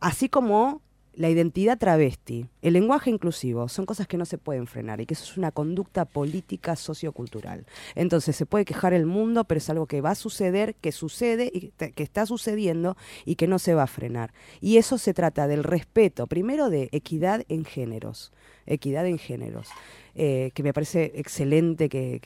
así 0.00 0.28
como 0.28 0.82
la 1.16 1.30
identidad 1.30 1.78
travesti, 1.78 2.46
el 2.62 2.72
lenguaje 2.72 3.10
inclusivo, 3.10 3.68
son 3.68 3.86
cosas 3.86 4.06
que 4.06 4.16
no 4.16 4.24
se 4.24 4.38
pueden 4.38 4.66
frenar 4.66 5.00
y 5.00 5.06
que 5.06 5.14
eso 5.14 5.24
es 5.24 5.36
una 5.36 5.52
conducta 5.52 6.04
política 6.04 6.76
sociocultural. 6.76 7.66
Entonces, 7.94 8.36
se 8.36 8.46
puede 8.46 8.64
quejar 8.64 8.94
el 8.94 9.06
mundo, 9.06 9.44
pero 9.44 9.58
es 9.58 9.70
algo 9.70 9.86
que 9.86 10.00
va 10.00 10.10
a 10.10 10.14
suceder, 10.14 10.74
que 10.76 10.92
sucede 10.92 11.50
y 11.52 11.70
que 11.70 12.02
está 12.02 12.26
sucediendo 12.26 12.96
y 13.24 13.36
que 13.36 13.46
no 13.46 13.58
se 13.58 13.74
va 13.74 13.84
a 13.84 13.88
frenar. 13.88 14.32
Y 14.60 14.76
eso 14.78 14.98
se 14.98 15.14
trata 15.14 15.46
del 15.46 15.64
respeto, 15.64 16.26
primero 16.26 16.70
de 16.70 16.88
equidad 16.92 17.44
en 17.48 17.64
géneros, 17.64 18.32
equidad 18.66 19.06
en 19.06 19.18
géneros 19.18 19.68
eh, 20.16 20.52
que 20.54 20.62
me 20.62 20.72
parece 20.72 21.12
excelente 21.16 21.88
que 21.88 22.20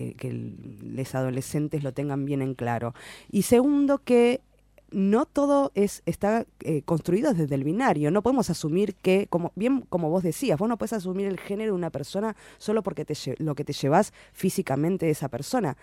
los 0.82 1.14
adolescentes 1.14 1.82
lo 1.82 1.92
tengan 1.92 2.26
bien 2.26 2.42
en 2.42 2.54
claro. 2.54 2.94
Y 3.30 3.42
segundo, 3.42 3.98
que 4.04 4.42
no 4.90 5.26
todo 5.26 5.72
es 5.74 6.02
está 6.06 6.46
eh, 6.60 6.82
construido 6.82 7.34
desde 7.34 7.54
el 7.54 7.64
binario. 7.64 8.10
No 8.10 8.22
podemos 8.22 8.50
asumir 8.50 8.94
que, 8.94 9.26
como 9.28 9.52
bien 9.54 9.82
como 9.88 10.10
vos 10.10 10.22
decías, 10.22 10.58
vos 10.58 10.68
no 10.68 10.78
puedes 10.78 10.92
asumir 10.92 11.26
el 11.26 11.38
género 11.38 11.72
de 11.72 11.78
una 11.78 11.90
persona 11.90 12.36
solo 12.58 12.82
porque 12.82 13.04
te, 13.04 13.14
lo 13.38 13.54
que 13.54 13.64
te 13.64 13.72
llevas 13.72 14.12
físicamente 14.32 15.06
de 15.06 15.12
esa 15.12 15.28
persona. 15.28 15.76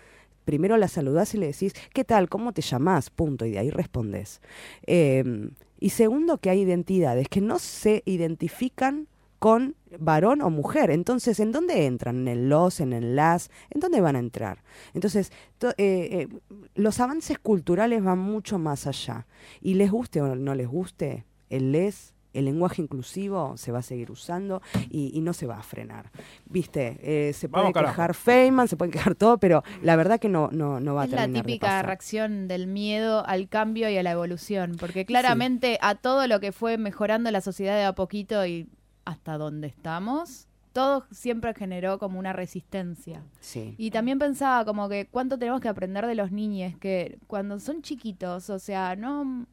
Primero 0.44 0.76
la 0.76 0.88
saludás 0.88 1.34
y 1.34 1.38
le 1.38 1.46
decís, 1.46 1.74
¿qué 1.92 2.04
tal? 2.04 2.28
¿Cómo 2.28 2.52
te 2.52 2.62
llamás? 2.62 3.10
Punto. 3.10 3.46
Y 3.46 3.52
de 3.52 3.58
ahí 3.58 3.70
respondes. 3.70 4.40
Eh, 4.86 5.50
y 5.78 5.90
segundo, 5.90 6.38
que 6.38 6.50
hay 6.50 6.60
identidades 6.60 7.28
que 7.28 7.40
no 7.40 7.58
se 7.58 8.02
identifican 8.06 9.08
con 9.46 9.76
varón 10.00 10.42
o 10.42 10.50
mujer. 10.50 10.90
Entonces, 10.90 11.38
¿en 11.38 11.52
dónde 11.52 11.86
entran? 11.86 12.16
¿En 12.16 12.26
el 12.28 12.48
los, 12.48 12.80
en 12.80 12.92
el 12.92 13.14
las? 13.14 13.48
¿En 13.70 13.80
dónde 13.80 14.00
van 14.00 14.16
a 14.16 14.18
entrar? 14.18 14.64
Entonces, 14.92 15.30
to- 15.58 15.70
eh, 15.78 16.08
eh, 16.10 16.28
los 16.74 16.98
avances 16.98 17.38
culturales 17.38 18.02
van 18.02 18.18
mucho 18.18 18.58
más 18.58 18.88
allá. 18.88 19.26
Y 19.60 19.74
les 19.74 19.92
guste 19.92 20.20
o 20.20 20.34
no 20.34 20.56
les 20.56 20.66
guste, 20.66 21.26
el 21.48 21.70
les, 21.70 22.12
el 22.32 22.44
lenguaje 22.46 22.82
inclusivo 22.82 23.56
se 23.56 23.70
va 23.70 23.78
a 23.78 23.82
seguir 23.82 24.10
usando 24.10 24.60
y, 24.90 25.12
y 25.16 25.20
no 25.20 25.32
se 25.32 25.46
va 25.46 25.58
a 25.58 25.62
frenar. 25.62 26.10
Viste, 26.46 26.98
Eh, 27.00 27.32
se 27.32 27.48
puede 27.48 27.70
Vamos, 27.72 27.82
quejar 27.88 28.14
Feynman, 28.14 28.66
se 28.66 28.76
puede 28.76 28.90
quejar 28.90 29.14
todo, 29.14 29.38
pero 29.38 29.62
la 29.80 29.94
verdad 29.94 30.18
que 30.18 30.28
no, 30.28 30.48
no, 30.50 30.80
no 30.80 30.94
va 30.96 31.04
Es 31.04 31.12
a 31.12 31.16
la 31.16 31.22
terminar 31.22 31.44
de 31.44 31.52
típica 31.52 31.66
pasar. 31.68 31.86
reacción 31.86 32.48
del 32.48 32.66
miedo 32.66 33.24
al 33.26 33.48
cambio 33.48 33.88
y 33.88 33.96
a 33.96 34.02
la 34.02 34.10
evolución, 34.10 34.72
porque 34.80 35.06
claramente 35.06 35.78
a 35.80 35.94
todo 35.94 36.26
lo 36.26 36.40
que 36.40 36.50
fue 36.50 36.78
mejorando 36.78 37.30
la 37.30 37.40
sociedad 37.40 37.76
de 37.76 37.84
a 37.84 37.94
poquito 37.94 38.44
y 38.44 38.66
hasta 39.06 39.38
donde 39.38 39.68
estamos, 39.68 40.46
todo 40.74 41.06
siempre 41.10 41.54
generó 41.54 41.98
como 41.98 42.18
una 42.18 42.34
resistencia. 42.34 43.22
Sí. 43.40 43.74
Y 43.78 43.90
también 43.90 44.18
pensaba 44.18 44.66
como 44.66 44.90
que 44.90 45.08
cuánto 45.10 45.38
tenemos 45.38 45.62
que 45.62 45.68
aprender 45.68 46.06
de 46.06 46.14
los 46.14 46.32
niños, 46.32 46.74
que 46.78 47.18
cuando 47.26 47.58
son 47.60 47.80
chiquitos, 47.80 48.50
o 48.50 48.58
sea, 48.58 48.94
no, 48.94 49.46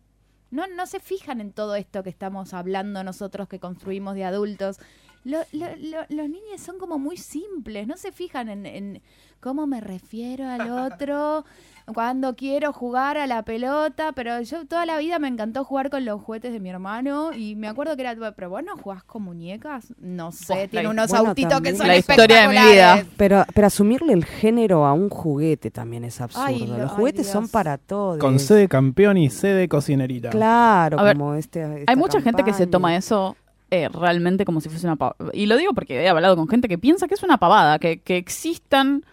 no, 0.51 0.67
no 0.67 0.85
se 0.85 0.99
fijan 0.99 1.39
en 1.39 1.53
todo 1.53 1.75
esto 1.75 2.03
que 2.03 2.09
estamos 2.09 2.53
hablando 2.53 3.05
nosotros 3.05 3.47
que 3.47 3.59
construimos 3.59 4.15
de 4.15 4.25
adultos. 4.25 4.79
Lo- 5.25 5.39
lo- 5.53 5.75
lo- 5.77 6.05
los 6.09 6.29
niños 6.29 6.59
son 6.59 6.77
como 6.79 6.99
muy 6.99 7.17
simples, 7.17 7.87
no 7.87 7.95
se 7.97 8.11
fijan 8.11 8.49
en, 8.49 8.65
en 8.65 9.01
cómo 9.39 9.67
me 9.67 9.79
refiero 9.81 10.47
al 10.49 10.69
otro, 10.69 11.45
cuando 11.93 12.35
quiero 12.35 12.71
jugar 12.73 13.17
a 13.17 13.27
la 13.27 13.43
pelota, 13.43 14.11
pero 14.13 14.39
yo 14.41 14.65
toda 14.65 14.85
la 14.85 14.97
vida 14.97 15.19
me 15.19 15.27
encantó 15.27 15.63
jugar 15.65 15.89
con 15.89 16.03
los 16.05 16.21
juguetes 16.21 16.51
de 16.53 16.59
mi 16.59 16.69
hermano 16.69 17.31
y 17.33 17.55
me 17.55 17.67
acuerdo 17.67 17.95
que 17.95 18.01
era, 18.03 18.15
pero 18.33 18.49
vos 18.49 18.63
no 18.63 18.75
jugás 18.77 19.03
con 19.03 19.23
muñecas, 19.23 19.93
no 19.97 20.31
sé, 20.31 20.67
tiene 20.69 20.83
la- 20.83 20.89
unos 20.91 21.09
bueno, 21.09 21.29
autitos 21.29 21.51
también. 21.51 21.75
que 21.75 21.77
son 21.77 21.87
La 21.87 21.97
historia 21.97 22.41
de 22.41 22.47
mi 22.47 22.71
vida. 22.71 23.05
Pero, 23.17 23.45
pero 23.53 23.67
asumirle 23.67 24.13
el 24.13 24.25
género 24.25 24.85
a 24.85 24.93
un 24.93 25.09
juguete 25.09 25.71
también 25.71 26.03
es 26.05 26.19
absurdo. 26.21 26.45
Ay, 26.47 26.67
lo- 26.67 26.77
Los 26.77 26.91
ay, 26.91 26.97
juguetes 26.97 27.27
son 27.27 27.47
para 27.47 27.77
todos. 27.77 28.17
Con 28.19 28.39
C 28.39 28.53
de 28.55 28.67
campeón 28.67 29.17
y 29.17 29.29
C 29.29 29.47
de 29.49 29.67
cocinerita. 29.69 30.29
Claro, 30.31 30.99
A 30.99 31.03
ver, 31.03 31.17
como 31.17 31.33
este. 31.35 31.61
esta 31.79 31.91
Hay 31.91 31.97
mucha 31.97 32.21
gente 32.21 32.43
que 32.43 32.53
se 32.53 32.67
toma 32.67 32.95
eso 32.95 33.35
eh, 33.73 33.89
realmente 33.89 34.45
como 34.45 34.61
si 34.61 34.69
fuese 34.69 34.85
una 34.85 34.95
pavada. 34.95 35.31
Y 35.33 35.47
lo 35.47 35.57
digo 35.57 35.73
porque 35.73 36.03
he 36.03 36.09
hablado 36.09 36.35
con 36.35 36.47
gente 36.47 36.67
que 36.67 36.77
piensa 36.77 37.07
que 37.07 37.15
es 37.15 37.23
una 37.23 37.37
pavada, 37.37 37.79
que, 37.79 38.01
que 38.01 38.17
existan 38.17 39.03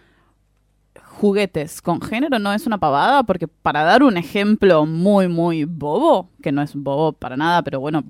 juguetes 1.21 1.81
con 1.81 2.01
género 2.01 2.39
no 2.39 2.51
es 2.51 2.65
una 2.65 2.79
pavada, 2.79 3.23
porque 3.23 3.47
para 3.47 3.83
dar 3.83 4.01
un 4.01 4.17
ejemplo 4.17 4.85
muy, 4.85 5.27
muy 5.27 5.65
bobo, 5.65 6.29
que 6.41 6.51
no 6.51 6.61
es 6.61 6.73
bobo 6.73 7.13
para 7.13 7.37
nada, 7.37 7.61
pero 7.61 7.79
bueno, 7.79 8.03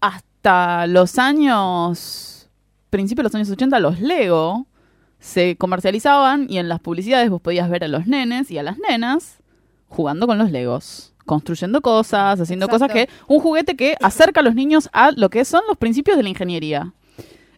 hasta 0.00 0.86
los 0.86 1.18
años, 1.18 2.48
principios 2.90 3.24
de 3.24 3.28
los 3.28 3.34
años 3.34 3.50
80, 3.50 3.80
los 3.80 4.00
Lego 4.00 4.66
se 5.18 5.56
comercializaban 5.56 6.46
y 6.48 6.58
en 6.58 6.68
las 6.68 6.78
publicidades 6.78 7.28
vos 7.28 7.40
podías 7.40 7.68
ver 7.68 7.82
a 7.82 7.88
los 7.88 8.06
nenes 8.06 8.52
y 8.52 8.58
a 8.58 8.62
las 8.62 8.78
nenas 8.78 9.38
jugando 9.88 10.26
con 10.28 10.38
los 10.38 10.52
Legos, 10.52 11.12
construyendo 11.26 11.82
cosas, 11.82 12.40
haciendo 12.40 12.66
Exacto. 12.66 12.86
cosas 12.86 12.94
que 12.94 13.12
un 13.28 13.40
juguete 13.40 13.76
que 13.76 13.96
acerca 14.00 14.40
a 14.40 14.42
los 14.42 14.54
niños 14.54 14.88
a 14.92 15.10
lo 15.10 15.28
que 15.28 15.44
son 15.44 15.62
los 15.68 15.76
principios 15.76 16.16
de 16.16 16.22
la 16.22 16.28
ingeniería. 16.30 16.92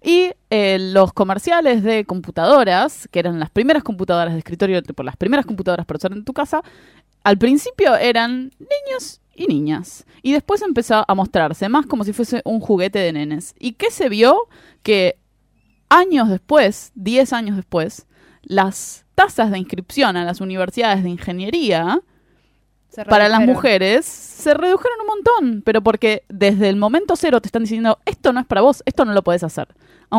Y 0.02 0.30
eh, 0.50 0.78
los 0.80 1.12
comerciales 1.12 1.82
de 1.82 2.04
computadoras, 2.04 3.08
que 3.10 3.18
eran 3.18 3.38
las 3.40 3.50
primeras 3.50 3.82
computadoras 3.82 4.32
de 4.32 4.38
escritorio, 4.38 4.82
tipo 4.82 5.02
las 5.02 5.16
primeras 5.16 5.44
computadoras 5.44 5.86
para 5.86 5.98
usar 5.98 6.12
en 6.12 6.24
tu 6.24 6.32
casa, 6.32 6.62
al 7.24 7.36
principio 7.38 7.96
eran 7.96 8.52
niños 8.58 9.20
y 9.34 9.46
niñas. 9.46 10.04
Y 10.22 10.32
después 10.32 10.62
empezó 10.62 11.04
a 11.06 11.14
mostrarse 11.14 11.68
más 11.68 11.86
como 11.86 12.04
si 12.04 12.12
fuese 12.12 12.42
un 12.44 12.60
juguete 12.60 12.98
de 12.98 13.12
nenes. 13.12 13.54
¿Y 13.58 13.72
qué 13.72 13.90
se 13.90 14.08
vio? 14.08 14.36
Que 14.82 15.18
años 15.88 16.28
después, 16.28 16.92
10 16.94 17.32
años 17.32 17.56
después, 17.56 18.06
las 18.42 19.04
tasas 19.14 19.50
de 19.50 19.58
inscripción 19.58 20.16
a 20.16 20.24
las 20.24 20.40
universidades 20.40 21.02
de 21.02 21.10
ingeniería 21.10 22.00
para 23.08 23.28
las 23.28 23.40
mujeres 23.40 24.04
se 24.06 24.54
redujeron 24.54 24.98
un 25.00 25.06
montón, 25.06 25.62
pero 25.62 25.82
porque 25.82 26.22
desde 26.28 26.68
el 26.68 26.76
momento 26.76 27.16
cero 27.16 27.40
te 27.40 27.48
están 27.48 27.62
diciendo, 27.62 27.98
esto 28.04 28.32
no 28.32 28.40
es 28.40 28.46
para 28.46 28.60
vos, 28.60 28.82
esto 28.86 29.04
no 29.04 29.12
lo 29.12 29.22
podés 29.22 29.42
hacer, 29.44 29.68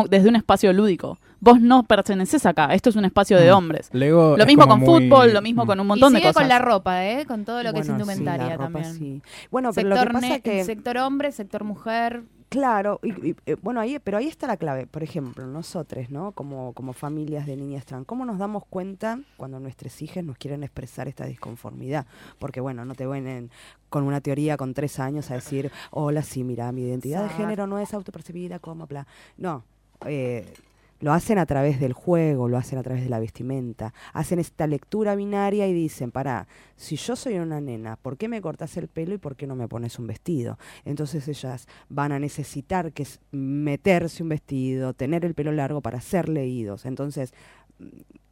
desde 0.08 0.28
un 0.28 0.36
espacio 0.36 0.72
lúdico. 0.72 1.18
Vos 1.42 1.58
no 1.60 1.84
perteneces 1.84 2.44
acá, 2.44 2.74
esto 2.74 2.90
es 2.90 2.96
un 2.96 3.06
espacio 3.06 3.38
de 3.38 3.50
hombres. 3.50 3.88
Lego 3.92 4.36
Lo 4.36 4.44
mismo 4.44 4.68
con 4.68 4.80
muy- 4.80 4.86
fútbol, 5.08 5.32
lo 5.32 5.40
mismo 5.40 5.64
con 5.66 5.80
un 5.80 5.86
Y 5.86 5.88
montón 5.88 6.12
de 6.12 6.18
sigue 6.18 6.28
cosas. 6.28 6.42
con 6.42 6.48
la 6.50 6.58
ropa, 6.58 7.06
¿eh? 7.06 7.24
Con 7.26 7.44
todo 7.46 7.62
lo 7.62 7.72
que 7.72 7.80
es 7.80 7.86
sí, 7.86 7.92
indumentaria 7.92 8.46
la 8.46 8.56
ropa, 8.56 8.64
también. 8.64 8.94
sí. 8.94 9.22
Bueno, 9.50 9.70
pero 9.74 9.88
lo 9.88 9.96
sector, 9.96 10.08
que 10.14 10.20
pasa 10.20 10.38
que... 10.40 10.64
sector 10.64 10.98
hombre, 10.98 11.32
sector 11.32 11.64
mujer. 11.64 12.22
Claro, 12.50 12.98
y, 13.04 13.28
y, 13.28 13.36
eh, 13.46 13.56
bueno, 13.62 13.80
ahí, 13.80 14.00
pero 14.00 14.18
ahí 14.18 14.26
está 14.26 14.48
la 14.48 14.56
clave. 14.56 14.88
Por 14.88 15.04
ejemplo, 15.04 15.46
nosotros, 15.46 16.10
¿no? 16.10 16.32
Como, 16.32 16.72
como 16.72 16.92
familias 16.92 17.46
de 17.46 17.56
niñas 17.56 17.86
trans, 17.86 18.04
¿cómo 18.06 18.24
nos 18.24 18.38
damos 18.38 18.66
cuenta 18.66 19.20
cuando 19.36 19.60
nuestras 19.60 20.02
hijas 20.02 20.24
nos 20.24 20.36
quieren 20.36 20.64
expresar 20.64 21.06
esta 21.06 21.26
disconformidad? 21.26 22.06
Porque, 22.40 22.60
bueno, 22.60 22.84
no 22.84 22.96
te 22.96 23.06
vienen 23.06 23.52
con 23.88 24.02
una 24.02 24.20
teoría 24.20 24.56
con 24.56 24.74
tres 24.74 24.98
años 24.98 25.30
a 25.30 25.34
decir, 25.34 25.70
hola, 25.92 26.22
sí, 26.22 26.42
mira, 26.42 26.72
mi 26.72 26.82
identidad 26.82 27.22
de 27.22 27.28
género 27.28 27.68
no 27.68 27.78
es 27.78 27.94
autopercibida 27.94 28.58
como 28.58 28.88
bla. 28.88 29.06
No, 29.36 29.62
eh, 30.06 30.52
lo 31.00 31.12
hacen 31.12 31.38
a 31.38 31.46
través 31.46 31.80
del 31.80 31.92
juego, 31.92 32.48
lo 32.48 32.56
hacen 32.56 32.78
a 32.78 32.82
través 32.82 33.02
de 33.02 33.08
la 33.08 33.18
vestimenta, 33.18 33.92
hacen 34.12 34.38
esta 34.38 34.66
lectura 34.66 35.14
binaria 35.14 35.66
y 35.66 35.72
dicen, 35.72 36.10
pará, 36.10 36.46
si 36.76 36.96
yo 36.96 37.16
soy 37.16 37.38
una 37.38 37.60
nena, 37.60 37.96
¿por 37.96 38.16
qué 38.16 38.28
me 38.28 38.40
cortas 38.40 38.76
el 38.76 38.88
pelo 38.88 39.14
y 39.14 39.18
por 39.18 39.36
qué 39.36 39.46
no 39.46 39.56
me 39.56 39.68
pones 39.68 39.98
un 39.98 40.06
vestido? 40.06 40.58
Entonces 40.84 41.26
ellas 41.28 41.66
van 41.88 42.12
a 42.12 42.18
necesitar 42.18 42.92
que 42.92 43.06
meterse 43.32 44.22
un 44.22 44.28
vestido, 44.28 44.94
tener 44.94 45.24
el 45.24 45.34
pelo 45.34 45.52
largo 45.52 45.80
para 45.80 46.00
ser 46.00 46.28
leídos. 46.28 46.84
Entonces, 46.84 47.32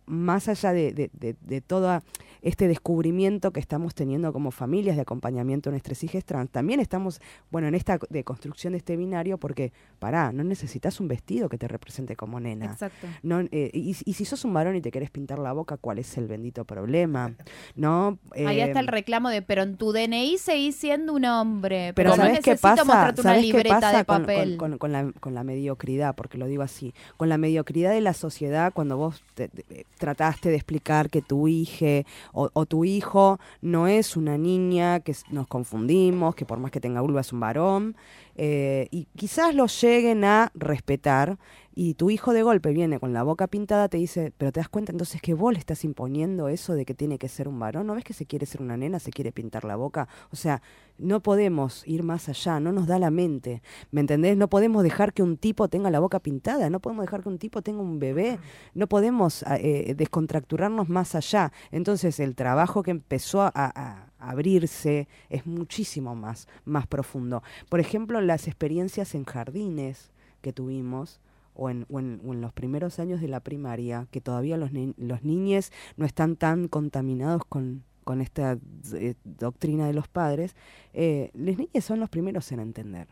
más 0.09 0.49
allá 0.49 0.73
de, 0.73 0.93
de, 0.93 1.11
de- 1.13 1.37
de 1.41 1.61
todo 1.61 2.03
este 2.43 2.69
descubrimiento 2.69 3.51
que 3.53 3.59
estamos 3.61 3.95
teniendo 3.95 4.33
como 4.33 4.51
familias 4.53 4.95
de 4.97 5.03
acompañamiento 5.03 5.71
a 5.71 5.73
nuestras 5.73 6.03
hijas 6.05 6.25
trans, 6.25 6.51
también 6.51 6.79
estamos, 6.81 7.21
bueno, 7.51 7.67
en 7.69 7.75
esta 7.75 7.99
de 8.11 8.23
construcción 8.25 8.73
de 8.73 8.79
este 8.79 8.97
binario 8.97 9.39
porque, 9.39 9.73
pará, 9.99 10.33
no 10.33 10.45
necesitas 10.45 11.01
un 11.01 11.09
vestido 11.09 11.49
que 11.49 11.59
te 11.59 11.67
represente 11.69 12.15
como 12.17 12.39
nena. 12.41 12.67
Exacto. 12.67 13.07
No, 13.23 13.41
eh, 13.41 13.71
y, 13.75 13.91
y 14.05 14.13
si 14.15 14.25
sos 14.25 14.45
un 14.45 14.55
varón 14.55 14.77
y 14.77 14.81
te 14.81 14.91
querés 14.93 15.11
pintar 15.11 15.39
la 15.41 15.53
boca, 15.53 15.77
¿cuál 15.79 15.99
es 15.99 16.17
el 16.17 16.27
bendito 16.29 16.65
problema? 16.65 17.35
¿No? 17.77 18.19
Ahí 18.35 18.61
Eh, 18.61 18.65
está 18.65 18.81
el 18.81 18.87
reclamo 18.87 19.31
de, 19.31 19.43
pero 19.43 19.63
en 19.63 19.77
tu 19.77 19.93
DNI 19.93 20.39
seguís 20.39 20.77
siendo 20.77 21.13
un 21.15 21.25
hombre. 21.25 21.93
pero 21.95 22.11
no 22.11 22.17
¿sabes 22.17 22.41
qué 22.41 22.53
necesito 22.53 22.85
pasa? 22.85 22.85
¿Sabes 23.23 23.47
qué 23.53 23.65
pasa 23.69 24.05
con-. 24.05 24.25
Con, 24.25 24.57
con- 24.57 24.79
con 24.79 24.93
la, 24.93 25.13
con 25.21 25.35
la 25.35 25.43
mediocridad? 25.45 26.15
Porque 26.15 26.39
lo 26.39 26.47
digo 26.47 26.63
así. 26.63 26.95
Con 27.17 27.29
la 27.29 27.37
mediocridad 27.39 27.91
de 27.91 28.01
la 28.01 28.15
sociedad, 28.15 28.73
cuando 28.73 28.97
vos 28.97 29.23
te- 29.35 29.49
te- 29.49 29.65
eh, 29.71 29.85
trataste 29.99 30.49
de 30.49 30.57
explicar 30.57 31.11
que 31.11 31.23
tu 31.23 31.49
hija 31.49 32.05
o, 32.33 32.67
tu 32.67 32.85
hijo 32.85 33.39
no 33.61 33.87
es 33.87 34.17
una 34.17 34.39
niña, 34.39 35.01
que 35.01 35.15
nos 35.31 35.47
confundimos, 35.47 36.35
que 36.35 36.47
por 36.47 36.59
más 36.59 36.71
que 36.71 36.81
tenga 36.81 37.01
vulva 37.01 37.21
es 37.21 37.33
un 37.33 37.41
varón, 37.41 37.97
eh, 38.39 38.89
y 38.91 39.07
quizás 39.17 39.55
lo 39.55 39.67
lleguen 39.67 40.25
a 40.25 40.51
respetar, 40.55 41.39
y 41.81 41.95
tu 41.95 42.11
hijo 42.11 42.33
de 42.33 42.43
golpe 42.43 42.73
viene 42.73 42.99
con 42.99 43.13
la 43.13 43.23
boca 43.23 43.47
pintada, 43.47 43.89
te 43.89 43.99
dice, 43.99 44.33
pero 44.37 44.51
te 44.51 44.59
das 44.59 44.69
cuenta 44.69 44.91
entonces 44.91 45.23
que 45.23 45.33
vos 45.33 45.53
le 45.53 45.61
estás 45.61 45.85
imponiendo 45.85 46.49
eso 46.49 46.75
de 46.75 46.85
que 46.85 46.93
tiene 46.93 47.19
que 47.19 47.29
ser 47.29 47.47
un 47.47 47.61
varón, 47.61 47.87
¿no 47.87 47.95
ves 47.95 48.03
que 48.03 48.15
se 48.15 48.27
quiere 48.27 48.47
ser 48.47 48.63
una 48.63 48.77
nena, 48.77 48.99
se 48.99 49.13
quiere 49.13 49.31
pintar 49.31 49.65
la 49.65 49.77
boca? 49.77 50.09
O 50.33 50.35
sea, 50.37 50.61
no 50.99 51.21
podemos 51.21 51.87
ir 51.87 52.03
más 52.03 52.29
allá, 52.29 52.59
no 52.59 52.73
nos 52.73 52.89
da 52.89 52.99
la 52.99 53.13
mente, 53.13 53.63
¿me 53.93 54.01
entendés? 54.01 54.37
No 54.37 54.49
podemos 54.49 54.83
dejar 54.83 55.13
que 55.13 55.23
un 55.23 55.37
tipo 55.37 55.69
tenga 55.69 55.89
la 55.93 56.01
boca 56.01 56.19
pintada, 56.19 56.69
no 56.69 56.81
podemos 56.81 57.05
dejar 57.05 57.23
que 57.23 57.29
un 57.29 57.39
tipo 57.39 57.63
tenga 57.63 57.81
un 57.81 58.01
bebé, 58.01 58.41
no 58.75 58.89
podemos 58.89 59.45
ah, 59.45 59.57
eh, 59.61 59.95
descontracturarnos 59.97 60.89
más 60.89 61.15
allá. 61.15 61.53
Entonces 61.71 62.19
el 62.19 62.35
trabajo 62.35 62.83
que 62.83 62.91
empezó 62.91 63.43
a, 63.43 64.08
abrirse 64.19 65.09
es 65.29 65.47
muchísimo 65.47 66.15
más, 66.15 66.49
más 66.65 66.87
profundo. 66.87 67.43
Por 67.69 67.81
ejemplo, 67.81 68.21
las 68.21 68.47
experiencias 68.49 69.15
en 69.15 69.25
jardines 69.25 70.11
que 70.41 70.53
tuvimos, 70.53 71.21
o 71.55 71.71
en, 71.71 71.87
los 72.41 72.53
primeros 72.53 73.01
años 73.01 73.21
de 73.21 73.27
la 73.29 73.41
primaria, 73.41 74.07
que 74.13 74.21
todavía 74.21 74.57
los, 74.57 74.73
ni- 74.73 74.95
los 74.97 75.25
niños 75.25 75.73
no 75.97 76.07
están 76.07 76.37
tan 76.37 76.69
contaminados 76.69 77.45
con, 77.45 77.85
esta 78.21 78.59
eh, 78.95 79.15
doctrina 79.25 79.87
de 79.87 79.93
los 79.93 80.07
padres, 80.09 80.55
eh, 80.93 81.31
los 81.35 81.59
niños 81.59 81.85
son 81.85 81.99
los 82.01 82.09
primeros 82.09 82.51
en 82.53 82.61
entender. 82.61 83.09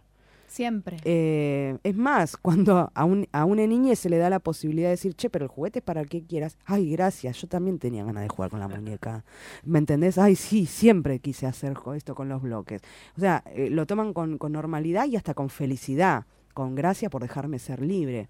Siempre. 0.49 0.99
Eh, 1.05 1.79
es 1.83 1.97
más, 1.97 2.37
cuando 2.37 2.91
a, 2.95 3.05
un, 3.05 3.27
a 3.33 3.45
una 3.45 3.67
niña 3.67 3.95
se 3.97 4.09
le 4.09 4.19
da 4.19 4.31
la 4.31 4.39
posibilidad 4.39 4.89
de 4.89 4.93
decir, 4.93 5.15
che, 5.15 5.31
pero 5.31 5.45
el 5.45 5.51
juguete 5.51 5.81
es 5.81 5.85
para 5.85 6.01
el 6.01 6.09
que 6.09 6.25
quieras. 6.25 6.57
Ay, 6.65 6.91
gracias, 6.91 7.41
yo 7.41 7.49
también 7.49 7.79
tenía 7.79 8.05
ganas 8.05 8.23
de 8.23 8.29
jugar 8.29 8.51
con 8.51 8.61
la 8.61 8.69
muñeca. 8.69 9.25
¿Me 9.65 9.79
entendés? 9.79 10.19
Ay, 10.19 10.37
sí, 10.37 10.67
siempre 10.67 11.19
quise 11.19 11.47
hacer 11.47 11.77
esto 11.97 12.15
con 12.15 12.29
los 12.29 12.43
bloques. 12.43 12.83
O 13.17 13.21
sea, 13.21 13.43
eh, 13.55 13.71
lo 13.71 13.87
toman 13.87 14.13
con, 14.13 14.39
con 14.39 14.53
normalidad 14.53 15.07
y 15.07 15.17
hasta 15.17 15.35
con 15.35 15.51
felicidad, 15.51 16.25
con 16.55 16.75
gracia 16.75 17.11
por 17.11 17.23
dejarme 17.23 17.59
ser 17.59 17.81
libre. 17.81 18.29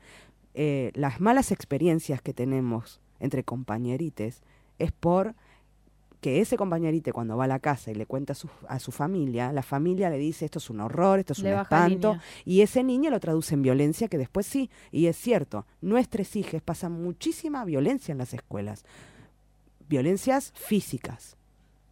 Eh, 0.54 0.90
las 0.94 1.20
malas 1.20 1.52
experiencias 1.52 2.22
que 2.22 2.32
tenemos 2.32 3.00
entre 3.20 3.44
compañerites 3.44 4.42
es 4.78 4.90
por 4.90 5.34
que 6.20 6.40
ese 6.40 6.56
compañerite 6.56 7.12
cuando 7.12 7.36
va 7.36 7.44
a 7.44 7.48
la 7.48 7.58
casa 7.58 7.90
y 7.90 7.94
le 7.94 8.06
cuenta 8.06 8.32
a 8.32 8.36
su, 8.36 8.48
a 8.68 8.78
su 8.78 8.90
familia, 8.92 9.52
la 9.52 9.62
familia 9.62 10.10
le 10.10 10.18
dice 10.18 10.44
esto 10.44 10.58
es 10.58 10.70
un 10.70 10.80
horror, 10.80 11.18
esto 11.18 11.32
es 11.34 11.40
Le 11.40 11.54
un 11.54 11.60
espanto, 11.60 12.12
línea. 12.12 12.24
y 12.44 12.60
ese 12.62 12.82
niño 12.82 13.10
lo 13.10 13.20
traduce 13.20 13.54
en 13.54 13.62
violencia, 13.62 14.08
que 14.08 14.18
después 14.18 14.46
sí, 14.46 14.70
y 14.90 15.06
es 15.06 15.16
cierto, 15.16 15.66
nuestros 15.80 16.34
hijos 16.36 16.62
pasan 16.62 16.92
muchísima 16.92 17.64
violencia 17.64 18.12
en 18.12 18.18
las 18.18 18.32
escuelas. 18.34 18.84
Violencias 19.88 20.52
físicas, 20.56 21.36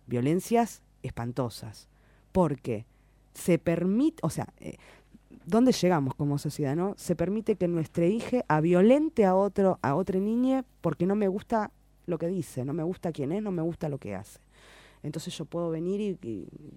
violencias 0.06 0.82
espantosas, 1.02 1.88
porque 2.32 2.86
se 3.34 3.58
permite, 3.58 4.18
o 4.22 4.30
sea, 4.30 4.48
eh, 4.58 4.76
¿dónde 5.46 5.70
llegamos 5.72 6.14
como 6.14 6.38
sociedad, 6.38 6.74
no? 6.74 6.94
Se 6.96 7.14
permite 7.14 7.54
que 7.56 7.68
nuestra 7.68 8.06
hija 8.06 8.44
a 8.48 8.60
violente 8.60 9.24
a 9.24 9.36
otro, 9.36 9.78
a 9.82 9.94
otra 9.94 10.18
niña 10.18 10.64
porque 10.80 11.06
no 11.06 11.14
me 11.14 11.28
gusta 11.28 11.70
lo 12.06 12.18
que 12.18 12.28
dice, 12.28 12.64
no 12.64 12.72
me 12.72 12.82
gusta 12.82 13.12
quién 13.12 13.32
es, 13.32 13.42
no 13.42 13.50
me 13.50 13.62
gusta 13.62 13.88
lo 13.88 13.98
que 13.98 14.14
hace. 14.14 14.38
Entonces 15.02 15.36
yo 15.36 15.44
puedo 15.44 15.68
venir 15.70 16.00
y, 16.00 16.18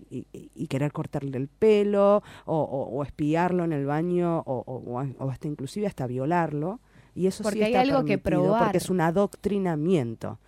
y- 0.09 0.25
y- 0.33 0.49
y 0.53 0.67
querer 0.67 0.91
cortarle 0.91 1.37
el 1.37 1.47
pelo 1.47 2.21
o, 2.45 2.57
o- 2.57 2.89
o 2.97 3.03
espiarlo 3.03 3.63
en 3.63 3.71
el 3.71 3.85
baño 3.85 4.39
o, 4.45 4.63
o- 5.19 5.29
hasta 5.31 5.47
inclusive 5.47 5.87
hasta 5.87 6.07
violarlo. 6.07 6.79
Y 7.15 7.27
eso 7.27 7.41
Porque 7.43 7.59
sí 7.59 7.63
hay 7.65 7.73
está 7.73 7.81
algo 7.81 8.05
que 8.05 8.17
probar. 8.17 8.63
Porque 8.63 8.77
es 8.79 8.89
un 8.89 8.99
adoctrinamiento, 9.01 10.39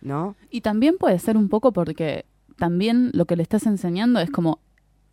¿no? 0.00 0.34
Y 0.50 0.60
también 0.60 0.96
puede 0.98 1.18
ser 1.18 1.36
un 1.36 1.48
poco 1.48 1.72
porque 1.72 2.24
también 2.58 3.10
lo 3.14 3.24
que 3.26 3.36
le 3.36 3.42
estás 3.42 3.66
enseñando 3.66 4.20
es 4.20 4.30
como, 4.30 4.58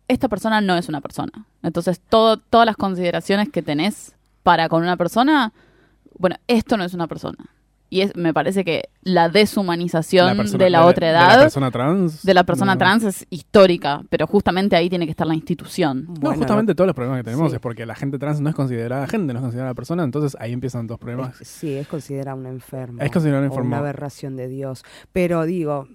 esta 0.08 0.28
persona 0.28 0.60
no 0.60 0.76
es 0.76 0.88
una 0.88 1.00
persona. 1.00 1.46
Entonces, 1.62 2.00
todo, 2.00 2.36
todas 2.38 2.66
las 2.66 2.76
consideraciones 2.76 3.48
que 3.48 3.62
tenés 3.62 4.14
para 4.42 4.68
con 4.68 4.82
una 4.82 4.96
persona, 4.96 5.52
bueno, 6.18 6.36
esto 6.46 6.76
no 6.76 6.84
es 6.84 6.94
una 6.94 7.06
persona. 7.06 7.38
Y 7.90 8.02
es, 8.02 8.14
me 8.16 8.34
parece 8.34 8.64
que 8.64 8.90
la 9.02 9.30
deshumanización 9.30 10.36
persona- 10.36 10.64
de 10.64 10.70
la 10.70 10.84
otra 10.84 11.06
De 11.06 11.12
edad, 11.14 11.36
la 11.36 11.42
persona 11.44 11.70
trans. 11.70 12.22
de 12.22 12.34
la 12.34 12.44
persona 12.44 12.74
no. 12.74 12.78
trans 12.78 13.02
es 13.04 13.26
histórica, 13.30 14.02
pero 14.10 14.26
justamente 14.26 14.76
ahí 14.76 14.90
tiene 14.90 15.06
que 15.06 15.10
estar 15.12 15.26
la 15.26 15.34
institución. 15.34 16.04
No, 16.06 16.14
Bueno, 16.20 16.36
justamente 16.38 16.74
todos 16.74 16.86
los 16.86 16.94
problemas 16.94 17.20
que 17.20 17.24
tenemos 17.24 17.50
sí. 17.50 17.56
es 17.56 17.60
porque 17.60 17.86
la 17.86 17.94
gente 17.94 18.18
trans 18.18 18.40
no 18.42 18.50
es 18.50 18.54
considerada 18.54 19.06
gente, 19.06 19.32
no 19.32 19.38
es 19.38 19.42
considerada 19.42 19.72
persona, 19.74 20.04
entonces 20.04 20.36
ahí 20.38 20.52
empiezan 20.52 20.86
dos 20.86 20.98
problemas. 20.98 21.40
Es- 21.40 21.48
sí, 21.48 21.72
es 21.74 21.88
considerada 21.88 22.34
una 22.34 22.50
enferma. 22.50 23.02
Es 23.02 23.10
considerada 23.10 23.42
o 23.44 23.46
enferma. 23.46 23.66
una 23.68 23.78
aberración 23.78 24.36
de 24.36 24.48
Dios. 24.48 24.84
Pero 25.12 25.44
digo, 25.44 25.88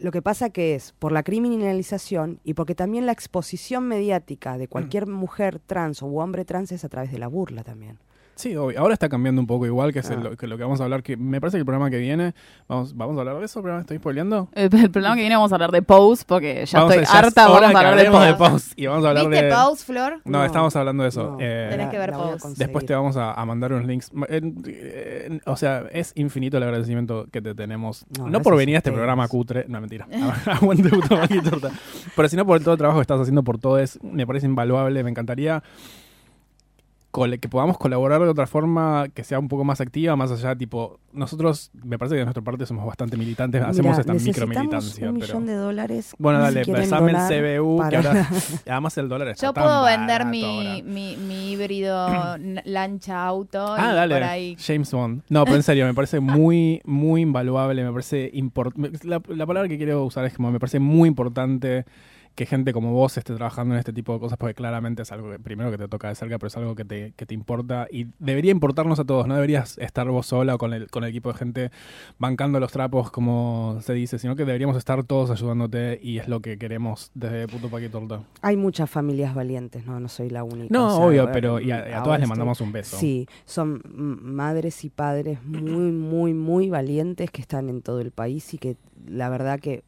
lo 0.00 0.10
que 0.10 0.22
pasa 0.22 0.50
que 0.50 0.74
es 0.74 0.94
por 0.98 1.12
la 1.12 1.22
criminalización 1.22 2.40
y 2.44 2.54
porque 2.54 2.74
también 2.74 3.06
la 3.06 3.12
exposición 3.12 3.86
mediática 3.86 4.58
de 4.58 4.68
cualquier 4.68 5.06
mujer 5.06 5.60
trans 5.64 6.02
o 6.02 6.06
hombre 6.06 6.44
trans 6.44 6.72
es 6.72 6.84
a 6.84 6.88
través 6.88 7.10
de 7.12 7.18
la 7.18 7.28
burla 7.28 7.62
también. 7.62 7.98
Sí, 8.38 8.54
obvio. 8.54 8.78
Ahora 8.78 8.94
está 8.94 9.08
cambiando 9.08 9.40
un 9.40 9.48
poco 9.48 9.66
igual, 9.66 9.92
que 9.92 9.98
es 9.98 10.08
Ah. 10.10 10.14
el- 10.14 10.36
que 10.36 10.46
lo 10.46 10.56
que 10.56 10.62
vamos 10.62 10.80
a 10.80 10.84
hablar, 10.84 11.02
que 11.02 11.16
me 11.16 11.40
parece 11.40 11.56
que 11.56 11.60
el 11.62 11.64
programa 11.66 11.90
que 11.90 11.98
viene, 11.98 12.34
vamos, 12.68 12.96
vamos 12.96 13.16
a 13.16 13.20
hablar 13.20 13.36
de 13.40 13.44
eso, 13.46 13.60
pero 13.62 13.74
me 13.74 13.80
estoy 13.80 13.96
spoileando. 13.98 14.48
El, 14.54 14.72
el 14.74 14.90
programa 14.92 15.16
que 15.16 15.22
viene 15.22 15.34
vamos 15.34 15.50
a 15.50 15.56
hablar 15.56 15.72
de 15.72 15.82
Pose, 15.82 16.24
porque 16.24 16.64
ya 16.64 16.78
Vamos 16.78 16.92
a- 16.92 17.00
estoy 17.00 17.12
ya 17.12 17.18
es 17.18 17.24
harta, 17.26 17.50
hora 17.50 17.60
vamos 17.62 17.74
a 17.74 17.88
hablar 17.88 18.04
de 18.04 18.10
Pose. 18.12 18.34
Pose. 18.52 18.72
Y 18.76 18.86
vamos 18.86 19.04
a 19.04 19.08
hablar 19.08 19.28
¿Viste 19.28 19.44
de... 19.44 19.50
Pause, 19.50 19.84
Flor? 19.84 20.20
No, 20.24 20.38
No, 20.38 20.44
estamos 20.44 20.76
hablando 20.76 21.02
de 21.02 21.08
eso. 21.08 21.30
no, 21.32 21.36
Eh, 21.40 21.66
Tenés 21.70 21.90
que 21.90 21.98
ver 21.98 22.12
Pose. 22.12 22.48
Después 22.56 22.86
te 22.86 22.94
vamos 22.94 23.16
a, 23.16 23.32
a 23.32 23.44
mandar 23.44 23.72
unos 23.72 23.86
links. 23.86 24.12
En- 24.28 25.42
o 25.44 25.56
sea, 25.56 25.84
es 25.92 26.12
infinito 26.14 26.56
el 26.58 26.62
agradecimiento 26.62 27.26
que 27.32 27.42
te 27.42 27.54
tenemos. 27.56 28.06
No, 28.24 28.40
por 28.40 28.56
venir 28.56 28.76
a 28.76 28.78
este 28.78 28.92
programa 28.92 29.26
cutre. 29.26 29.64
No, 29.68 29.80
mentira. 29.80 30.06
Aguante 30.46 30.90
Torta. 30.90 31.70
Pero 32.14 32.28
sino 32.28 32.46
por 32.46 32.60
todo 32.60 32.72
el 32.74 32.78
trabajo 32.78 32.98
que 33.00 33.02
estás 33.02 33.20
haciendo 33.20 33.42
por 33.42 33.58
todo. 33.58 33.78
Es, 33.78 33.98
me 34.02 34.26
parece 34.26 34.46
invaluable. 34.46 35.02
Me 35.02 35.10
encantaría 35.10 35.62
que 37.38 37.48
podamos 37.48 37.78
colaborar 37.78 38.20
de 38.22 38.28
otra 38.28 38.46
forma 38.46 39.06
que 39.14 39.24
sea 39.24 39.38
un 39.38 39.48
poco 39.48 39.64
más 39.64 39.80
activa, 39.80 40.16
más 40.16 40.30
allá, 40.30 40.54
tipo, 40.56 40.98
nosotros, 41.12 41.70
me 41.84 41.98
parece 41.98 42.14
que 42.14 42.18
de 42.20 42.24
nuestra 42.24 42.42
parte 42.42 42.64
somos 42.66 42.86
bastante 42.86 43.16
militantes, 43.16 43.62
hacemos 43.62 43.98
esta 43.98 44.14
micromilitancia. 44.14 45.08
un 45.10 45.18
pero... 45.18 45.26
millón 45.26 45.46
de 45.46 45.54
dólares. 45.54 46.14
Bueno, 46.18 46.38
si 46.40 46.44
dale, 46.44 46.62
quieren 46.64 46.88
pasame 46.90 47.10
el 47.12 47.58
CBU, 47.60 47.76
que 47.90 47.96
para- 47.96 48.08
ahora, 48.10 48.28
además 48.68 48.98
el 48.98 49.08
dólar 49.08 49.28
está 49.28 49.46
Yo 49.46 49.52
tan 49.52 49.64
puedo 49.64 49.84
vender 49.84 50.24
mi, 50.26 50.82
mi, 50.84 51.16
mi 51.16 51.52
híbrido 51.52 52.08
lancha 52.64 53.24
auto 53.26 53.74
Ah, 53.74 53.90
y 53.92 53.94
dale, 53.94 54.14
por 54.14 54.22
ahí. 54.24 54.56
James 54.58 54.90
Bond. 54.92 55.22
No, 55.28 55.44
pero 55.44 55.56
en 55.56 55.62
serio, 55.62 55.86
me 55.86 55.94
parece 55.94 56.20
muy, 56.20 56.80
muy 56.84 57.22
invaluable, 57.22 57.82
me 57.84 57.90
parece 57.92 58.30
importante. 58.32 59.06
La, 59.06 59.20
la 59.28 59.46
palabra 59.46 59.68
que 59.68 59.76
quiero 59.76 60.04
usar 60.04 60.24
es 60.24 60.34
como 60.34 60.50
me 60.50 60.60
parece 60.60 60.78
muy 60.78 61.08
importante 61.08 61.84
que 62.38 62.46
gente 62.46 62.72
como 62.72 62.92
vos 62.92 63.18
esté 63.18 63.34
trabajando 63.34 63.74
en 63.74 63.80
este 63.80 63.92
tipo 63.92 64.12
de 64.12 64.20
cosas, 64.20 64.38
porque 64.38 64.54
claramente 64.54 65.02
es 65.02 65.10
algo 65.10 65.28
que 65.32 65.40
primero 65.40 65.72
que 65.72 65.76
te 65.76 65.88
toca 65.88 66.06
de 66.06 66.14
cerca, 66.14 66.38
pero 66.38 66.46
es 66.46 66.56
algo 66.56 66.76
que 66.76 66.84
te, 66.84 67.12
que 67.16 67.26
te 67.26 67.34
importa 67.34 67.88
y 67.90 68.06
debería 68.20 68.52
importarnos 68.52 69.00
a 69.00 69.04
todos, 69.04 69.26
no 69.26 69.34
deberías 69.34 69.76
estar 69.78 70.08
vos 70.08 70.26
sola 70.26 70.54
o 70.54 70.58
con 70.58 70.72
el, 70.72 70.86
con 70.88 71.02
el 71.02 71.10
equipo 71.10 71.32
de 71.32 71.38
gente 71.38 71.70
bancando 72.16 72.60
los 72.60 72.70
trapos, 72.70 73.10
como 73.10 73.78
se 73.82 73.92
dice, 73.92 74.20
sino 74.20 74.36
que 74.36 74.44
deberíamos 74.44 74.76
estar 74.76 75.02
todos 75.02 75.30
ayudándote 75.32 75.98
y 76.00 76.18
es 76.18 76.28
lo 76.28 76.38
que 76.40 76.58
queremos 76.58 77.10
desde 77.14 77.48
Puto 77.48 77.68
Paquito 77.68 77.98
Torta. 77.98 78.22
Hay 78.40 78.56
muchas 78.56 78.88
familias 78.88 79.34
valientes, 79.34 79.84
no, 79.84 79.98
no 79.98 80.08
soy 80.08 80.30
la 80.30 80.44
única. 80.44 80.72
No, 80.72 80.86
o 80.86 80.96
sea, 80.96 81.06
obvio, 81.06 81.24
eh, 81.24 81.30
pero 81.32 81.58
y 81.58 81.72
a, 81.72 82.04
todas 82.04 82.20
les 82.20 82.22
estoy- 82.22 82.28
mandamos 82.28 82.60
un 82.60 82.70
beso. 82.70 82.96
Sí, 82.98 83.26
son 83.46 83.82
madres 84.22 84.84
y 84.84 84.90
padres 84.90 85.42
muy, 85.44 85.90
muy, 85.90 86.34
muy 86.34 86.70
valientes 86.70 87.32
que 87.32 87.40
están 87.40 87.68
en 87.68 87.82
todo 87.82 88.00
el 88.00 88.12
país 88.12 88.54
y 88.54 88.58
que 88.58 88.76
la 89.08 89.28
verdad 89.28 89.58
que 89.58 89.82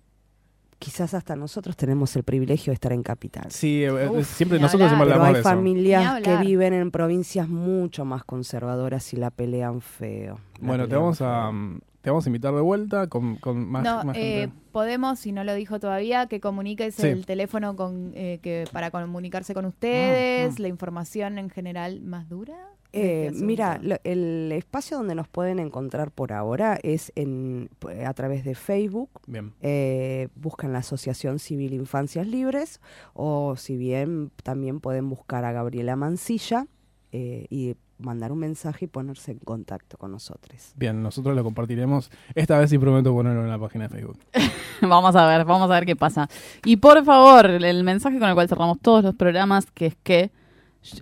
quizás 0.81 1.15
hasta 1.15 1.37
nosotros 1.37 1.77
tenemos 1.77 2.17
el 2.17 2.25
privilegio 2.25 2.73
de 2.73 2.75
estar 2.75 2.93
en 2.93 3.05
capital. 3.05 3.45
Sí, 3.51 3.85
eh, 3.85 4.09
Uf, 4.09 4.27
siempre 4.27 4.59
nosotros 4.59 4.89
siempre 4.89 5.03
hablar. 5.13 5.19
Pero 5.19 5.23
hablamos 5.23 5.29
hay 5.29 5.35
de 5.35 5.41
eso. 5.41 5.49
Ni 5.51 5.55
familias 5.55 6.23
que 6.23 6.37
viven 6.39 6.73
en 6.75 6.91
provincias 6.91 7.49
mucho 7.49 8.05
más 8.05 8.25
conservadoras 8.25 9.13
y 9.13 9.17
la 9.17 9.31
pelean 9.31 9.81
feo. 9.81 10.41
la 10.61 10.67
Bueno, 10.67 10.89
te 10.89 10.97
vamos 10.97 11.21
a 11.21 11.43
feo. 11.45 11.53
mm, 11.53 11.81
te 12.01 12.09
vamos 12.09 12.25
a 12.25 12.29
invitar 12.31 12.55
de 12.55 12.61
vuelta 12.63 13.09
con, 13.09 13.37
con 13.37 13.69
más, 13.69 13.85
no, 13.85 14.05
más 14.05 14.17
eh, 14.17 14.41
gente. 14.49 14.57
podemos, 14.73 15.19
si 15.19 15.33
no 15.33 15.45
lo 15.45 15.53
dijo 15.55 15.79
todavía, 15.79 16.27
que 16.29 16.41
comuniques 16.41 16.95
Sí. 16.95 17.07
el 17.09 17.27
teléfono 17.27 17.77
con, 17.77 18.13
eh, 18.15 18.41
que, 18.43 18.65
para 18.73 18.91
comunicarse 18.91 19.53
con 19.53 19.67
ustedes, 19.67 20.53
Ah, 20.53 20.55
ah. 20.59 20.63
la 20.63 20.69
información 20.69 21.37
en 21.37 21.51
general 21.51 22.01
más 22.01 22.27
dura. 22.31 22.57
¿De 22.93 23.27
Eh, 23.29 23.31
mira, 23.35 23.79
lo- 23.83 23.97
el 24.05 24.51
espacio 24.53 24.97
donde 24.97 25.15
nos 25.15 25.29
pueden 25.29 25.59
encontrar 25.59 26.11
por 26.11 26.33
ahora 26.33 26.79
es 26.83 27.13
en, 27.15 27.71
a 28.07 28.13
través 28.15 28.45
de 28.45 28.55
Facebook. 28.55 29.11
Bien. 29.27 29.53
eh, 29.61 30.29
buscan 30.35 30.73
la 30.73 30.81
Asociación 30.81 31.39
Civil 31.39 31.73
Infancias 31.75 32.27
Libres 32.27 32.81
o 33.15 33.57
si 33.57 33.77
bien 33.77 34.31
también 34.43 34.81
pueden 34.81 35.09
buscar 35.09 35.45
a 35.45 35.53
Gabriela 35.53 35.97
Mancilla 35.97 36.67
eh, 37.13 37.47
y 37.51 37.77
mandar 37.99 38.33
un 38.33 38.39
mensaje 38.39 38.87
y 38.87 38.89
ponerse 38.89 39.33
en 39.33 39.39
contacto 39.41 39.99
con 39.99 40.11
nosotros. 40.11 40.73
Bien, 40.77 41.03
nosotros 41.03 41.37
lo 41.37 41.45
compartiremos. 41.45 42.11
Esta 42.35 42.59
vez 42.59 42.71
sí 42.71 42.79
prometo 42.79 43.13
ponerlo 43.13 43.43
en 43.43 43.51
la 43.51 43.59
página 43.59 43.89
de 43.89 43.95
Facebook. 43.97 44.19
Vamos 44.81 45.15
a 45.15 45.27
ver, 45.27 45.45
vamos 45.45 45.71
a 45.71 45.75
ver 45.75 45.85
qué 45.85 45.95
pasa. 45.97 46.27
Y 46.65 46.77
por 46.79 47.05
favor, 47.05 47.45
el 47.47 47.85
mensaje 47.85 48.19
con 48.19 48.29
el 48.31 48.35
cual 48.35 48.49
cerramos 48.49 48.81
todos 48.81 49.05
los 49.05 49.15
programas, 49.15 49.71
que 49.71 49.85
es 49.87 49.97
que 50.03 50.31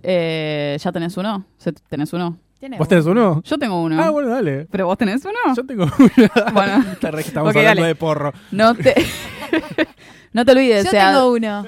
eh, 0.03 0.77
ya 0.79 0.91
tenés 0.91 1.17
uno. 1.17 1.45
¿Tenés 1.89 2.13
uno? 2.13 2.37
¿Vos 2.77 2.87
tenés 2.89 3.05
uno? 3.05 3.41
Yo 3.45 3.57
tengo 3.57 3.81
uno. 3.81 4.01
Ah, 4.01 4.09
bueno, 4.09 4.29
dale. 4.29 4.67
¿Pero 4.69 4.85
vos 4.87 4.97
tenés 4.97 5.23
uno? 5.23 5.37
Yo 5.55 5.65
tengo 5.65 5.83
uno. 5.85 6.29
Bueno, 6.53 6.83
estamos 7.19 7.51
Ok, 7.51 7.55
hablando 7.57 7.81
dale. 7.81 7.87
de 7.87 7.95
porro. 7.95 8.33
no 8.51 8.75
te, 8.75 8.93
no 10.33 10.43
te 10.45 10.51
olvides, 10.51 10.85
Yo 10.85 10.91
tengo 10.91 11.31
uno. 11.31 11.65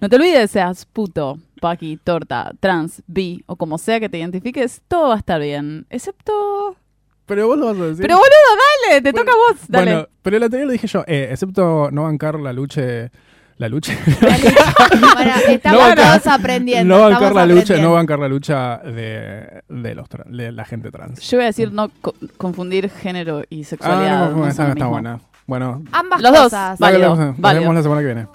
no 0.00 0.08
te 0.08 0.16
olvides, 0.16 0.50
seas 0.50 0.86
puto, 0.86 1.38
paqui, 1.60 1.98
torta, 2.02 2.52
trans, 2.58 3.02
bi 3.06 3.42
o 3.46 3.56
como 3.56 3.76
sea 3.78 4.00
que 4.00 4.08
te 4.08 4.18
identifiques, 4.18 4.80
todo 4.88 5.08
va 5.08 5.14
a 5.14 5.18
estar 5.18 5.40
bien, 5.40 5.86
excepto... 5.90 6.76
Pero 7.24 7.46
vos 7.46 7.56
lo 7.56 7.66
vas 7.66 7.76
a 7.78 7.84
decir. 7.84 8.02
Pero 8.02 8.16
boludo, 8.16 8.88
dale, 8.88 9.00
te 9.00 9.12
toca 9.12 9.30
a 9.30 9.36
vos, 9.36 9.60
dale. 9.68 9.92
Bueno, 9.92 10.08
pero 10.22 10.36
el 10.38 10.42
anterior 10.42 10.66
lo 10.66 10.72
dije 10.72 10.86
yo, 10.88 11.04
eh, 11.06 11.28
excepto 11.30 11.88
no 11.92 12.02
bancar 12.02 12.38
la 12.40 12.52
lucha. 12.52 13.10
La 13.58 13.68
lucha. 13.68 13.92
Bueno, 15.14 15.32
estamos 15.48 15.88
No, 15.88 15.94
todos 15.94 16.26
aprendiendo. 16.26 16.96
no 16.96 17.02
bancar 17.10 17.34
la 17.34 17.46
lucha, 17.46 17.76
no 17.78 17.92
bancar 17.92 18.18
la 18.18 18.28
lucha 18.28 18.78
de, 18.78 19.62
de 19.68 19.94
los 19.94 20.08
tra- 20.08 20.24
de 20.26 20.52
la 20.52 20.64
gente 20.64 20.90
trans. 20.90 21.20
Yo 21.30 21.38
voy 21.38 21.44
a 21.44 21.46
decir 21.46 21.72
no 21.72 21.90
co- 22.00 22.14
confundir 22.36 22.90
género 22.90 23.42
y 23.48 23.64
sexualidad. 23.64 24.24
Ah, 24.24 24.28
no, 24.30 24.36
no 24.36 24.42
no 24.42 24.48
está 24.48 24.86
buena. 24.86 25.20
Bueno, 25.46 25.82
Ambas 25.92 26.22
Los 26.22 26.32
dos. 26.32 26.42
cosas. 26.44 26.78
Vale. 26.78 26.94
Válido, 26.98 27.08
nos 27.10 27.18
vemos- 27.18 27.32
nos 27.34 27.40
válido. 27.40 27.60
vemos 27.62 27.74
la 27.76 27.82
semana 27.82 28.00
que 28.00 28.06
viene. 28.06 28.26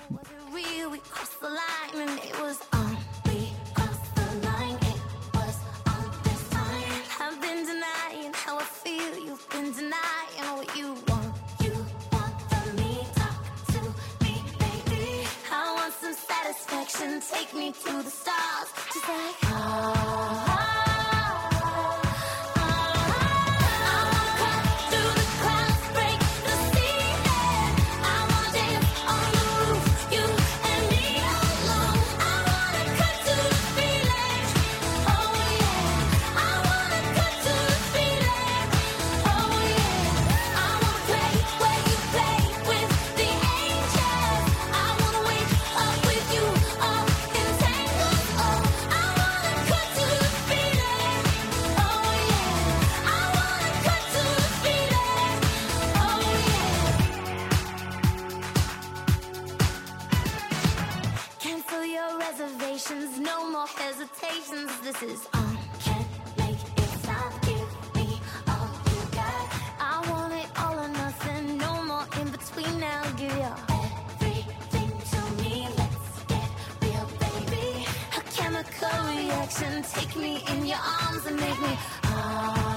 Satisfaction. 17.07 17.21
Take 17.37 17.53
me 17.53 17.71
to 17.71 18.03
the 18.03 18.09
stars. 18.09 18.73
Just 18.93 19.07
like 19.07 19.35
ah. 19.43 20.46
Hesitations. 63.87 64.71
This 64.81 65.01
is. 65.01 65.27
Can't 65.85 66.07
make 66.37 66.61
it 66.81 66.89
stop. 67.01 67.31
Give 67.47 67.71
me 67.95 68.07
all 68.53 68.69
you 68.91 69.01
got. 69.19 69.45
I 69.79 69.95
want 70.11 70.33
it 70.33 70.49
all 70.61 70.77
or 70.85 70.89
nothing, 70.89 71.57
no 71.57 71.71
more 71.89 72.05
in 72.19 72.27
between 72.37 72.73
now. 72.81 73.01
Give 73.15 73.31
everything 73.31 74.91
to 75.11 75.21
me. 75.41 75.53
Let's 75.79 76.09
get 76.31 76.49
real, 76.81 77.07
baby. 77.23 77.85
A 78.19 78.21
chemical 78.37 78.97
reaction, 79.15 79.73
take 79.95 80.13
me 80.17 80.43
in 80.51 80.65
your 80.65 80.83
arms 80.99 81.25
and 81.25 81.37
make 81.39 81.59
me. 81.67 81.73
Ah, 82.03 82.76